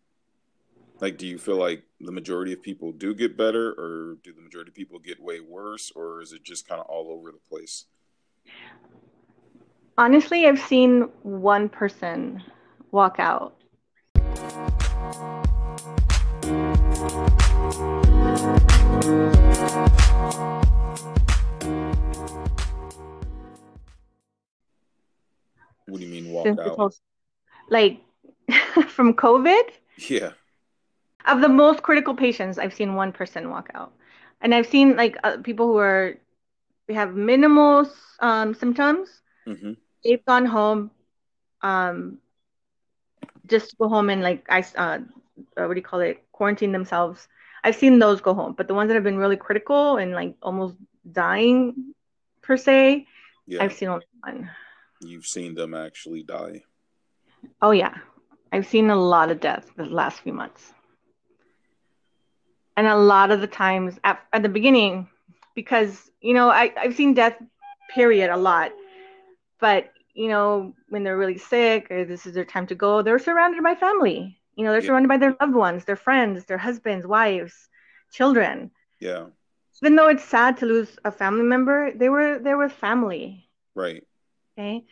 Like, 1.02 1.18
do 1.18 1.26
you 1.26 1.38
feel 1.38 1.56
like 1.56 1.84
the 2.02 2.12
majority 2.12 2.52
of 2.52 2.62
people 2.62 2.92
do 2.92 3.14
get 3.14 3.38
better, 3.38 3.72
or 3.72 4.18
do 4.22 4.34
the 4.34 4.42
majority 4.42 4.70
of 4.70 4.76
people 4.76 5.00
get 5.00 5.22
way 5.22 5.40
worse, 5.40 5.92
or 5.96 6.22
is 6.22 6.34
it 6.34 6.44
just 6.44 6.68
kind 6.68 6.82
of 6.82 6.88
all 6.88 7.10
over 7.10 7.32
the 7.32 7.38
place? 7.38 7.86
Honestly, 9.98 10.46
I've 10.46 10.60
seen 10.60 11.04
one 11.24 11.70
person 11.70 12.44
walk 12.92 13.16
out. 13.18 13.56
What 25.86 26.00
do 26.00 26.06
you 26.06 26.12
mean 26.12 26.34
walk 26.34 26.46
since 26.46 26.60
out? 26.60 26.76
whole 26.76 26.94
like 27.70 28.02
from 28.88 29.14
COVID. 29.14 29.64
Yeah, 30.10 30.32
Of 31.26 31.42
the 31.42 31.50
most 31.50 31.84
critical 31.84 32.16
patients, 32.16 32.58
I've 32.58 32.74
seen 32.74 32.96
one 32.96 33.12
person 33.12 33.50
walk 33.50 33.70
out, 33.74 33.94
and 34.42 34.54
I've 34.54 34.68
seen 34.68 34.96
like 34.96 35.18
uh, 35.24 35.38
people 35.44 35.68
who 35.68 35.78
are 35.78 36.18
they 36.88 36.94
have 36.96 37.16
minimal 37.16 37.90
um, 38.20 38.54
symptoms. 38.56 39.22
hmm 39.46 39.74
They've 40.04 40.24
gone 40.26 40.46
home, 40.46 40.92
um, 41.62 42.20
just 43.48 43.78
go 43.78 43.90
home 43.90 44.10
and 44.10 44.22
like 44.22 44.46
I 44.50 44.62
uh, 44.78 45.00
uh, 45.58 45.66
what 45.66 45.74
do 45.74 45.76
you 45.76 45.82
call 45.84 46.00
it? 46.02 46.24
Quarantine 46.32 46.72
themselves. 46.72 47.28
I've 47.64 47.76
seen 47.76 48.00
those 48.00 48.22
go 48.22 48.34
home, 48.34 48.54
but 48.58 48.68
the 48.68 48.74
ones 48.74 48.90
that 48.90 48.96
have 48.96 49.04
been 49.04 49.18
really 49.18 49.36
critical 49.38 49.98
and 49.98 50.14
like 50.14 50.36
almost 50.42 50.76
dying 51.12 51.94
per 52.42 52.58
se, 52.58 53.08
yeah. 53.48 53.60
I've 53.60 53.74
seen 53.74 53.90
only 53.90 54.06
one. 54.22 54.50
You've 55.02 55.26
seen 55.26 55.56
them 55.56 55.74
actually 55.74 56.24
die. 56.24 56.64
Oh 57.62 57.72
yeah, 57.72 57.98
I've 58.52 58.68
seen 58.68 58.90
a 58.90 58.96
lot 58.98 59.32
of 59.32 59.40
deaths 59.40 59.72
the 59.78 59.86
last 59.86 60.20
few 60.22 60.34
months, 60.34 60.74
and 62.80 62.88
a 62.88 62.98
lot 62.98 63.32
of 63.32 63.42
the 63.42 63.48
times 63.48 64.00
at, 64.06 64.22
at 64.34 64.44
the 64.44 64.50
beginning, 64.50 65.10
because 65.56 66.12
you 66.22 66.34
know 66.34 66.50
I 66.50 66.74
I've 66.78 66.96
seen 66.96 67.16
death, 67.16 67.38
period, 67.96 68.32
a 68.32 68.38
lot, 68.38 68.72
but 69.60 69.92
you 70.14 70.30
know 70.30 70.74
when 70.90 71.04
they're 71.04 71.18
really 71.18 71.38
sick 71.40 71.92
or 71.92 72.06
this 72.06 72.26
is 72.28 72.36
their 72.36 72.46
time 72.46 72.68
to 72.68 72.76
go, 72.76 73.04
they're 73.04 73.20
surrounded 73.20 73.64
by 73.64 73.76
family. 73.76 74.40
You 74.56 74.66
know 74.66 74.72
they're 74.74 74.82
Yeah. 74.82 74.90
surrounded 74.90 75.10
by 75.10 75.18
their 75.18 75.38
loved 75.42 75.56
ones, 75.56 75.86
their 75.86 75.98
friends, 75.98 76.46
their 76.46 76.60
husbands, 76.60 77.08
wives, 77.08 77.70
children. 78.12 78.72
Yeah, 79.00 79.30
Even 79.82 79.96
though 79.98 80.10
it's 80.10 80.24
sad 80.24 80.58
to 80.58 80.68
lose 80.68 81.00
a 81.04 81.12
family 81.12 81.44
member, 81.44 81.92
they 81.92 82.10
were 82.10 82.40
there 82.40 82.58
with 82.58 82.72
family. 82.72 83.50
right. 83.76 84.04
okay 84.58 84.86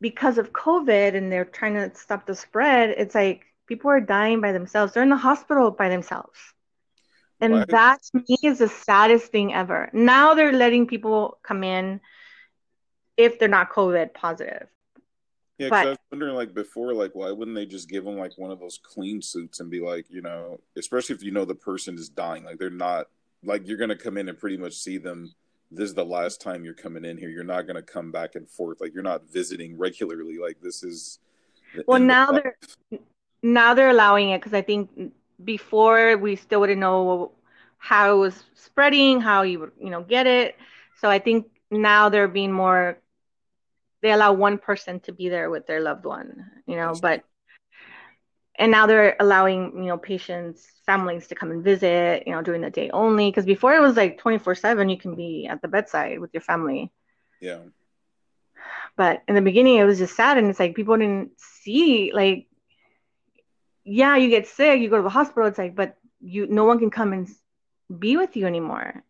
because 0.00 0.38
of 0.38 0.52
covid 0.52 1.14
and 1.16 1.32
they're 1.32 1.44
trying 1.44 1.74
to 1.74 1.94
stop 1.96 2.26
the 2.26 2.34
spread 2.34 2.90
it's 2.90 3.14
like 3.14 3.46
people 3.68 3.90
are 3.90 4.00
dying 4.00 4.40
by 4.40 4.52
themselves 4.52 4.92
they're 4.92 5.02
in 5.02 5.08
the 5.08 5.16
hospital 5.16 5.70
by 5.70 5.88
themselves 5.88 6.38
and 7.40 7.52
Why- 7.52 7.64
that 7.68 8.02
to 8.12 8.24
me 8.28 8.36
is 8.42 8.58
the 8.58 8.68
saddest 8.68 9.30
thing 9.30 9.54
ever 9.54 9.90
now 9.92 10.34
they're 10.34 10.52
letting 10.52 10.86
people 10.86 11.38
come 11.42 11.62
in 11.62 12.00
if 13.16 13.38
they're 13.38 13.48
not 13.48 13.70
covid 13.70 14.14
positive 14.14 14.66
Yeah, 15.58 15.70
'cause 15.70 15.78
But- 15.78 15.86
I 15.86 15.90
was 15.90 15.98
wondering, 16.12 16.34
like 16.36 16.54
before, 16.54 16.94
like 16.94 17.16
why 17.16 17.32
wouldn't 17.32 17.56
they 17.56 17.66
just 17.66 17.88
give 17.88 18.04
them 18.04 18.16
like 18.16 18.38
one 18.38 18.52
of 18.52 18.60
those 18.60 18.78
clean 18.80 19.20
suits 19.20 19.58
and 19.58 19.68
be 19.68 19.80
like, 19.80 20.06
you 20.08 20.22
know, 20.22 20.60
especially 20.76 21.16
if 21.16 21.22
you 21.24 21.32
know 21.32 21.44
the 21.44 21.56
person 21.56 21.96
is 21.96 22.08
dying, 22.08 22.44
like 22.44 22.58
they're 22.58 22.70
not 22.70 23.08
like 23.42 23.66
you're 23.66 23.76
gonna 23.76 23.96
come 23.96 24.16
in 24.18 24.28
and 24.28 24.38
pretty 24.38 24.56
much 24.56 24.74
see 24.74 24.98
them. 24.98 25.34
This 25.72 25.88
is 25.88 25.94
the 25.94 26.04
last 26.04 26.40
time 26.40 26.64
you're 26.64 26.74
coming 26.74 27.04
in 27.04 27.18
here. 27.18 27.28
You're 27.28 27.42
not 27.42 27.66
gonna 27.66 27.82
come 27.82 28.12
back 28.12 28.36
and 28.36 28.48
forth. 28.48 28.80
Like 28.80 28.94
you're 28.94 29.02
not 29.02 29.24
visiting 29.32 29.76
regularly. 29.76 30.38
Like 30.38 30.60
this 30.60 30.84
is. 30.84 31.18
Well, 31.88 31.98
now 31.98 32.30
they're 32.30 32.56
now 33.42 33.74
they're 33.74 33.90
allowing 33.90 34.30
it 34.30 34.40
because 34.40 34.54
I 34.54 34.62
think 34.62 34.90
before 35.42 36.16
we 36.16 36.36
still 36.36 36.60
wouldn't 36.60 36.80
know 36.80 37.32
how 37.78 38.14
it 38.16 38.18
was 38.18 38.44
spreading, 38.54 39.20
how 39.20 39.42
you 39.42 39.60
would, 39.60 39.72
you 39.80 39.90
know, 39.90 40.02
get 40.02 40.26
it. 40.26 40.56
So 40.96 41.08
I 41.08 41.18
think 41.18 41.46
now 41.70 42.08
they're 42.08 42.28
being 42.28 42.52
more, 42.52 42.98
they 44.02 44.12
allow 44.12 44.32
one 44.32 44.58
person 44.58 45.00
to 45.00 45.12
be 45.12 45.28
there 45.28 45.50
with 45.50 45.66
their 45.66 45.80
loved 45.80 46.04
one, 46.04 46.44
you 46.66 46.76
know, 46.76 46.96
but, 46.96 47.24
and 48.58 48.70
now 48.70 48.86
they're 48.86 49.16
allowing, 49.20 49.72
you 49.76 49.84
know, 49.84 49.96
patients, 49.98 50.66
families 50.86 51.28
to 51.28 51.34
come 51.34 51.50
and 51.50 51.62
visit, 51.64 52.24
you 52.26 52.32
know, 52.32 52.42
during 52.42 52.62
the 52.62 52.70
day 52.70 52.90
only. 52.90 53.30
Because 53.30 53.44
before 53.46 53.74
it 53.74 53.80
was 53.80 53.96
like 53.96 54.18
24 54.18 54.54
7, 54.54 54.88
you 54.88 54.98
can 54.98 55.14
be 55.14 55.46
at 55.48 55.62
the 55.62 55.68
bedside 55.68 56.20
with 56.20 56.30
your 56.34 56.42
family. 56.42 56.92
Yeah, 57.40 57.58
But 58.96 59.22
in 59.28 59.34
the 59.34 59.42
beginning, 59.42 59.76
it 59.76 59.84
was 59.84 59.98
just 59.98 60.16
sad. 60.16 60.38
And 60.38 60.48
it's 60.48 60.60
like 60.60 60.74
people 60.74 60.96
didn't 60.96 61.32
see, 61.38 62.12
like, 62.14 62.47
yeah, 63.88 64.16
you 64.16 64.30
get 64.30 64.46
sick, 64.46 64.80
you 64.80 64.90
go 64.90 64.96
to 64.98 65.02
the 65.02 65.08
hospital. 65.10 65.48
It's 65.48 65.58
like, 65.58 65.76
but 65.76 65.96
you, 66.20 66.46
no 66.48 66.64
one 66.64 66.78
can 66.78 66.90
come 66.90 67.12
and 67.12 67.28
be 67.98 68.16
with 68.16 68.36
you 68.36 68.46
anymore. 68.46 69.02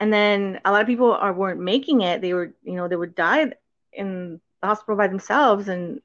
And 0.00 0.12
then 0.12 0.60
a 0.64 0.72
lot 0.72 0.82
of 0.82 0.86
people 0.86 1.12
are 1.12 1.32
weren't 1.32 1.60
making 1.60 2.02
it. 2.02 2.20
They 2.22 2.32
were, 2.34 2.54
you 2.64 2.74
know, 2.74 2.88
they 2.88 2.96
would 2.96 3.14
die 3.14 3.52
in 3.92 4.40
the 4.62 4.66
hospital 4.68 4.96
by 4.96 5.08
themselves. 5.08 5.68
And 5.68 6.00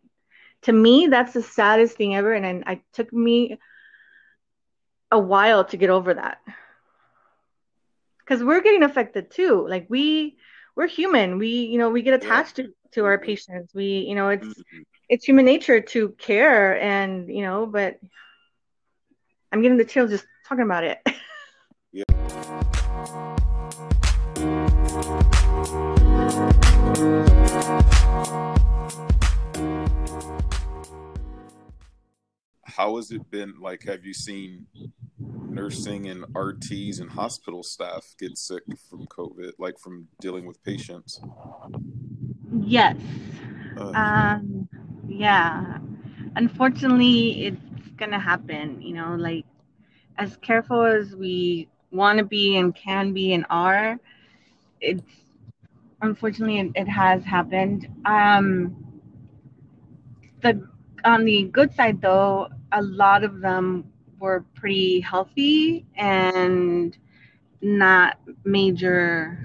to 0.63 0.73
me, 0.73 1.07
that's 1.07 1.33
the 1.33 1.41
saddest 1.43 1.97
thing 1.97 2.15
ever. 2.15 2.33
And 2.33 2.45
I, 2.65 2.73
I 2.73 2.81
took 2.93 3.11
me 3.13 3.59
a 5.11 5.19
while 5.19 5.63
to 5.65 5.77
get 5.77 5.89
over 5.89 6.13
that 6.13 6.39
because 8.19 8.43
we're 8.43 8.61
getting 8.61 8.83
affected 8.83 9.31
too. 9.31 9.67
Like 9.67 9.87
we, 9.89 10.37
we're 10.75 10.87
human. 10.87 11.37
We, 11.37 11.47
you 11.47 11.77
know, 11.77 11.89
we 11.89 12.01
get 12.01 12.13
Yeah. 12.21 12.25
attached 12.25 12.57
to, 12.57 12.73
to 12.93 13.05
our 13.05 13.17
Mhm. 13.17 13.23
patients. 13.25 13.73
We, 13.73 14.05
you 14.07 14.15
know, 14.15 14.29
it's 14.29 14.47
Mhm. 14.47 14.85
it's 15.09 15.25
human 15.25 15.45
nature 15.45 15.79
to 15.81 16.09
care 16.11 16.79
and 16.81 17.27
you 17.29 17.43
know 17.43 17.65
but 17.65 17.99
i'm 19.51 19.61
getting 19.61 19.77
the 19.77 19.85
chills 19.85 20.09
just 20.09 20.25
talking 20.47 20.63
about 20.63 20.83
it 20.83 20.99
How 32.75 32.97
has 32.97 33.11
it 33.11 33.29
been? 33.29 33.59
Like, 33.59 33.83
have 33.85 34.05
you 34.05 34.13
seen 34.13 34.67
nursing 35.49 36.07
and 36.07 36.25
RTs 36.35 36.99
and 36.99 37.11
hospital 37.11 37.63
staff 37.63 38.15
get 38.19 38.37
sick 38.37 38.63
from 38.89 39.07
COVID, 39.07 39.53
like 39.59 39.79
from 39.79 40.09
dealing 40.19 40.45
with 40.45 40.63
patients? 40.63 41.21
yes 42.65 42.97
Uh, 43.77 43.95
um 43.95 44.67
yeah 45.07 45.77
unfortunately 46.35 47.47
it's 47.47 47.89
gonna 47.97 48.19
happen 48.19 48.81
you 48.81 48.93
know 48.93 49.15
like 49.15 49.45
as 50.17 50.37
careful 50.37 50.83
as 50.83 51.15
we 51.15 51.67
want 51.91 52.17
to 52.19 52.25
be 52.25 52.57
and 52.57 52.75
can 52.75 53.13
be 53.13 53.33
and 53.33 53.45
are 53.49 53.99
it's 54.81 55.03
unfortunately 56.01 56.59
it, 56.59 56.71
it 56.75 56.87
has 56.87 57.23
happened 57.23 57.87
um 58.05 58.75
the 60.41 60.67
on 61.05 61.25
the 61.25 61.43
good 61.45 61.73
side 61.73 62.01
though 62.01 62.49
a 62.73 62.81
lot 62.83 63.23
of 63.23 63.41
them 63.41 63.85
were 64.19 64.45
pretty 64.55 65.01
healthy 65.01 65.85
and 65.97 66.97
not 67.61 68.17
major 68.45 69.37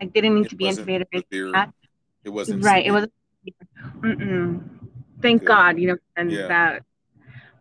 like 0.00 0.12
they 0.14 0.20
didn't 0.20 0.36
need 0.36 0.48
it 0.48 0.50
to 0.50 0.56
be 0.56 0.66
intubated 0.66 1.02
or 1.12 1.20
severe. 1.20 1.20
like 1.20 1.26
that. 1.54 1.70
It 2.24 2.30
wasn't 2.30 2.62
right 2.62 2.84
it 2.86 2.92
wasn't 2.92 3.12
Mm-mm. 4.02 4.60
thank 5.22 5.44
Good. 5.44 5.44
god 5.44 5.78
you 5.78 5.88
know 5.88 5.96
and 6.16 6.40
Yeah. 6.40 6.48
that 6.48 6.82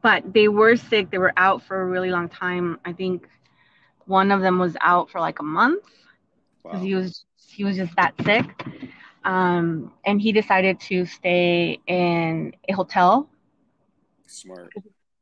but 0.02 0.24
they 0.34 0.48
were 0.48 0.76
sick 0.76 1.10
they 1.12 1.18
were 1.18 1.34
out 1.38 1.62
for 1.64 1.82
a 1.82 1.86
really 1.86 2.10
long 2.12 2.30
time 2.30 2.80
i 2.86 2.92
think 2.94 3.28
one 4.06 4.32
of 4.32 4.42
them 4.42 4.60
was 4.60 4.76
out 4.82 5.10
for 5.10 5.20
like 5.20 5.40
a 5.40 5.44
month 5.44 5.84
because 6.68 6.82
Wow. 6.82 6.84
he 6.84 6.96
was 6.96 7.26
he 7.48 7.64
was 7.64 7.78
just 7.78 7.96
that 7.96 8.14
sick 8.24 8.46
um 9.26 9.92
and 10.06 10.22
he 10.22 10.32
decided 10.32 10.80
to 10.80 11.06
stay 11.06 11.80
in 11.88 12.54
a 12.70 12.74
hotel 12.74 13.28
Smart. 14.30 14.74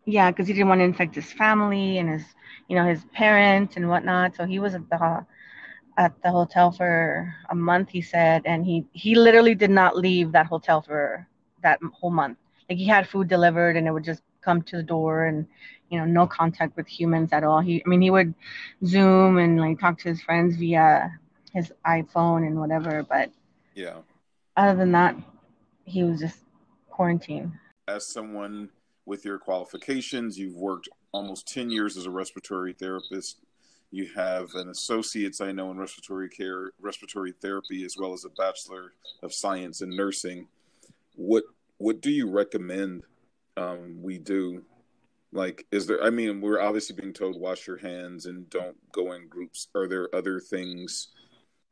yeah 0.06 0.30
because 0.32 0.48
he 0.48 0.54
didn't 0.54 0.70
want 0.70 0.80
to 0.80 0.86
infect 0.86 1.16
his 1.16 1.32
family 1.32 1.98
and 1.98 2.10
his 2.10 2.24
you 2.68 2.76
know 2.76 2.86
his 2.86 3.04
parents 3.14 3.76
and 3.78 3.90
whatnot 3.90 4.36
so 4.36 4.46
he 4.46 4.60
was 4.60 4.76
at 4.76 4.90
the 4.90 5.26
at 5.98 6.22
the 6.22 6.30
hotel 6.30 6.72
for 6.72 7.34
a 7.50 7.56
month, 7.56 7.90
he 7.90 8.02
said, 8.02 8.44
and 8.46 8.66
he 8.66 8.86
he 8.94 9.16
literally 9.16 9.56
did 9.56 9.72
not 9.72 9.98
leave 9.98 10.32
that 10.32 10.46
hotel 10.46 10.82
for 10.82 11.28
that 11.64 11.80
whole 12.00 12.12
month. 12.12 12.38
Like 12.70 12.78
he 12.78 12.86
had 12.86 13.08
food 13.10 13.28
delivered, 13.28 13.76
and 13.76 13.88
it 13.88 13.92
would 13.92 14.04
just 14.04 14.22
come 14.42 14.62
to 14.64 14.78
the 14.78 14.84
door, 14.84 15.26
and 15.26 15.48
you 15.90 15.98
know, 16.00 16.06
no 16.06 16.28
contact 16.28 16.78
with 16.78 16.88
humans 16.88 17.34
at 17.34 17.44
all. 17.44 17.60
He, 17.60 17.82
I 17.84 17.90
mean, 17.90 18.02
he 18.02 18.12
would 18.12 18.34
Zoom 18.86 19.38
and 19.38 19.60
like 19.60 19.80
talk 19.80 19.98
to 20.00 20.10
his 20.10 20.22
friends 20.22 20.56
via 20.56 21.12
his 21.54 21.74
iPhone 21.86 22.46
and 22.46 22.60
whatever, 22.60 23.04
but 23.04 23.32
yeah. 23.74 23.98
Other 24.56 24.78
than 24.78 24.92
that, 24.94 25.16
he 25.86 26.04
was 26.04 26.20
just 26.20 26.40
quarantined. 26.90 27.54
As 27.88 28.06
someone 28.06 28.70
with 29.08 29.26
your 29.26 29.40
qualifications, 29.40 30.38
you've 30.38 30.56
worked 30.56 30.90
almost 31.12 31.48
10 31.52 31.72
years 31.72 31.98
as 31.98 32.06
a 32.06 32.12
respiratory 32.12 32.74
therapist 32.74 33.40
you 33.92 34.10
have 34.16 34.54
an 34.56 34.70
associate's, 34.70 35.40
I 35.40 35.52
know, 35.52 35.72
in 35.72 35.78
respiratory 35.78 36.30
care, 36.30 36.72
respiratory 36.80 37.34
therapy, 37.42 37.86
as 37.86 37.96
well 37.98 38.14
as 38.14 38.26
a 38.26 38.30
bachelor 38.30 38.94
of 39.24 39.34
science 39.34 39.82
in 39.82 39.96
nursing. 39.96 40.48
What 41.16 41.44
what 41.78 42.02
do 42.02 42.12
you 42.12 42.30
recommend 42.30 43.04
um, 43.56 44.02
we 44.02 44.18
do? 44.18 44.64
Like, 45.32 45.66
is 45.72 45.88
there? 45.88 46.04
I 46.04 46.10
mean, 46.10 46.42
we're 46.42 46.62
obviously 46.62 46.96
being 46.96 47.14
told 47.14 47.40
wash 47.40 47.66
your 47.68 47.78
hands 47.78 48.26
and 48.26 48.50
don't 48.50 48.78
go 48.92 49.14
in 49.14 49.28
groups. 49.30 49.68
Are 49.74 49.88
there 49.88 50.14
other 50.14 50.40
things 50.40 51.10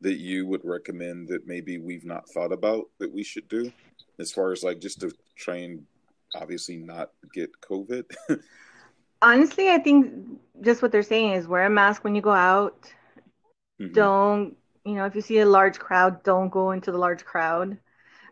that 0.02 0.18
you 0.18 0.46
would 0.46 0.64
recommend 0.64 1.28
that 1.30 1.48
maybe 1.48 1.80
we've 1.80 2.06
not 2.06 2.30
thought 2.30 2.52
about 2.52 2.86
that 3.00 3.12
we 3.12 3.24
should 3.24 3.48
do, 3.50 3.72
as 4.20 4.32
far 4.32 4.52
as 4.52 4.64
like 4.64 4.80
just 4.80 5.02
to 5.02 5.12
try 5.36 5.58
and 5.58 5.86
obviously 6.36 6.78
not 6.78 7.12
get 7.34 7.50
COVID? 7.62 8.06
honestly, 9.22 9.70
I 9.70 9.80
think 9.80 10.40
just 10.62 10.82
what 10.82 10.92
they're 10.92 11.04
saying 11.04 11.34
is 11.34 11.48
wear 11.48 11.66
a 11.66 11.70
mask 11.70 12.04
when 12.04 12.16
you 12.16 12.22
go 12.22 12.32
out. 12.32 12.92
Mm-hmm. 13.82 13.94
Don't, 13.94 14.56
you 14.86 14.94
know, 14.94 15.06
if 15.06 15.16
you 15.16 15.22
see 15.22 15.40
a 15.40 15.46
large 15.46 15.80
crowd, 15.80 16.24
don't 16.24 16.50
go 16.50 16.72
into 16.72 16.92
the 16.92 16.98
large 16.98 17.26
crowd 17.26 17.78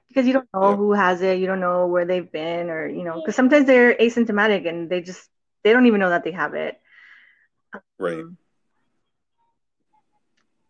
because 0.07 0.25
you 0.27 0.33
don't 0.33 0.47
know 0.53 0.69
yeah. 0.69 0.75
who 0.75 0.93
has 0.93 1.21
it. 1.21 1.39
You 1.39 1.47
don't 1.47 1.59
know 1.59 1.87
where 1.87 2.05
they've 2.05 2.31
been 2.31 2.69
or, 2.69 2.87
you 2.87 3.03
know, 3.03 3.15
because 3.19 3.35
sometimes 3.35 3.65
they're 3.65 3.95
asymptomatic 3.95 4.67
and 4.67 4.89
they 4.89 5.01
just, 5.01 5.27
they 5.63 5.73
don't 5.73 5.87
even 5.87 5.99
know 5.99 6.09
that 6.09 6.23
they 6.23 6.31
have 6.31 6.53
it. 6.53 6.79
Right. 7.99 8.19
Um, 8.19 8.37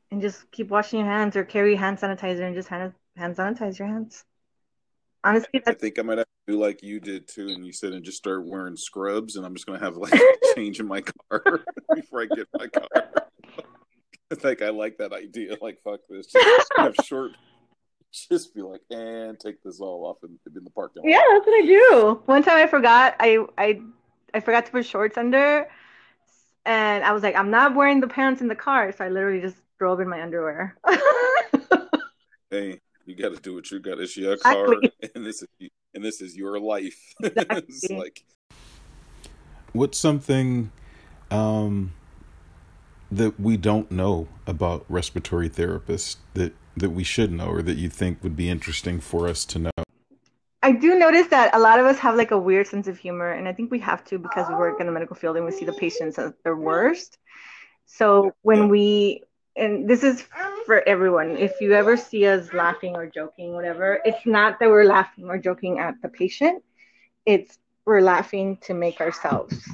and 0.09 0.21
just 0.21 0.49
keep 0.51 0.69
washing 0.69 0.99
your 0.99 1.09
hands 1.09 1.35
or 1.35 1.43
carry 1.43 1.75
hand 1.75 1.97
sanitizer 1.97 2.45
and 2.45 2.55
just 2.55 2.69
hand, 2.69 2.93
hand 3.17 3.35
sanitize 3.35 3.77
your 3.77 3.87
hands. 3.87 4.23
Honestly, 5.23 5.61
I 5.65 5.73
think 5.73 5.97
I 5.99 6.01
might 6.01 6.17
have 6.19 6.27
do 6.47 6.59
like 6.59 6.83
you 6.83 6.99
did 6.99 7.27
too, 7.27 7.49
and 7.49 7.65
you 7.65 7.71
said 7.71 7.93
and 7.93 8.03
just 8.03 8.17
start 8.17 8.45
wearing 8.45 8.75
scrubs, 8.75 9.35
and 9.35 9.45
I'm 9.45 9.53
just 9.53 9.65
gonna 9.65 9.79
have 9.79 9.95
like 9.97 10.13
a 10.13 10.19
change 10.55 10.79
in 10.79 10.87
my 10.87 11.01
car 11.01 11.61
before 11.95 12.21
I 12.21 12.25
get 12.25 12.47
my 12.57 12.67
car. 12.67 12.87
I 14.31 14.35
think 14.35 14.61
I 14.61 14.69
like 14.69 14.97
that 14.97 15.13
idea. 15.13 15.55
Like, 15.61 15.79
fuck 15.83 15.99
this. 16.09 16.27
Just 16.27 16.71
have 16.77 16.95
short. 17.05 17.31
Just 18.11 18.53
be 18.53 18.61
like, 18.61 18.81
and 18.89 19.39
take 19.39 19.61
this 19.63 19.79
all 19.79 20.05
off 20.05 20.17
in, 20.23 20.37
in 20.55 20.63
the 20.63 20.69
parking 20.71 21.03
lot. 21.03 21.09
Yeah, 21.09 21.21
that's 21.31 21.45
what 21.45 21.63
I 21.63 21.65
do. 21.65 22.21
One 22.25 22.43
time 22.43 22.57
I 22.57 22.67
forgot. 22.67 23.15
I 23.19 23.45
I 23.57 23.81
I 24.33 24.39
forgot 24.39 24.65
to 24.65 24.71
put 24.71 24.85
shorts 24.85 25.17
under, 25.17 25.67
and 26.65 27.03
I 27.03 27.11
was 27.11 27.23
like, 27.23 27.35
I'm 27.35 27.51
not 27.51 27.75
wearing 27.75 27.99
the 27.99 28.07
pants 28.07 28.41
in 28.41 28.47
the 28.47 28.55
car, 28.55 28.91
so 28.91 29.05
I 29.05 29.09
literally 29.09 29.41
just 29.41 29.57
drove 29.79 29.99
in 29.99 30.09
my 30.09 30.21
underwear. 30.21 30.77
hey, 32.49 32.79
you 33.05 33.15
got 33.15 33.35
to 33.35 33.41
do 33.41 33.55
what 33.55 33.69
you 33.71 33.79
got. 33.79 33.99
It's 33.99 34.15
your 34.17 34.37
car, 34.37 34.75
and 35.15 35.25
this 35.25 35.41
is 35.41 35.69
and 35.93 36.03
this 36.03 36.21
is 36.21 36.35
your 36.35 36.59
life. 36.59 36.99
Exactly. 37.23 37.63
it's 37.67 37.89
like 37.89 38.23
what's 39.73 39.97
something 39.97 40.71
um, 41.31 41.93
that 43.11 43.39
we 43.39 43.57
don't 43.57 43.91
know 43.91 44.27
about 44.47 44.85
respiratory 44.87 45.49
therapists 45.49 46.17
that 46.33 46.53
that 46.75 46.89
we 46.89 47.03
should 47.03 47.31
know, 47.31 47.47
or 47.47 47.61
that 47.61 47.77
you 47.77 47.89
think 47.89 48.23
would 48.23 48.35
be 48.35 48.49
interesting 48.49 48.99
for 48.99 49.27
us 49.27 49.45
to 49.45 49.59
know? 49.59 49.71
I 50.63 50.71
do 50.71 50.97
notice 50.97 51.27
that 51.27 51.53
a 51.53 51.59
lot 51.59 51.79
of 51.79 51.85
us 51.85 51.99
have 51.99 52.15
like 52.15 52.31
a 52.31 52.37
weird 52.37 52.67
sense 52.67 52.87
of 52.87 52.97
humor, 52.97 53.31
and 53.31 53.47
I 53.47 53.53
think 53.53 53.69
we 53.69 53.79
have 53.79 54.03
to 54.05 54.17
because 54.17 54.47
we 54.47 54.55
work 54.55 54.79
in 54.79 54.87
the 54.87 54.93
medical 54.93 55.15
field 55.15 55.35
and 55.35 55.45
we 55.45 55.51
see 55.51 55.65
the 55.65 55.73
patients 55.73 56.17
at 56.17 56.41
their 56.43 56.55
worst. 56.55 57.17
So 57.85 58.31
when 58.41 58.69
we 58.69 59.23
and 59.55 59.87
this 59.89 60.03
is 60.03 60.23
for 60.65 60.87
everyone. 60.87 61.37
If 61.37 61.61
you 61.61 61.73
ever 61.73 61.97
see 61.97 62.25
us 62.25 62.53
laughing 62.53 62.95
or 62.95 63.07
joking, 63.07 63.53
whatever, 63.53 63.99
it's 64.05 64.25
not 64.25 64.59
that 64.59 64.69
we're 64.69 64.85
laughing 64.85 65.25
or 65.29 65.37
joking 65.37 65.79
at 65.79 65.95
the 66.01 66.09
patient. 66.09 66.63
It's 67.25 67.57
we're 67.85 68.01
laughing 68.01 68.57
to 68.61 68.73
make 68.73 69.01
ourselves. 69.01 69.69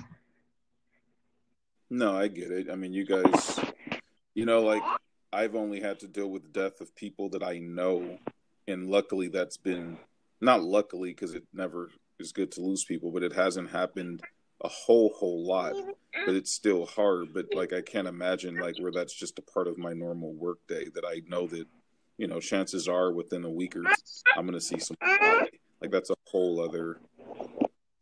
No, 1.90 2.16
I 2.16 2.28
get 2.28 2.52
it. 2.52 2.70
I 2.70 2.76
mean, 2.76 2.94
you 2.94 3.06
guys, 3.06 3.60
you 4.34 4.46
know, 4.46 4.62
like 4.62 4.84
I've 5.32 5.56
only 5.56 5.80
had 5.80 6.00
to 6.00 6.08
deal 6.08 6.30
with 6.30 6.44
the 6.44 6.60
death 6.60 6.82
of 6.82 6.96
people 6.96 7.30
that 7.30 7.44
I 7.44 7.60
know, 7.60 8.18
and 8.68 8.90
luckily 8.90 9.28
that's 9.28 9.58
been 9.58 9.98
not 10.42 10.62
luckily 10.62 11.12
because 11.12 11.34
it 11.34 11.44
never 11.54 11.90
is 12.20 12.32
good 12.32 12.52
to 12.54 12.62
lose 12.62 12.84
people, 12.84 13.12
but 13.12 13.24
it 13.24 13.34
hasn't 13.34 13.70
happened 13.70 14.22
a 14.62 14.68
whole 14.68 15.14
whole 15.18 15.46
lot 15.46 15.74
mm-hmm. 15.74 15.92
but 16.26 16.36
it's 16.36 16.52
still 16.52 16.86
hard 16.86 17.34
but 17.34 17.46
like 17.54 17.74
i 17.74 17.82
can't 17.82 18.08
imagine 18.08 18.56
like 18.56 18.78
where 18.80 18.92
that's 18.92 19.14
just 19.14 19.40
a 19.40 19.42
part 19.42 19.68
of 19.68 19.78
my 19.78 19.94
normal 19.94 20.34
work 20.34 20.60
day 20.68 20.88
that 20.94 21.06
i 21.06 21.22
know 21.28 21.48
that 21.48 21.66
you 22.18 22.28
know 22.28 22.40
chances 22.40 22.88
are 22.88 23.12
within 23.12 23.46
a 23.46 23.50
week 23.50 23.76
or 23.76 23.84
i'm 24.36 24.46
gonna 24.46 24.60
see 24.60 24.80
some 24.80 24.98
like 25.82 25.92
that's 25.92 26.10
a 26.10 26.16
whole 26.28 26.60
other 26.60 27.00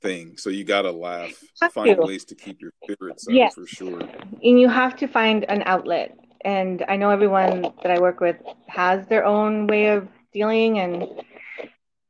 thing. 0.02 0.38
So 0.38 0.50
you 0.50 0.64
gotta 0.64 0.92
laugh 0.92 1.34
find 1.72 1.98
ways 1.98 2.26
to 2.26 2.36
keep 2.36 2.62
your 2.62 2.72
spirits 2.84 3.28
up 3.28 3.54
for 3.54 3.68
sure. 3.68 4.02
And 4.02 4.60
you 4.60 4.70
have 4.70 4.96
to 4.98 5.08
find 5.08 5.44
an 5.50 5.64
outlet. 5.66 6.18
And 6.42 6.86
i 6.88 6.96
know 6.96 7.10
everyone 7.10 7.74
that 7.82 7.92
i 7.92 8.00
work 8.00 8.20
with 8.20 8.38
has 8.68 9.08
their 9.08 9.26
own 9.26 9.66
way 9.68 9.88
of 9.88 10.08
dealing 10.32 10.80
and 10.80 11.08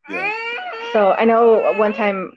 yeah. 0.09 0.33
so 0.91 1.13
i 1.13 1.23
know 1.23 1.73
one 1.77 1.93
time 1.93 2.33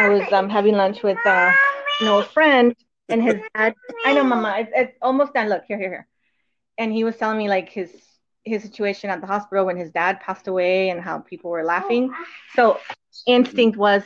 I 0.00 0.08
was 0.08 0.32
um, 0.32 0.48
having 0.48 0.76
lunch 0.76 1.02
with 1.02 1.18
uh, 1.26 1.52
you 2.00 2.06
know, 2.06 2.20
a 2.20 2.24
friend 2.24 2.74
and 3.10 3.22
his 3.22 3.34
dad. 3.54 3.74
I 4.06 4.14
know, 4.14 4.24
Mama, 4.24 4.56
it's, 4.60 4.72
it's 4.74 4.98
almost 5.02 5.34
done. 5.34 5.50
Look, 5.50 5.64
here, 5.68 5.78
here, 5.78 5.90
here. 5.90 6.06
And 6.78 6.90
he 6.90 7.04
was 7.04 7.16
telling 7.16 7.36
me 7.36 7.48
like 7.48 7.68
his 7.68 7.90
his 8.42 8.62
situation 8.62 9.10
at 9.10 9.20
the 9.20 9.26
hospital 9.26 9.66
when 9.66 9.76
his 9.76 9.90
dad 9.90 10.20
passed 10.20 10.48
away 10.48 10.88
and 10.88 11.02
how 11.02 11.18
people 11.18 11.50
were 11.50 11.64
laughing. 11.64 12.10
So 12.56 12.78
instinct 13.26 13.76
was 13.76 14.02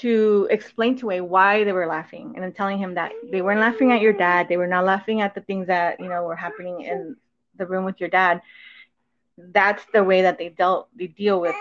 to 0.00 0.46
explain 0.50 0.96
to 0.98 1.10
A 1.10 1.20
why 1.20 1.64
they 1.64 1.72
were 1.72 1.88
laughing 1.88 2.34
and 2.36 2.44
then 2.44 2.52
telling 2.52 2.78
him 2.78 2.94
that 2.94 3.10
they 3.32 3.42
weren't 3.42 3.60
laughing 3.60 3.90
at 3.90 4.00
your 4.00 4.12
dad. 4.12 4.48
They 4.48 4.56
were 4.56 4.68
not 4.68 4.84
laughing 4.84 5.20
at 5.20 5.34
the 5.34 5.40
things 5.40 5.66
that, 5.66 5.98
you 5.98 6.08
know, 6.08 6.22
were 6.22 6.36
happening 6.36 6.82
in 6.82 7.16
the 7.56 7.66
room 7.66 7.84
with 7.84 7.98
your 7.98 8.08
dad. 8.08 8.40
That's 9.36 9.84
the 9.92 10.04
way 10.04 10.22
that 10.22 10.38
they 10.38 10.50
dealt 10.50 10.88
they 10.96 11.08
deal 11.08 11.40
with 11.40 11.56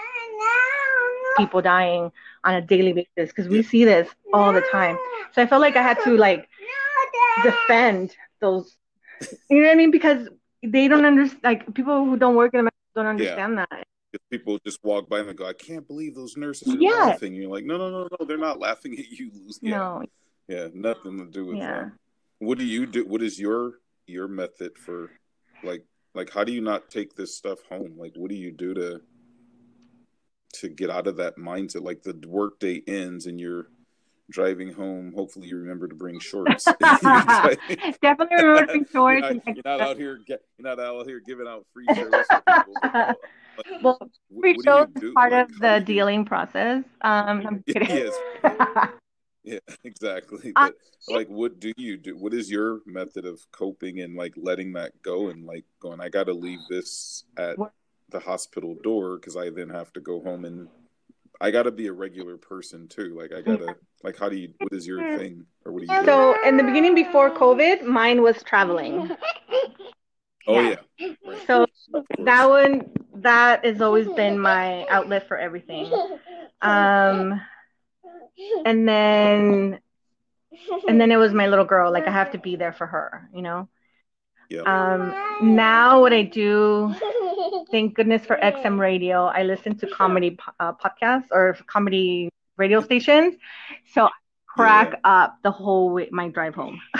people 1.38 1.62
dying 1.62 2.12
on 2.44 2.56
a 2.56 2.62
daily 2.62 2.94
basis 2.94 3.34
because 3.34 3.48
we 3.48 3.64
see 3.64 3.86
this 3.86 4.10
all 4.34 4.54
the 4.54 4.64
time. 4.72 4.98
So 5.34 5.42
I 5.42 5.48
felt 5.48 5.62
like 5.62 5.76
I 5.76 5.82
had 5.82 5.98
to 6.04 6.18
like 6.18 6.48
defend 7.44 8.16
those. 8.40 8.76
You 9.50 9.62
know 9.62 9.68
what 9.68 9.74
I 9.74 9.76
mean? 9.76 9.92
Because 9.92 10.28
they 10.64 10.88
don't 10.88 11.06
understand. 11.06 11.44
Like 11.44 11.74
people 11.74 12.06
who 12.06 12.18
don't 12.18 12.36
work 12.36 12.54
in 12.54 12.66
the 12.66 12.72
don't 12.96 13.08
understand 13.08 13.54
yeah. 13.54 13.66
that. 13.70 13.84
If 14.14 14.22
people 14.30 14.60
just 14.66 14.80
walk 14.84 15.08
by 15.08 15.20
and 15.20 15.38
go, 15.38 15.46
"I 15.46 15.54
can't 15.54 15.88
believe 15.88 16.16
those 16.16 16.36
nurses 16.36 16.74
are 16.74 16.78
yeah. 16.78 16.90
laughing," 16.90 17.34
you're 17.34 17.50
like, 17.50 17.64
"No, 17.64 17.78
no, 17.78 17.90
no, 17.90 18.08
no, 18.20 18.26
they're 18.26 18.38
not 18.38 18.60
laughing 18.60 18.94
at 19.00 19.10
you." 19.10 19.32
Yeah. 19.62 19.78
No. 19.78 20.04
Yeah, 20.48 20.68
nothing 20.74 21.18
to 21.20 21.26
do 21.26 21.46
with 21.46 21.58
yeah. 21.58 21.84
that. 21.84 21.92
What 22.40 22.58
do 22.58 22.66
you 22.66 22.86
do? 22.86 23.06
What 23.06 23.22
is 23.22 23.40
your 23.40 23.76
your 24.06 24.28
method 24.28 24.78
for 24.78 25.12
like 25.64 25.86
like 26.14 26.30
how 26.30 26.44
do 26.44 26.52
you 26.52 26.62
not 26.62 26.90
take 26.90 27.16
this 27.16 27.38
stuff 27.38 27.60
home? 27.70 27.96
Like, 27.98 28.14
what 28.16 28.30
do 28.30 28.36
you 28.36 28.52
do 28.52 28.74
to 28.74 29.02
to 30.54 30.70
get 30.70 30.90
out 30.90 31.08
of 31.08 31.18
that 31.18 31.38
mindset. 31.38 31.84
Like 31.84 32.04
the 32.04 32.20
workday 32.28 32.82
ends 32.88 33.26
and 33.26 33.40
you're 33.40 33.68
driving 34.32 34.74
home. 34.74 35.14
Hopefully, 35.16 35.48
you 35.48 35.58
remember 35.58 35.88
to 35.88 35.96
bring 35.96 36.20
shorts. 36.20 36.66
Definitely 36.82 38.38
remember 38.38 38.62
to 38.62 38.68
bring 38.68 38.86
shorts. 38.92 39.22
You're 39.22 39.34
not, 39.34 39.46
you're 39.46 39.56
not 39.66 39.82
out 39.82 39.98
here. 39.98 40.20
Get, 40.26 40.42
you're 40.58 40.76
not 40.76 40.84
out 40.84 41.06
here 41.06 41.20
giving 41.20 41.48
out 41.48 41.66
free 41.74 41.86
shirts. 41.94 42.28
People, 43.66 43.82
well, 43.84 44.00
free 44.40 44.58
shirts 44.64 44.92
is 45.04 45.14
part 45.14 45.34
like, 45.34 45.50
of 45.50 45.60
the 45.60 45.84
dealing 45.86 46.26
process. 46.26 46.84
Um, 47.02 47.46
I'm 47.46 47.64
kidding. 47.68 47.90
yes. 47.90 48.14
yeah, 49.44 49.60
exactly. 49.84 50.52
But 50.56 50.76
like, 51.08 51.28
what 51.28 51.60
do 51.60 51.74
you 51.78 51.98
do? 51.98 52.18
What 52.18 52.34
is 52.34 52.50
your 52.50 52.80
method 52.86 53.26
of 53.26 53.40
coping 53.52 54.00
and 54.00 54.16
like 54.16 54.34
letting 54.38 54.74
that 54.74 55.00
go 55.04 55.28
and 55.28 55.46
like 55.46 55.66
going? 55.80 56.00
I 56.00 56.10
got 56.10 56.26
to 56.26 56.34
leave 56.34 56.60
this 56.70 57.26
at 57.38 57.58
the 58.12 58.20
hospital 58.20 58.76
door 58.84 59.18
because 59.18 59.36
I 59.36 59.50
then 59.50 59.70
have 59.70 59.92
to 59.94 60.00
go 60.00 60.22
home 60.22 60.46
and 60.46 60.68
I 61.40 61.50
got 61.50 61.64
to 61.64 61.72
be 61.72 61.88
a 61.88 61.94
regular 61.94 62.38
person 62.38 62.88
too. 62.88 63.18
Like 63.18 63.34
I 63.34 63.42
gotta 63.42 63.76
like 64.04 64.18
how 64.18 64.30
do 64.30 64.38
you 64.38 64.54
what 64.60 64.74
is 64.74 64.86
your 64.86 65.18
thing 65.18 65.46
or 65.66 65.72
what 65.72 65.86
do 65.86 65.92
you? 65.92 66.06
So 66.06 66.36
in 66.46 66.58
the 66.58 66.64
beginning 66.64 66.94
before 66.94 67.32
COVID, 67.32 67.84
mine 67.84 68.22
was 68.22 68.42
traveling. 68.44 69.10
Oh 70.48 70.60
yeah. 70.60 70.76
yeah. 70.98 71.14
Right. 71.26 71.48
So 71.48 71.66
that 72.20 72.50
one 72.50 72.92
that 73.16 73.64
has 73.66 73.82
always 73.82 74.08
been 74.10 74.40
my 74.40 74.86
outlet 74.88 75.28
for 75.28 75.38
everything. 75.38 75.92
Um 76.62 77.42
and 78.66 78.88
then 78.88 79.80
and 80.88 81.02
then 81.02 81.12
it 81.12 81.18
was 81.18 81.34
my 81.34 81.48
little 81.48 81.66
girl 81.66 81.92
like 81.92 82.08
I 82.08 82.12
have 82.12 82.32
to 82.32 82.38
be 82.38 82.56
there 82.56 82.74
for 82.74 82.88
her, 82.88 83.30
you 83.34 83.42
know. 83.42 83.68
Yeah. 84.50 84.62
Um, 84.64 85.56
now 85.56 86.02
what 86.02 86.12
I 86.12 86.24
do, 86.24 86.94
thank 87.72 87.96
goodness 87.96 88.26
for 88.26 88.38
XM 88.38 88.80
Radio. 88.80 89.26
I 89.26 89.44
listen 89.44 89.78
to 89.80 89.88
comedy 89.88 90.38
uh, 90.60 90.74
podcasts 90.74 91.28
or 91.32 91.58
comedy 91.68 92.30
radio 92.58 92.82
stations, 92.82 93.36
so 93.94 94.06
I 94.06 94.12
crack 94.48 94.92
yeah. 94.92 95.24
up 95.24 95.38
the 95.44 95.52
whole 95.52 95.92
way 95.92 96.10
my 96.12 96.30
drive 96.30 96.56
home. 96.56 96.80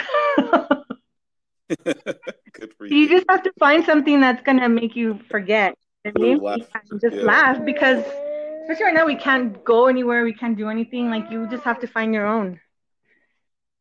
Good 1.68 2.74
for 2.78 2.86
you. 2.88 2.98
You 2.98 3.10
just 3.10 3.26
have 3.30 3.44
to 3.44 3.52
find 3.60 3.86
something 3.86 4.20
that's 4.22 4.42
gonna 4.44 4.70
make 4.70 4.96
you 4.96 5.20
forget. 5.30 5.76
I 6.06 6.12
mean, 6.16 6.40
just 7.00 7.16
yeah. 7.16 7.22
laugh 7.22 7.64
because 7.64 8.04
especially 8.64 8.86
right 8.86 8.94
now 8.94 9.06
we 9.06 9.16
can't 9.16 9.64
go 9.64 9.88
anywhere, 9.88 10.24
we 10.24 10.34
can't 10.34 10.58
do 10.58 10.70
anything. 10.70 11.10
Like 11.10 11.30
you 11.30 11.48
just 11.48 11.64
have 11.64 11.80
to 11.82 11.88
find 11.88 12.14
your 12.14 12.26
own. 12.26 12.60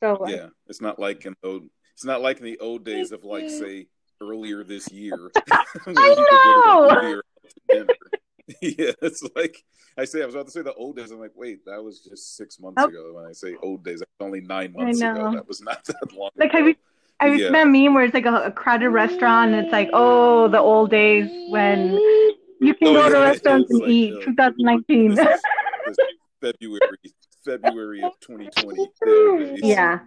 So 0.03 0.27
yeah, 0.27 0.49
it's 0.67 0.81
not 0.81 0.99
like 0.99 1.25
in 1.27 1.35
old. 1.43 1.69
It's 1.95 2.05
not 2.05 2.23
like 2.23 2.39
in 2.39 2.45
the 2.45 2.59
old 2.59 2.85
days 2.85 3.13
of 3.13 3.25
like 3.25 3.51
say 3.51 3.89
earlier 4.21 4.65
this 4.65 4.91
year. 4.91 5.31
I 5.51 5.63
know. 7.07 7.21
yeah, 8.61 8.93
it's 9.03 9.23
like 9.37 9.65
I 9.97 10.05
say. 10.05 10.23
I 10.23 10.27
was 10.27 10.35
about 10.35 10.47
to 10.47 10.53
say 10.53 10.63
the 10.63 10.75
old 10.75 10.97
days. 10.97 11.11
I'm 11.11 11.21
like, 11.21 11.33
wait, 11.35 11.65
that 11.67 11.83
was 11.83 12.01
just 12.01 12.37
six 12.37 12.59
months 12.59 12.83
oh. 12.83 12.89
ago. 12.89 13.13
When 13.15 13.25
I 13.25 13.33
say 13.33 13.57
old 13.63 13.85
days, 13.85 14.01
that's 14.01 14.11
only 14.21 14.41
nine 14.41 14.73
months 14.73 15.01
ago. 15.01 15.33
That 15.35 15.47
was 15.47 15.61
not 15.61 15.85
that 15.85 16.13
long. 16.17 16.31
Like, 16.37 16.51
ago. 16.51 16.59
have 16.59 16.69
you? 16.69 16.75
Have 17.21 17.35
you 17.35 17.41
yeah. 17.41 17.47
seen 17.49 17.53
that 17.53 17.69
meme 17.69 17.95
where 17.95 18.05
it's 18.05 18.15
like 18.15 18.25
a, 18.25 18.35
a, 18.35 18.51
crowded 18.51 18.89
restaurant 18.89 19.53
and 19.53 19.67
it's 19.67 19.73
like, 19.73 19.91
oh, 19.93 20.49
the 20.49 20.59
old 20.59 20.91
days 20.91 21.29
when 21.51 21.93
you 22.63 22.75
can 22.75 22.89
oh, 22.89 22.95
go 22.95 23.03
yeah, 23.03 23.09
to 23.11 23.19
restaurants 23.19 23.71
and 23.71 23.81
like, 23.81 23.91
eat. 23.91 24.15
Uh, 24.15 24.25
2019. 24.25 25.19
February 26.41 26.81
February 27.45 28.03
of 28.03 28.19
2020. 28.21 29.61
Yeah. 29.63 30.01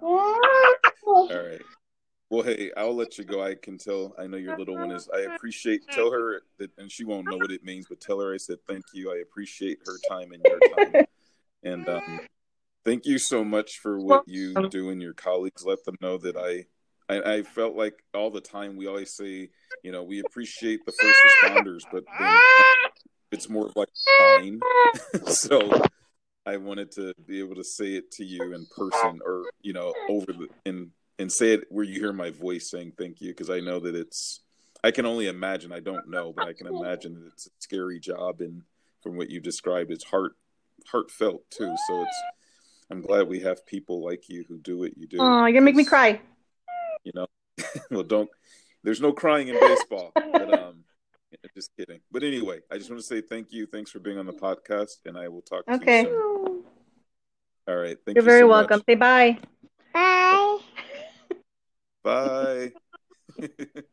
All 0.00 0.38
right. 1.28 1.60
Well, 2.32 2.44
hey, 2.44 2.70
I'll 2.78 2.96
let 2.96 3.18
you 3.18 3.24
go. 3.24 3.42
I 3.42 3.54
can 3.54 3.76
tell. 3.76 4.14
I 4.18 4.26
know 4.26 4.38
your 4.38 4.56
little 4.56 4.74
one 4.74 4.90
is. 4.90 5.06
I 5.14 5.34
appreciate. 5.34 5.86
Tell 5.90 6.10
her 6.10 6.40
that, 6.56 6.70
and 6.78 6.90
she 6.90 7.04
won't 7.04 7.28
know 7.28 7.36
what 7.36 7.50
it 7.50 7.62
means, 7.62 7.84
but 7.90 8.00
tell 8.00 8.18
her 8.20 8.32
I 8.32 8.38
said 8.38 8.56
thank 8.66 8.86
you. 8.94 9.12
I 9.12 9.18
appreciate 9.18 9.80
her 9.84 9.98
time 10.08 10.32
and 10.32 10.42
your 10.42 10.58
time. 10.74 11.04
And 11.62 11.86
um, 11.90 12.20
thank 12.86 13.04
you 13.04 13.18
so 13.18 13.44
much 13.44 13.80
for 13.80 14.00
what 14.00 14.26
you 14.26 14.70
do 14.70 14.88
and 14.88 15.02
your 15.02 15.12
colleagues. 15.12 15.62
Let 15.66 15.84
them 15.84 15.96
know 16.00 16.16
that 16.16 16.38
I, 16.38 16.64
I, 17.14 17.34
I 17.34 17.42
felt 17.42 17.76
like 17.76 18.02
all 18.14 18.30
the 18.30 18.40
time 18.40 18.76
we 18.76 18.86
always 18.86 19.14
say, 19.14 19.50
you 19.82 19.92
know, 19.92 20.02
we 20.02 20.20
appreciate 20.20 20.86
the 20.86 20.92
first 20.92 21.18
responders, 21.26 21.82
but 21.92 22.04
it's 23.30 23.50
more 23.50 23.70
like 23.76 23.90
fine. 24.18 24.58
so 25.26 25.82
I 26.46 26.56
wanted 26.56 26.92
to 26.92 27.12
be 27.26 27.40
able 27.40 27.56
to 27.56 27.64
say 27.64 27.92
it 27.96 28.10
to 28.12 28.24
you 28.24 28.54
in 28.54 28.66
person 28.74 29.20
or, 29.22 29.44
you 29.60 29.74
know, 29.74 29.92
over 30.08 30.32
the, 30.32 30.48
in, 30.64 30.92
and 31.22 31.32
say 31.32 31.54
it 31.54 31.64
where 31.70 31.84
you 31.84 31.98
hear 32.00 32.12
my 32.12 32.30
voice 32.30 32.70
saying 32.70 32.92
thank 32.98 33.20
you. 33.20 33.32
Cause 33.34 33.50
I 33.50 33.60
know 33.60 33.80
that 33.80 33.94
it's, 33.94 34.40
I 34.84 34.90
can 34.90 35.06
only 35.06 35.28
imagine, 35.28 35.72
I 35.72 35.80
don't 35.80 36.10
know, 36.10 36.32
but 36.36 36.48
I 36.48 36.52
can 36.52 36.66
imagine 36.66 37.14
that 37.14 37.32
it's 37.32 37.46
a 37.46 37.50
scary 37.60 38.00
job. 38.00 38.40
And 38.40 38.62
from 39.02 39.16
what 39.16 39.30
you 39.30 39.40
described, 39.40 39.90
it's 39.90 40.04
heart, 40.04 40.32
heartfelt 40.86 41.48
too. 41.50 41.74
So 41.88 42.02
it's, 42.02 42.22
I'm 42.90 43.00
glad 43.00 43.28
we 43.28 43.40
have 43.40 43.64
people 43.64 44.04
like 44.04 44.28
you 44.28 44.44
who 44.46 44.58
do 44.58 44.78
what 44.78 44.98
you 44.98 45.06
do. 45.06 45.16
Oh, 45.18 45.46
you're 45.46 45.52
gonna 45.52 45.62
make 45.62 45.76
me 45.76 45.84
cry. 45.84 46.20
You 47.04 47.12
know, 47.14 47.26
well, 47.90 48.02
don't. 48.02 48.28
There's 48.84 49.00
no 49.00 49.12
crying 49.12 49.48
in 49.48 49.58
baseball. 49.58 50.12
but, 50.14 50.58
um, 50.62 50.84
just 51.54 51.70
kidding. 51.76 52.00
But 52.10 52.22
anyway, 52.22 52.60
I 52.70 52.78
just 52.78 52.90
want 52.90 53.00
to 53.00 53.06
say 53.06 53.20
thank 53.20 53.52
you. 53.52 53.66
Thanks 53.66 53.90
for 53.90 53.98
being 53.98 54.18
on 54.18 54.26
the 54.26 54.32
podcast, 54.32 54.98
and 55.06 55.16
I 55.16 55.28
will 55.28 55.42
talk 55.42 55.64
okay. 55.70 56.04
to 56.04 56.08
you 56.08 56.42
soon. 56.46 56.64
All 57.68 57.80
right. 57.80 57.96
Thank 58.04 58.16
You're 58.16 58.24
you 58.24 58.30
very 58.30 58.40
so 58.40 58.48
welcome. 58.48 58.78
Much. 58.78 58.86
Say 58.86 58.94
bye. 58.96 59.38
Bye. 59.94 60.31
Bye. 62.02 62.72